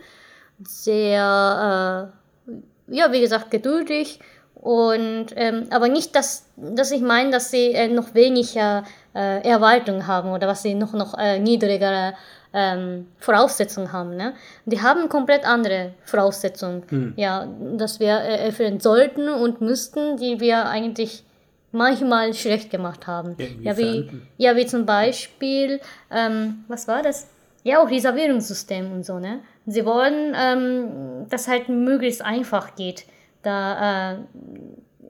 [0.63, 2.09] Sehr,
[2.47, 2.51] äh,
[2.95, 4.19] ja, wie gesagt, geduldig.
[4.55, 10.07] Und, ähm, aber nicht, dass, dass ich meine, dass sie äh, noch weniger äh, Erwartungen
[10.07, 12.15] haben oder was sie noch, noch äh, niedrigere
[12.53, 14.15] ähm, Voraussetzungen haben.
[14.15, 14.33] Ne?
[14.65, 17.47] Die haben komplett andere Voraussetzungen, ja,
[17.77, 21.23] dass wir äh, erfüllen sollten und müssten, die wir eigentlich
[21.71, 23.35] manchmal schlecht gemacht haben.
[23.61, 25.81] Ja, wie, ja, wie zum Beispiel,
[26.11, 27.27] ähm, was war das?
[27.63, 29.39] Ja, auch Reservierungssystem und so, ne?
[29.65, 33.05] Sie wollen, ähm, dass halt möglichst einfach geht.
[33.41, 34.17] Da, äh,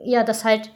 [0.05, 0.69] ja, das halt,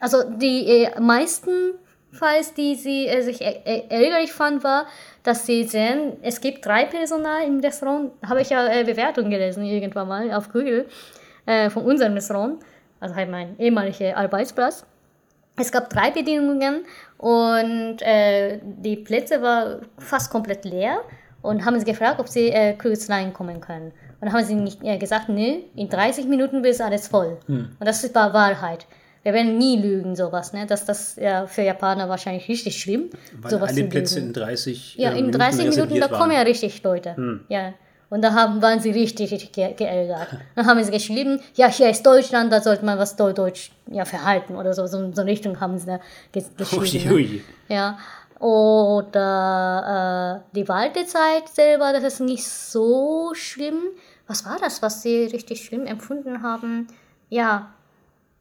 [0.00, 1.76] also die äh, meisten
[2.16, 4.86] Falls, die sie äh, sich ärgerlich fand, war,
[5.26, 8.12] dass sie sehen, es gibt drei Personal im Restaurant.
[8.26, 10.86] Habe ich ja äh, Bewertungen gelesen irgendwann mal auf Google
[11.46, 12.60] äh, von unserem Restaurant,
[13.00, 14.84] also halt mein ehemaliger Arbeitsplatz.
[15.58, 16.84] Es gab drei Bedienungen
[17.18, 21.00] und äh, die Plätze waren fast komplett leer
[21.42, 23.92] und haben sie gefragt, ob sie äh, kurz reinkommen können.
[24.20, 27.38] Und haben sie nicht, äh, gesagt, nee, in 30 Minuten ist alles voll.
[27.80, 28.86] Und das war Wahrheit.
[29.26, 30.52] Wir werden nie lügen, sowas.
[30.52, 30.66] Ne?
[30.66, 33.10] Das das ja für Japaner wahrscheinlich richtig schlimm.
[33.42, 34.28] Weil sowas alle Plätze lügen.
[34.28, 37.40] in 30 Ja, äh, in 30 Minuten, da kommen ja richtig Leute.
[37.48, 37.72] Ja.
[38.08, 40.28] Und da haben, waren sie richtig, richtig ge geärgert.
[40.54, 44.04] Dann haben sie geschrieben, ja, hier ist Deutschland, da sollte man was Deu- Deutsch ja,
[44.04, 44.86] verhalten oder so.
[44.86, 45.98] So, so eine Richtung haben sie da
[46.30, 47.12] ge geschrieben.
[47.12, 47.32] Ui, ne?
[47.32, 47.42] ui.
[47.66, 47.98] Ja.
[48.38, 53.80] Oder äh, die Wartezeit selber, das ist nicht so schlimm.
[54.28, 56.86] Was war das, was sie richtig schlimm empfunden haben?
[57.28, 57.72] Ja,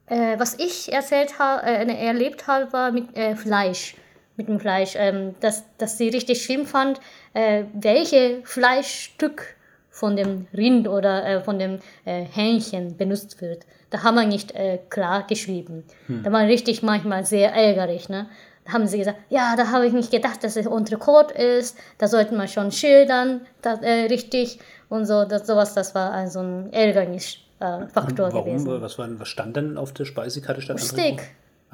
[0.08, 3.96] äh, was ich erzählt ha äh, erlebt habe, war mit äh, Fleisch.
[4.38, 4.96] Mit dem Fleisch.
[4.98, 7.00] Ähm, dass, dass sie richtig schlimm fand,
[7.34, 9.56] äh, welche Fleischstück
[9.90, 13.66] von dem Rind oder äh, von dem äh, Hähnchen benutzt wird.
[13.90, 14.54] Da haben wir nicht
[14.90, 15.86] klar geschrieben.
[16.10, 18.10] Da war richtig manchmal sehr ärgerlich.
[18.10, 18.28] Ne?
[18.66, 21.78] Da haben sie gesagt, ja, da habe ich nicht gedacht, dass es Entrecote ist.
[21.98, 24.60] Da sollten wir schon schildern, das, richtig.
[24.90, 28.46] Und so, das, sowas, das war also ein Ärgernisfaktor äh, Faktor Warum?
[28.46, 28.82] gewesen.
[28.82, 30.62] Was, war, was stand denn auf der Speisekarte?
[30.62, 31.22] Stand Steak.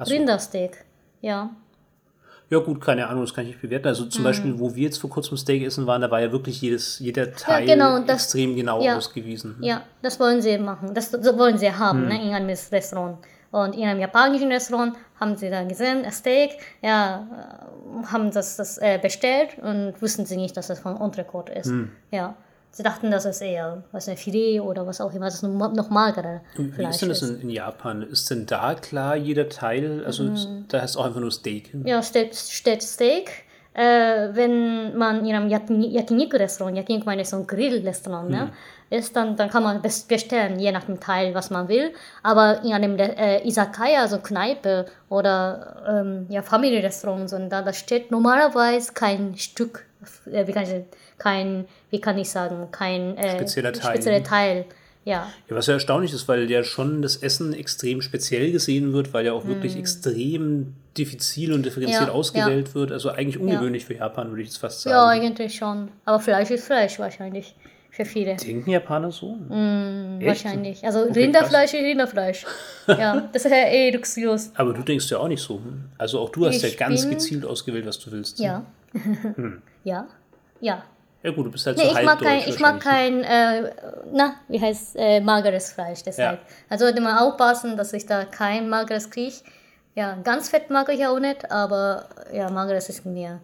[0.02, 0.12] So.
[0.14, 0.84] Rindersteak.
[1.20, 1.50] Ja.
[2.50, 3.86] Ja gut, keine Ahnung, das kann ich nicht bewerten.
[3.88, 4.10] Also Mhm.
[4.10, 6.98] zum Beispiel, wo wir jetzt vor kurzem Steak essen waren, da war ja wirklich jedes,
[6.98, 8.96] jeder Teil genau, und das- extrem genau ja.
[8.96, 9.56] ausgewiesen.
[9.60, 10.92] Ja, das wollen sie machen.
[10.92, 13.18] Das so wollen sie haben ne, in einem Restaurant.
[13.52, 17.26] Und in einem japanischen Restaurant haben sie dann gesehen, ein Steak, ja,
[18.02, 21.70] äh, haben das, das äh, bestellt und wussten sie nicht, dass das von Entrecote ist.
[22.10, 22.34] Ja.
[22.74, 25.90] Sie dachten, dass es eher was ein Filet oder was auch immer, das noch, noch
[25.90, 27.30] magerer Wie Fleisch ist denn das ist.
[27.30, 28.00] in, in Japan?
[28.02, 30.02] Ist denn da klar jeder Teil?
[30.06, 30.64] Also Mhm.
[30.68, 31.70] da heißt auch einfach nur Steak.
[31.84, 33.30] Ja, steht, steht Steak.
[33.74, 38.50] Äh, wenn man in einem Yaki- Yakiniku-Restaurant, Yakiniku meine ich so ein Grill-Restaurant, ne,
[38.92, 41.92] ist, dann, dann kann man bes- bestellen, je nach dem Teil, was man will.
[42.22, 48.10] Aber in einem äh, Izakaya, also Kneipe oder ähm, ja, Familienrestaurant, so, da, da steht
[48.10, 49.86] normalerweise kein Stück,
[50.30, 50.84] äh, wie kann ich,
[51.18, 53.94] kein, wie kann ich sagen, kein äh, Spezieller Teil.
[53.94, 54.64] spezieller Teil.
[55.04, 59.12] Ja, Ja, was ja erstaunlich ist, weil ja schon das Essen extrem speziell gesehen wird,
[59.12, 62.02] weil ja auch wirklich extrem diffizil und differenziert.
[62.06, 62.92] Ja, ausgewählt wird.
[62.92, 65.20] Also eigentlich ungewöhnlich für Japan, würde ich jetzt fast ja, sagen.
[65.20, 65.88] eigentlich schon.
[66.04, 67.56] Aber Fleisch ist Fleisch wahrscheinlich
[67.94, 68.36] für viele.
[68.36, 69.36] Denken Japaner so?
[70.18, 70.26] Echt?
[70.26, 70.82] Wahrscheinlich.
[70.84, 72.46] Also Okay, Rinderfleisch ist Rinderfleisch.
[72.86, 74.50] ja, das ist ja eh luxuriös.
[74.56, 75.60] Aber du denkst ja auch nicht so.
[75.98, 78.38] Also auch du hast ja Ich ganz bin- gezielt ausgewählt, was du willst.
[78.38, 78.64] Ja.
[78.92, 79.60] Hm.
[79.84, 80.06] Ja.
[80.60, 80.82] Ja.
[81.22, 83.26] Ja gut, du bist halt Nee, so ich halb mag kein, ich mag wahrscheinlich.
[83.28, 83.70] kein, äh,
[84.12, 86.40] na, wie heißt, äh, mageres Fleisch, deshalb.
[86.40, 86.46] Ja.
[86.70, 89.34] Also sollte man aufpassen, dass ich da kein mageres kriege.
[89.94, 93.38] Ja, ganz fett mag ich auch nicht, aber ja, mageres ist mir,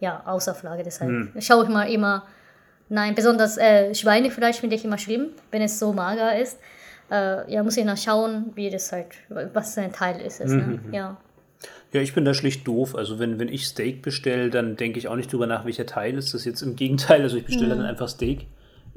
[0.00, 1.32] ja, Außerfrage, deshalb Hm.
[1.40, 2.24] schaue ich mal immer,
[2.88, 6.58] nein, besonders äh, Schweinefleisch finde ich immer schlimm, wenn es so mager ist.
[7.10, 10.50] Äh, ja, muss ich noch schauen, wie das halt, was für ein Teil ist es,
[10.50, 10.80] ne?
[10.84, 10.94] Mhm.
[10.94, 11.16] ja.
[11.92, 12.96] Ja, ich bin da schlicht doof.
[12.96, 16.18] Also wenn, wenn ich Steak bestelle, dann denke ich auch nicht drüber nach, welcher Teil
[16.18, 16.60] ist das jetzt.
[16.60, 18.48] Im Gegenteil, also ich bestelle dann einfach Steak.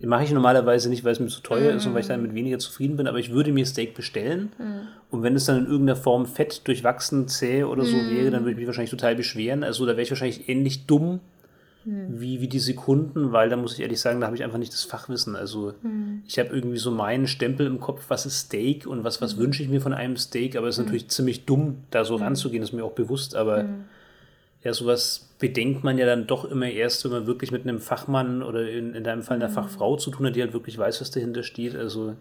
[0.02, 2.34] Mache ich normalerweise nicht, weil es mir zu teuer ist und weil ich dann mit
[2.36, 4.52] weniger zufrieden bin, aber ich würde mir Steak bestellen.
[5.10, 8.52] Und wenn es dann in irgendeiner Form fett, durchwachsen, zäh oder so wäre, dann würde
[8.52, 9.64] ich mich wahrscheinlich total beschweren.
[9.64, 11.20] Also da wäre ich wahrscheinlich ähnlich dumm
[11.86, 14.74] wie, wie die Sekunden, weil da muss ich ehrlich sagen, da habe ich einfach nicht
[14.74, 15.36] das Fachwissen.
[15.36, 15.74] Also
[16.28, 19.64] ich habe irgendwie so meinen Stempel im Kopf, was ist Steak und was, was wünsche
[19.64, 22.74] ich mir von einem Steak, aber es ist natürlich ziemlich dumm, da so ranzugehen, ist
[22.74, 23.66] mir auch bewusst, aber
[24.64, 28.44] ja, sowas bedenkt man ja dann doch immer erst, wenn man wirklich mit einem Fachmann
[28.44, 31.12] oder in, in deinem Fall einer Fachfrau zu tun hat, die halt wirklich weiß, was
[31.12, 31.76] dahinter steht.
[31.76, 32.16] Also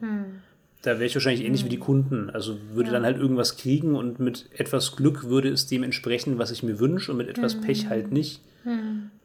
[0.82, 2.30] da wäre ich wahrscheinlich ähnlich wie die Kunden.
[2.30, 6.52] Also würde dann halt irgendwas kriegen und mit etwas Glück würde es dem entsprechen, was
[6.52, 8.42] ich mir wünsche und mit etwas Pech halt nicht.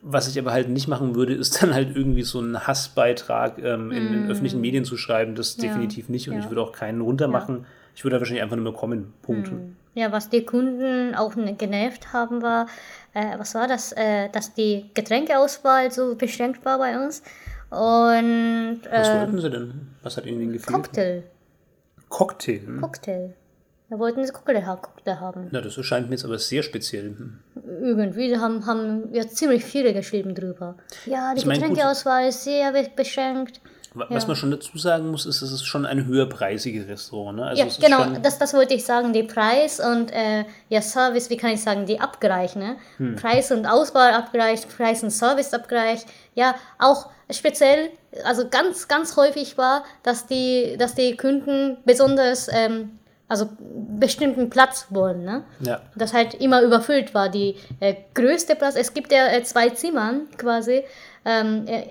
[0.03, 3.91] Was ich aber halt nicht machen würde, ist dann halt irgendwie so einen Hassbeitrag ähm,
[3.91, 5.35] in, in öffentlichen Medien zu schreiben.
[5.35, 5.63] Das Ja.
[5.63, 6.27] definitiv nicht.
[6.27, 6.39] Und Ja.
[6.41, 7.65] ich würde auch keinen runtermachen.
[7.95, 9.13] Ich würde da wahrscheinlich einfach nur mehr kommen.
[9.21, 9.51] Punkt.
[9.93, 12.65] Ja, was die Kunden auch ne- genervt haben, war,
[13.13, 17.21] äh, was war das, äh, dass die Getränkeauswahl so beschränkt war bei uns.
[17.69, 19.73] Und Was äh, wollten sie denn?
[20.03, 20.73] Was hat ihnen denn gefehlt?
[20.73, 21.23] Cocktail,
[22.09, 22.61] Cocktail.
[22.65, 22.81] hm?
[22.81, 23.33] Cocktail.
[23.91, 24.65] Da wollten sie Cocktail
[25.19, 25.49] haben.
[25.51, 27.07] Na, das erscheint mir jetzt aber sehr speziell.
[27.09, 27.39] Hm.
[27.81, 30.75] Irgendwie haben, haben ja ziemlich viele geschrieben drüber.
[31.05, 31.59] Ja, die Ich mein.
[31.59, 33.59] Getränkeauswahl ist sehr be- beschränkt.
[33.93, 34.27] Wa- Was Ja.
[34.27, 37.39] man schon dazu sagen muss, ist, es ist schon ein höherpreisiges Restaurant.
[37.39, 37.45] Ne?
[37.47, 37.69] Also Ja,
[38.05, 41.61] genau, das, das wollte ich sagen, die Preis und äh, ja, Service, wie kann ich
[41.61, 42.77] sagen, die Abgleich, ne?
[42.95, 43.17] Hm.
[43.17, 47.89] Preis und Auswahlabgleich, Preis und Serviceabgleich, ja, auch speziell,
[48.23, 52.97] also ganz, ganz häufig war, dass die, dass die Kunden besonders, ähm,
[53.31, 53.47] also
[53.97, 55.43] bestimmten Platz wollen, ne?
[55.61, 55.79] ja.
[55.95, 57.29] das halt immer überfüllt war.
[57.29, 60.83] Die äh, größte Platz, es gibt ja äh, zwei Zimmern quasi,
[61.23, 61.83] ähm, äh,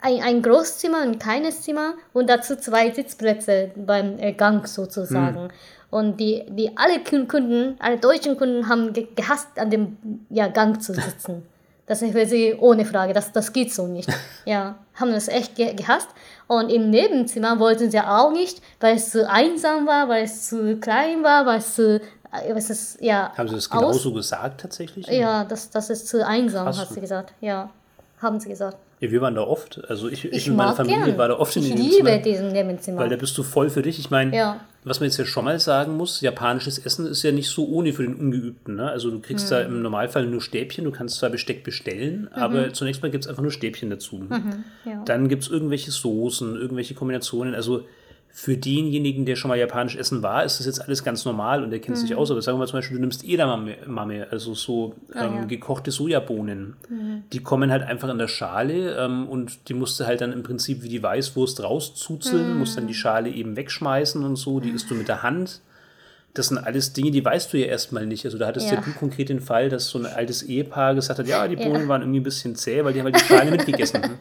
[0.00, 5.50] ein, ein Großzimmer, ein kleines Zimmer und dazu zwei Sitzplätze beim äh, Gang sozusagen.
[5.90, 9.98] Und die, die alle Kun- Kunden, alle deutschen Kunden haben ge gehasst, an dem
[10.30, 11.42] ja, Gang zu sitzen.
[11.90, 14.08] Das ist für sie ohne Frage, das, das geht so nicht.
[14.44, 16.06] Ja, haben das echt ge gehasst.
[16.46, 20.76] Und im Nebenzimmer wollten sie auch nicht, weil es zu einsam war, weil es zu
[20.76, 24.60] klein war, weil es zu, äh, was ist, ja, Haben sie das aus- genauso gesagt
[24.60, 25.08] tatsächlich?
[25.08, 26.78] Ja, das, das ist zu einsam, Krass.
[26.78, 27.34] hat sie gesagt.
[27.40, 27.70] Ja,
[28.22, 28.76] haben sie gesagt.
[29.00, 29.80] Ja, wir waren da oft.
[29.88, 31.18] Also ich, ich, Ich und meine Familie gern.
[31.18, 32.18] war da oft in ich dem liebe Zimmer.
[32.18, 33.00] diesen Nebenzimmer.
[33.00, 33.98] Weil da bist du voll für dich.
[33.98, 34.60] Ich meine, Ja.
[34.84, 37.94] was man jetzt ja schon mal sagen muss, japanisches Essen ist ja nicht so ohne
[37.94, 38.76] für den Ungeübten.
[38.76, 38.90] Ne?
[38.90, 39.50] Also du kriegst Mhm.
[39.50, 43.28] da im Normalfall nur Stäbchen, du kannst zwar Besteck bestellen, aber zunächst mal gibt es
[43.30, 44.16] einfach nur Stäbchen dazu.
[44.16, 44.64] Mhm.
[44.84, 45.02] ja.
[45.06, 47.54] Dann gibt es irgendwelche Soßen, irgendwelche Kombinationen.
[47.54, 47.86] Also
[48.32, 51.70] für denjenigen, der schon mal japanisch essen war, ist das jetzt alles ganz normal und
[51.70, 52.00] der kennt Mhm.
[52.00, 52.30] sich aus.
[52.30, 55.30] Aber sagen wir mal zum Beispiel, du nimmst Edamame, Mame, also so ähm, Ah, ja.
[55.30, 55.48] Mhm.
[55.48, 56.76] gekochte Sojabohnen.
[57.32, 60.42] Die kommen halt einfach in der Schale ähm, und die musst du halt dann im
[60.42, 62.80] Prinzip wie die Weißwurst rauszuzeln, musst Mhm.
[62.82, 64.60] dann die Schale eben wegschmeißen und so.
[64.60, 65.60] Die isst du mit der Hand.
[66.32, 68.24] Das sind alles Dinge, die weißt du ja erstmal nicht.
[68.24, 68.76] Also da hattest ja.
[68.76, 68.80] Ja.
[68.80, 71.68] du konkret den Fall, dass so ein altes Ehepaar gesagt hat, ja, die Ja.
[71.68, 74.02] Bohnen waren irgendwie ein bisschen zäh, weil die haben halt die Schale mitgegessen.
[74.02, 74.14] haben.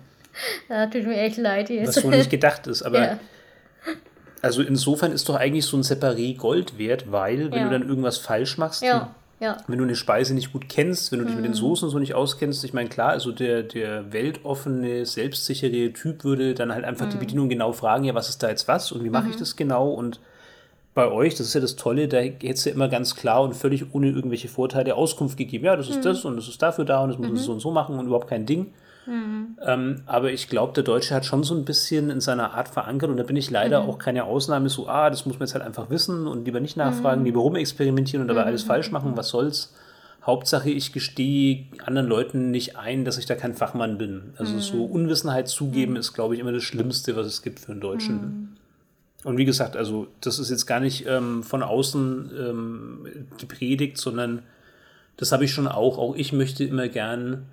[0.68, 1.88] Ja, tut mir echt leid jetzt.
[1.90, 2.82] Was so nicht gedacht ist.
[2.82, 3.20] Aber ja.
[4.42, 7.64] Also insofern ist doch eigentlich so ein Separé Gold wert, weil wenn Ja.
[7.70, 9.10] du dann irgendwas falsch machst, ja,
[9.40, 9.58] ja.
[9.68, 11.42] wenn du eine Speise nicht gut kennst, wenn du dich Mhm.
[11.42, 15.94] mit den Soßen und so nicht auskennst, ich meine, klar, also der, der weltoffene, selbstsichere
[15.94, 17.20] Typ würde dann halt einfach die Mhm.
[17.22, 19.90] Bedienung genau fragen, ja, was ist da jetzt was und wie mache ich das genau
[19.90, 20.20] und
[20.96, 23.56] bei euch, das ist ja das Tolle, da hättest du ja immer ganz klar und
[23.56, 25.66] völlig ohne irgendwelche Vorteile Auskunft gegeben.
[25.66, 25.94] Ja, das Mhm.
[25.94, 27.98] ist das und das ist dafür da und das muss man so und so machen
[28.00, 28.74] und überhaupt kein Ding.
[29.10, 29.58] Mhm.
[29.66, 33.10] Ähm, aber ich glaube, der Deutsche hat schon so ein bisschen in seiner Art verankert
[33.10, 33.90] und da bin ich leider Mhm.
[33.90, 36.78] auch keine Ausnahme, so, ah, das muss man jetzt halt einfach wissen und lieber nicht
[36.78, 36.84] Mhm.
[36.84, 39.74] nachfragen, lieber rumexperimentieren und dabei alles falsch machen, was soll's.
[40.26, 44.34] Hauptsache, ich gestehe anderen Leuten nicht ein, dass ich da kein Fachmann bin.
[44.38, 44.92] Also so Mhm.
[44.92, 48.58] Unwissenheit zugeben ist, glaube ich, immer das Schlimmste, was es gibt für einen Deutschen.
[49.24, 53.08] Und wie gesagt, also das ist jetzt gar nicht ähm, von außen ähm,
[53.40, 54.44] gepredigt, sondern
[55.18, 55.98] das habe ich schon auch.
[55.98, 57.46] Auch ich möchte immer gern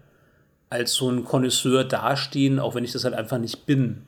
[0.69, 4.03] als so ein Connoisseur dastehen, auch wenn ich das halt einfach nicht bin.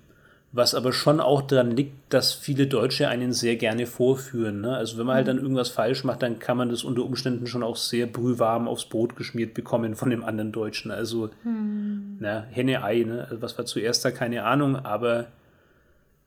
[0.51, 4.63] Was aber schon auch daran liegt, dass viele Deutsche einen sehr gerne vorführen.
[4.63, 4.75] Ne?
[4.75, 7.63] Also wenn man halt dann irgendwas falsch macht, dann kann man das unter Umständen schon
[7.63, 10.91] auch sehr brühwarm aufs Brot geschmiert bekommen von dem anderen Deutschen.
[10.91, 11.29] Also
[12.19, 13.27] na, Henne-Ei, ne?
[13.29, 15.27] Also was war zuerst da, keine Ahnung, aber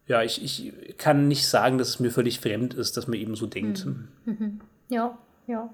[0.06, 3.36] ja, ich, ich kann nicht sagen, dass es mir völlig fremd ist, dass man eben
[3.36, 3.88] so denkt.
[4.90, 5.18] Ja,
[5.48, 5.70] ja.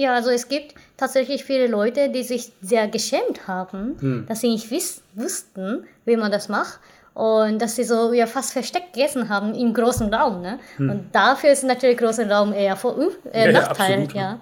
[0.00, 4.24] Ja, also es gibt tatsächlich viele Leute, die sich sehr geschämt haben, Hm.
[4.26, 6.78] dass sie nicht wiss wussten, wie man das macht.
[7.12, 10.40] Und dass sie so ja, fast versteckt gegessen haben im großen Raum.
[10.40, 10.58] Ne?
[10.78, 13.12] Und dafür ist natürlich großer Raum eher vor, äh, Hm.
[13.34, 13.92] Ja, ja, Nachteil.
[13.92, 14.40] absolut, ja.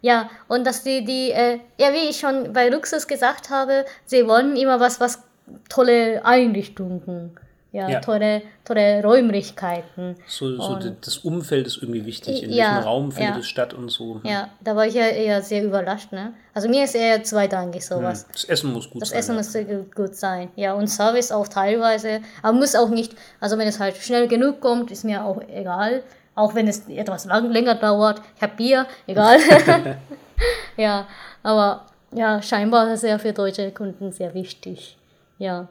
[0.00, 4.26] ja, und dass die, die äh, ja, wie ich schon bei Luxus gesagt habe, sie
[4.26, 5.22] wollen immer was, was
[5.68, 7.36] tolle Einrichtungen,
[7.76, 8.00] ja, Ja.
[8.00, 10.16] Tolle, tolle Räumlichkeiten.
[10.26, 12.42] So, so das Umfeld ist irgendwie wichtig.
[12.42, 13.40] In Ja, welchem Raum findet ja.
[13.40, 14.20] es statt und so.
[14.24, 16.10] Ja, da war ich ja eher sehr überrascht.
[16.12, 16.32] Ne?
[16.54, 18.26] Also mir ist eher zweitrangig sowas.
[18.32, 19.18] Das Essen muss gut Das sein.
[19.18, 19.36] Essen ja.
[19.38, 20.48] muss sehr gut- sein.
[20.56, 22.20] Ja, und Service auch teilweise.
[22.42, 26.02] Aber muss auch nicht, also wenn es halt schnell genug kommt, ist mir auch egal.
[26.34, 28.20] Auch wenn es etwas lang, länger dauert.
[28.36, 29.38] Ich habe Bier, egal.
[30.76, 31.06] ja,
[31.42, 34.96] aber ja, scheinbar ist es ja für deutsche Kunden sehr wichtig.
[35.38, 35.68] Ja.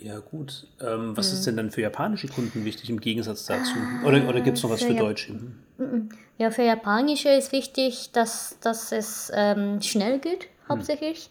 [0.00, 0.66] Ja, gut.
[0.80, 1.34] Ähm, was Mhm.
[1.38, 3.76] ist denn dann für japanische Kunden wichtig im Gegensatz dazu?
[4.04, 5.32] Oder, oder gibt es noch was für für Jap- Deutsche?
[5.78, 6.08] Hm.
[6.38, 11.30] Ja, für Japanische ist wichtig, dass, dass es ähm, schnell geht, hauptsächlich.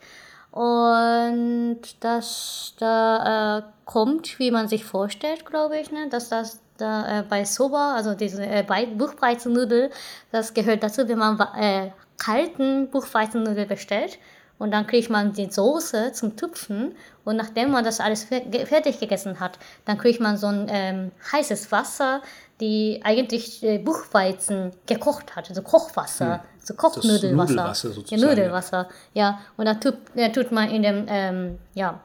[0.51, 6.07] Und dass da äh, kommt, wie man sich vorstellt, glaube ich, ne?
[6.09, 9.89] dass das da äh, bei Soba, also diese äh, Bei- Buchweizennudel,
[10.31, 14.17] das gehört dazu, wenn man äh, kalten Buchweizennudel bestellt.
[14.59, 16.93] Und dann kriegt man die Soße zum Tupfen.
[17.25, 21.71] Und nachdem man das alles fertig gegessen hat, dann kriegt man so ein ähm, heißes
[21.71, 22.21] Wasser,
[22.59, 25.49] die eigentlich äh, Buchweizen gekocht hat.
[25.49, 27.53] Also Kochwasser, so Kochnudelwasser.
[27.53, 28.27] Nudelwasser Ja, sozusagen, ja.
[28.27, 28.89] Nudelwasser.
[29.13, 32.01] Ja, und dann tut, äh, tut man in dem, ähm, ja,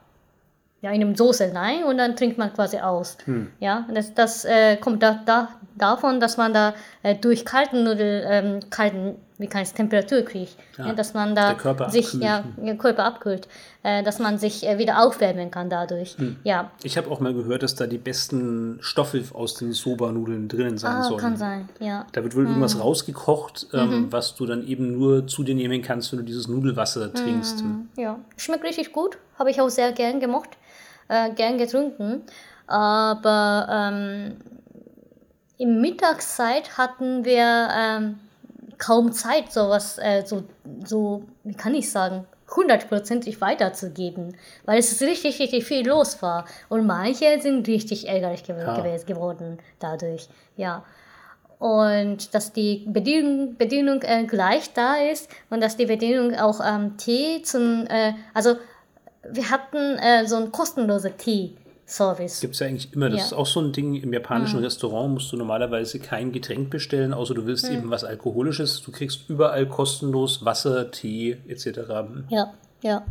[0.81, 3.19] ja, in dem Soße rein und dann trinkt man quasi aus.
[3.25, 3.51] Hm.
[3.59, 8.25] Ja, das, das äh, kommt da, da, davon, dass man da äh, durch kalten Nudel,
[8.29, 10.57] ähm, kalten, wie kann ich Temperatur kriegt.
[10.77, 11.57] Ja, Ja, dass man da
[11.91, 12.23] sich, abkühlt.
[12.23, 13.47] ja, Körper abkühlt,
[13.85, 16.17] äh, dass man sich äh, wieder aufwärmen kann dadurch.
[16.19, 16.37] Hm.
[16.45, 20.77] Ja, Ich habe auch mal gehört, dass da die besten Stoffe aus den Soba-Nudeln drinnen
[20.77, 21.21] sein ah, sollen.
[21.21, 22.07] kann sein, ja.
[22.13, 24.13] Da wird wohl irgendwas rausgekocht, ähm, Mhm.
[24.13, 27.63] was du dann eben nur zu dir nehmen kannst, wenn du dieses Nudelwasser trinkst.
[27.63, 27.89] Mhm.
[27.97, 29.19] Ja, schmeckt richtig gut.
[29.39, 30.51] Habe ich auch sehr gern gemocht,
[31.09, 32.23] äh, gern getrunken.
[32.67, 34.37] Aber ähm,
[35.57, 38.19] in Mittagszeit hatten wir ähm,
[38.79, 40.45] kaum Zeit, sowas, äh, so,
[40.85, 42.27] so, wie kann ich sagen,
[42.57, 46.47] hundertprozentig weiterzugeben, weil es richtig, richtig viel los war.
[46.69, 48.77] Und manche sind richtig ärgerlich gew Ja.
[48.77, 50.29] gewesen- geworden dadurch.
[50.57, 50.85] Ja.
[51.59, 56.97] Und dass die Bedienung, Bedienung äh, gleich da ist und dass die Bedienung auch ähm,
[56.97, 58.55] Tee zum, äh, also
[59.29, 61.17] wir hatten äh, so einen kostenlosen
[61.89, 62.41] Tee-Service.
[62.41, 63.09] Gibt es ja eigentlich immer.
[63.09, 63.25] Das Ja.
[63.27, 63.95] ist auch so ein Ding.
[63.95, 68.83] Im japanischen Restaurant musst du normalerweise kein Getränk bestellen, außer du willst eben was Alkoholisches.
[68.83, 71.81] Du kriegst überall kostenlos Wasser, Tee etc.
[72.29, 72.53] Ja,
[72.83, 73.05] ja.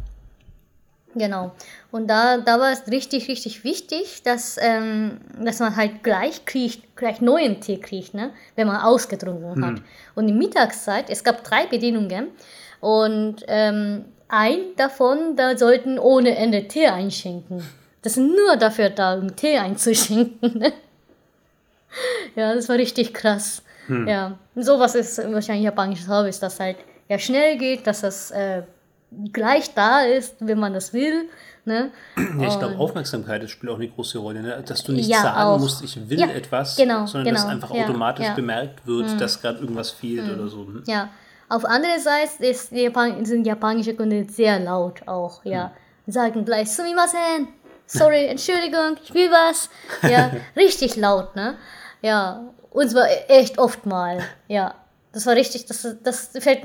[1.15, 1.51] Genau.
[1.91, 6.95] Und da, da war es richtig, richtig wichtig, dass, ähm, dass man halt gleich kriegt,
[6.95, 8.31] gleich neuen Tee kriegt, ne?
[8.55, 9.81] wenn man ausgetrunken hat.
[10.13, 12.27] Und in Mittagszeit, es gab drei Bedienungen
[12.81, 17.63] und ähm, ein davon, da sollten ohne Ende Tee einschenken.
[18.01, 20.59] Das sind nur dafür da, um Tee einzuschenken.
[20.59, 20.73] Ne?
[22.35, 23.63] Ja, das war richtig krass.
[24.05, 26.75] Ja, sowas ist wahrscheinlich japanisches Service, dass halt
[27.07, 28.63] ja schnell geht, dass das äh,
[29.31, 31.29] gleich da ist, wenn man das will.
[31.63, 31.91] Ne?
[32.39, 34.41] Ja, ich glaube, Aufmerksamkeit das spielt auch eine große Rolle.
[34.41, 34.63] Ne?
[34.65, 35.59] Dass du nicht Ja, sagen auch.
[35.59, 39.41] musst, ich will Ja, etwas, genau, sondern dass genau, einfach ja, automatisch bemerkt wird, dass
[39.41, 40.59] gerade irgendwas fehlt oder so.
[40.65, 40.83] Hm?
[40.85, 41.09] Ja,
[41.49, 45.71] auf andere Seite ist Japan sind japanische Kunden sehr laut auch, ja.
[46.09, 47.49] Sagen gleich Sumimasen,
[47.87, 49.69] sorry, Entschuldigung, ich will was.
[50.03, 51.57] Ja, richtig laut, ne?
[52.01, 54.75] Ja, und zwar echt oft mal, ja.
[55.13, 56.63] Das war richtig, das, das fällt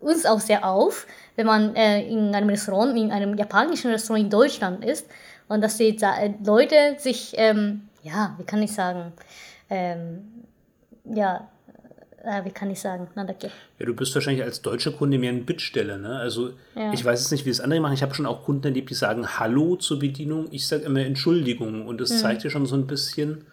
[0.00, 4.30] uns auch sehr auf, wenn man äh, in einem Restaurant, in einem japanischen Restaurant in
[4.30, 5.06] Deutschland ist
[5.48, 5.98] und dass die
[6.44, 9.12] Leute sich, ähm, ja, wie kann ich sagen,
[9.68, 10.44] ähm,
[11.04, 11.48] ja,
[12.26, 13.50] äh, wie kann ich sagen, Nandake.
[13.78, 15.96] Ja, du bist wahrscheinlich als deutscher Kunde mehr ein Bittsteller.
[15.98, 16.18] Ne?
[16.18, 16.92] Also Ja.
[16.92, 17.94] ich weiß jetzt nicht, wie das andere machen.
[17.94, 20.48] Ich habe schon auch Kunden erlebt, die sagen Hallo zur Bedienung.
[20.50, 21.86] Ich sage immer Entschuldigung.
[21.86, 22.16] Und das Mhm.
[22.18, 23.44] zeigt ja schon so ein bisschen,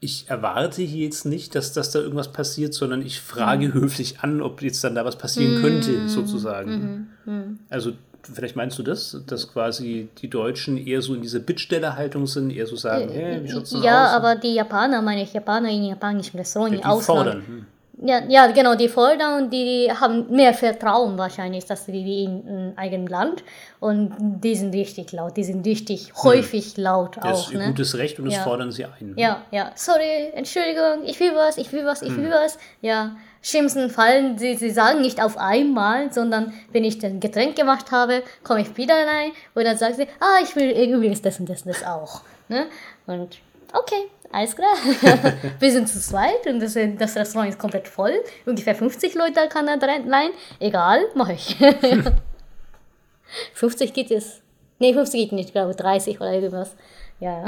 [0.00, 3.74] ich erwarte hier jetzt nicht, dass, dass da irgendwas passiert, sondern ich frage Mhm.
[3.74, 7.08] höflich an, ob jetzt dann da was passieren könnte, sozusagen.
[7.26, 7.58] Mhm.
[7.68, 7.92] Also
[8.22, 12.66] vielleicht meinst du das, dass quasi die Deutschen eher so in dieser Bittstellerhaltung sind, eher
[12.66, 14.12] so sagen, hey, wie schaut's denn Äh, Ja, aus?
[14.12, 17.04] aber die Japaner, meine ich, Japaner in japanischen Restaurants, die im Ausland.
[17.06, 17.42] fordern.
[17.46, 17.66] Hm.
[18.02, 22.46] Ja, ja, genau, die fordern und die haben mehr Vertrauen wahrscheinlich, dass die wie in,
[22.48, 23.44] in eigenem Land.
[23.78, 27.22] Und die sind richtig laut, die sind richtig häufig laut Hm.
[27.22, 27.46] Das auch.
[27.48, 27.66] ist ihr Ne?
[27.66, 28.42] gutes Recht und das Ja.
[28.42, 29.14] fordern sie ein.
[29.18, 32.30] Ja, ja, sorry, Entschuldigung, ich will was, ich will was, ich will Hm.
[32.32, 32.58] was.
[32.80, 37.90] Ja, schlimmsten Fall, sie, sie sagen nicht auf einmal, sondern wenn ich den Getränk gemacht
[37.90, 41.50] habe, komme ich wieder rein und dann sagen sie, ah, ich will übrigens das und
[41.50, 42.22] das und das auch.
[42.48, 42.66] Ne?
[43.06, 43.38] Und
[43.72, 44.74] okay, alles klar.
[45.58, 48.12] wir sind zu zweit und das, das, Restaurant ist komplett voll.
[48.46, 50.30] Ungefähr 50 Leute kann er rein.
[50.58, 51.56] Egal, mache ich.
[53.54, 54.40] 50 geht es.
[54.78, 56.74] Nee, 50 geht nicht, ich glaube 30 oder irgendwas.
[57.20, 57.44] Ja,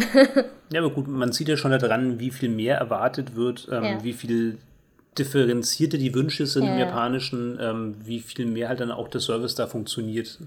[0.70, 0.80] ja.
[0.80, 4.04] aber gut, man sieht ja schon daran, wie viel mehr erwartet wird, ähm, ja.
[4.04, 4.58] wie viel
[5.18, 6.72] differenzierter die Wünsche sind ja.
[6.72, 10.38] im Japanischen, ähm, wie viel mehr halt dann auch der Service da funktioniert.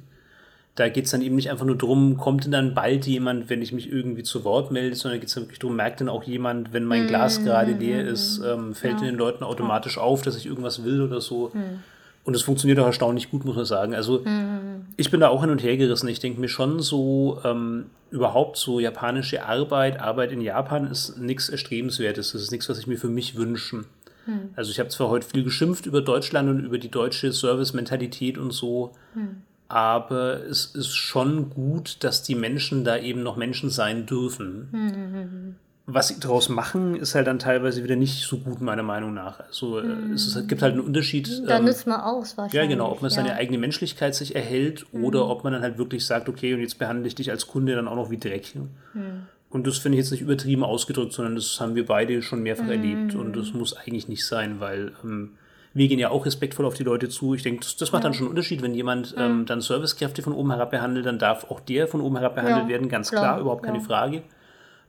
[0.76, 3.62] Da geht es dann eben nicht einfach nur darum, kommt denn dann bald jemand, wenn
[3.62, 6.74] ich mich irgendwie zu Wort melde, sondern geht es wirklich darum, merkt denn auch jemand,
[6.74, 9.06] wenn mein Glas mm, gerade leer mm, ist, ähm, fällt ja.
[9.06, 11.52] den Leuten automatisch auf, dass ich irgendwas will oder so.
[11.54, 11.80] Mm.
[12.26, 13.94] Und es funktioniert auch erstaunlich gut, muss man sagen.
[13.94, 14.88] Also mhm.
[14.98, 16.08] ich bin da auch hin und her gerissen.
[16.08, 21.50] Ich denke mir schon so, ähm, überhaupt so japanische Arbeit, Arbeit in Japan ist nichts
[21.50, 22.32] Erstrebenswertes.
[22.32, 23.86] Das ist nichts, was ich mir für mich wünsche.
[24.26, 24.50] Mhm.
[24.56, 28.52] Also ich habe zwar heute viel geschimpft über Deutschland und über die deutsche Service-Mentalität und
[28.52, 29.44] so, mhm.
[29.68, 34.70] Aber es ist schon gut, dass die Menschen da eben noch Menschen sein dürfen.
[34.72, 35.56] Mhm
[35.88, 39.40] was sie daraus machen, ist halt dann teilweise wieder nicht so gut, meiner Meinung nach.
[39.40, 40.14] Also hm.
[40.14, 41.44] es ist, gibt halt einen Unterschied.
[41.46, 42.54] Da ähm, nützt man aus wahrscheinlich.
[42.54, 43.16] Ja, genau, ob man ja.
[43.16, 45.04] seine eigene Menschlichkeit sich erhält hm.
[45.04, 47.76] oder ob man dann halt wirklich sagt, okay, und jetzt behandle ich dich als Kunde
[47.76, 48.56] dann auch noch wie Dreck.
[48.94, 49.28] Hm.
[49.52, 52.68] Und das finde ich jetzt nicht übertrieben ausgedrückt, sondern das haben wir beide schon mehrfach
[52.68, 55.34] erlebt und das muss eigentlich nicht sein, weil ähm,
[55.76, 57.36] wir gehen ja auch respektvoll auf die Leute zu.
[57.36, 58.10] Ich denke, das, das macht ja.
[58.10, 61.52] dann schon einen Unterschied, wenn jemand ähm, dann Servicekräfte von oben herab behandelt, dann darf
[61.52, 64.24] auch der von oben herab behandelt ja, werden, ganz klar, klar überhaupt keine Frage.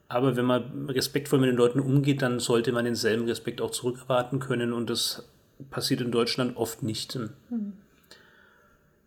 [0.08, 4.38] Aber wenn man respektvoll mit den Leuten umgeht, dann sollte man denselben Respekt auch zurückerwarten
[4.38, 5.28] können und das
[5.70, 7.18] passiert in Deutschland oft nicht.
[7.50, 7.72] Mhm.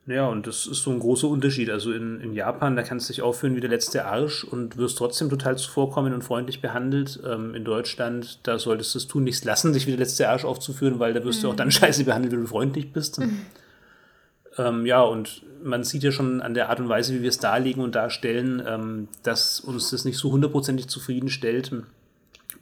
[0.10, 1.70] Ja, und das ist so ein großer Unterschied.
[1.70, 4.98] Also in, in Japan, da kannst du dich aufführen wie der letzte Arsch und wirst
[4.98, 7.20] trotzdem total zuvorkommen und freundlich behandelt.
[7.24, 10.46] Ähm, in Deutschland, da solltest du es tun, nichts lassen, sich wie der letzte Arsch
[10.46, 11.44] aufzuführen, weil da wirst mhm.
[11.44, 13.20] du auch dann scheiße behandelt, wenn du freundlich bist.
[13.20, 13.42] Mhm.
[14.58, 17.38] Ähm, ja, und man sieht ja schon an der Art und Weise, wie wir es
[17.38, 21.72] darlegen und darstellen, ähm, dass uns das nicht so hundertprozentig zufriedenstellt.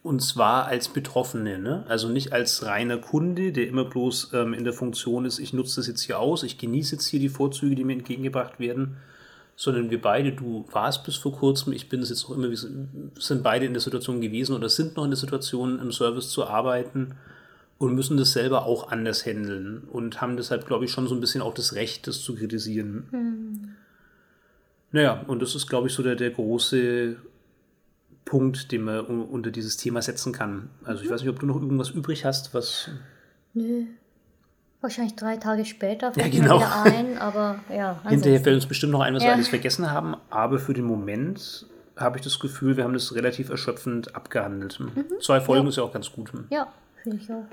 [0.08, 1.84] Und zwar als Betroffene, ne?
[1.90, 5.76] also nicht als reiner Kunde, der immer bloß ähm, in der Funktion ist, ich nutze
[5.82, 8.96] das jetzt hier aus, ich genieße jetzt hier die Vorzüge, die mir entgegengebracht werden,
[9.58, 12.56] sondern wir beide, du warst bis vor kurzem, ich bin es jetzt auch immer, wir
[12.56, 16.48] sind beide in der Situation gewesen oder sind noch in der Situation, im Service zu
[16.48, 17.16] arbeiten
[17.78, 21.20] und müssen das selber auch anders handeln und haben deshalb, glaube ich, schon so ein
[21.20, 23.08] bisschen auch das Recht, das zu kritisieren.
[23.12, 23.76] Hm.
[24.94, 27.18] Naja, und das ist, glaube ich, so der, der große
[28.28, 30.70] Punkt, den man unter dieses Thema setzen kann.
[30.84, 31.14] Also ich mhm.
[31.14, 32.90] weiß nicht, ob du noch irgendwas übrig hast, was...
[33.54, 33.86] Nö.
[34.82, 36.58] Wahrscheinlich drei Tage später fällt ja, genau.
[36.58, 38.00] wieder ein, aber ja.
[38.08, 39.30] Hinterher fällt uns bestimmt noch ein, was ja.
[39.30, 43.16] wir alles vergessen haben, aber für den Moment habe ich das Gefühl, wir haben das
[43.16, 44.80] relativ erschöpfend abgehandelt.
[44.80, 45.06] Mhm.
[45.20, 45.70] Zwei Folgen ja.
[45.70, 46.32] ist ja auch ganz gut.
[46.52, 46.68] Ja,
[47.02, 47.46] finde ich auch.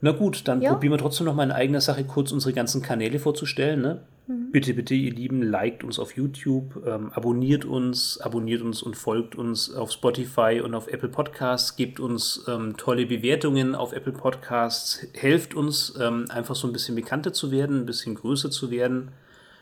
[0.00, 0.72] Na gut, dann ja.
[0.72, 3.80] probieren wir trotzdem noch mal in eigener Sache kurz unsere ganzen Kanäle vorzustellen.
[3.82, 4.00] Ne?
[4.28, 9.34] Bitte, bitte, ihr Lieben, liked uns auf YouTube, ähm, abonniert uns, abonniert uns und folgt
[9.34, 15.04] uns auf Spotify und auf Apple Podcasts, gebt uns ähm, tolle Bewertungen auf Apple Podcasts,
[15.14, 19.10] helft uns ähm, einfach so ein bisschen bekannter zu werden, ein bisschen größer zu werden.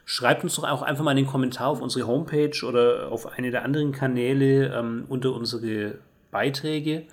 [0.04, 3.64] Schreibt uns doch auch einfach mal einen Kommentar auf unsere Homepage oder auf eine der
[3.64, 5.94] anderen Kanäle ähm, unter unsere
[6.30, 7.04] Beiträge.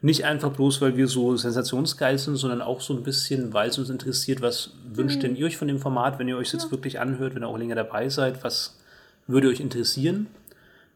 [0.00, 3.78] Nicht einfach bloß, weil wir so sensationsgeil sind, sondern auch so ein bisschen, weil es
[3.78, 5.22] uns interessiert, was wünscht mhm.
[5.22, 6.70] denn ihr euch von dem Format, wenn ihr euch jetzt ja.
[6.70, 8.78] wirklich anhört, wenn ihr auch länger dabei seid, was
[9.26, 10.28] würde euch interessieren?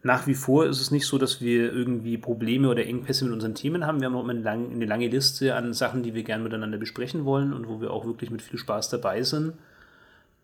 [0.05, 3.55] Nach wie vor ist es nicht so, dass wir irgendwie Probleme oder Engpässe mit unseren
[3.55, 4.01] Themen haben.
[4.01, 7.25] Wir haben auch eine lange, eine lange Liste an Sachen, die wir gerne miteinander besprechen
[7.25, 9.53] wollen und wo wir auch wirklich mit viel Spaß dabei sind.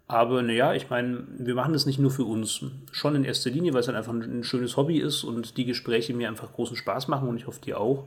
[0.06, 2.62] Aber naja, ich meine, wir machen das nicht nur für uns.
[2.92, 6.14] Schon in erster Linie, weil es dann einfach ein schönes Hobby ist und die Gespräche
[6.14, 8.06] mir einfach großen Spaß machen und ich hoffe, dir auch.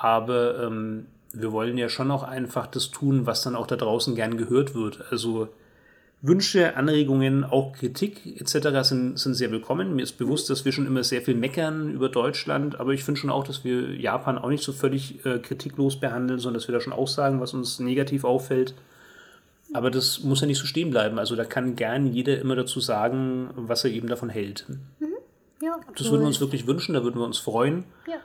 [0.00, 4.14] Aber ähm, wir wollen ja schon auch einfach das tun, was dann auch da draußen
[4.14, 5.04] gern gehört wird.
[5.10, 5.48] Also
[6.22, 8.88] Wünsche, Anregungen, auch Kritik etc.
[8.88, 9.94] Sind, sind sehr willkommen.
[9.94, 13.20] Mir ist bewusst, dass wir schon immer sehr viel meckern über Deutschland, aber ich finde
[13.20, 16.72] schon auch, dass wir Japan auch nicht so völlig äh, kritiklos behandeln, sondern dass wir
[16.72, 18.74] da schon auch sagen, was uns negativ auffällt.
[19.72, 21.18] Aber das muss ja nicht so stehen bleiben.
[21.18, 24.66] Also da kann gern jeder immer dazu sagen, was er eben davon hält.
[24.68, 25.06] Mhm.
[25.62, 27.84] Ja, das würden wir uns wirklich wünschen, da würden wir uns freuen.
[28.06, 28.16] Ja.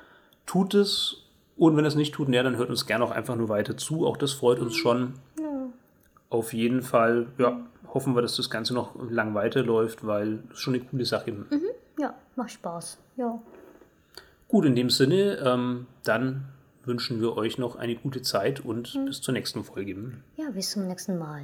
[0.46, 1.24] Tut es
[1.58, 4.06] und wenn es nicht tut, ja, dann hört uns gerne auch einfach nur weiter zu.
[4.06, 5.14] Auch das freut uns schon.
[5.40, 5.68] Ja.
[6.30, 7.60] Auf jeden Fall, ja,
[7.94, 11.52] hoffen wir, dass das Ganze noch lang weiterläuft, weil es schon eine coole Sache ist.
[11.52, 11.62] Mhm.
[12.00, 12.98] Ja, macht Spaß.
[13.18, 13.40] Ja.
[14.48, 16.46] Gut, in dem Sinne, ähm, dann
[16.84, 19.06] wünschen wir euch noch eine gute Zeit und mhm.
[19.06, 20.14] bis zur nächsten Folge.
[20.38, 21.44] Ja, bis zum nächsten Mal.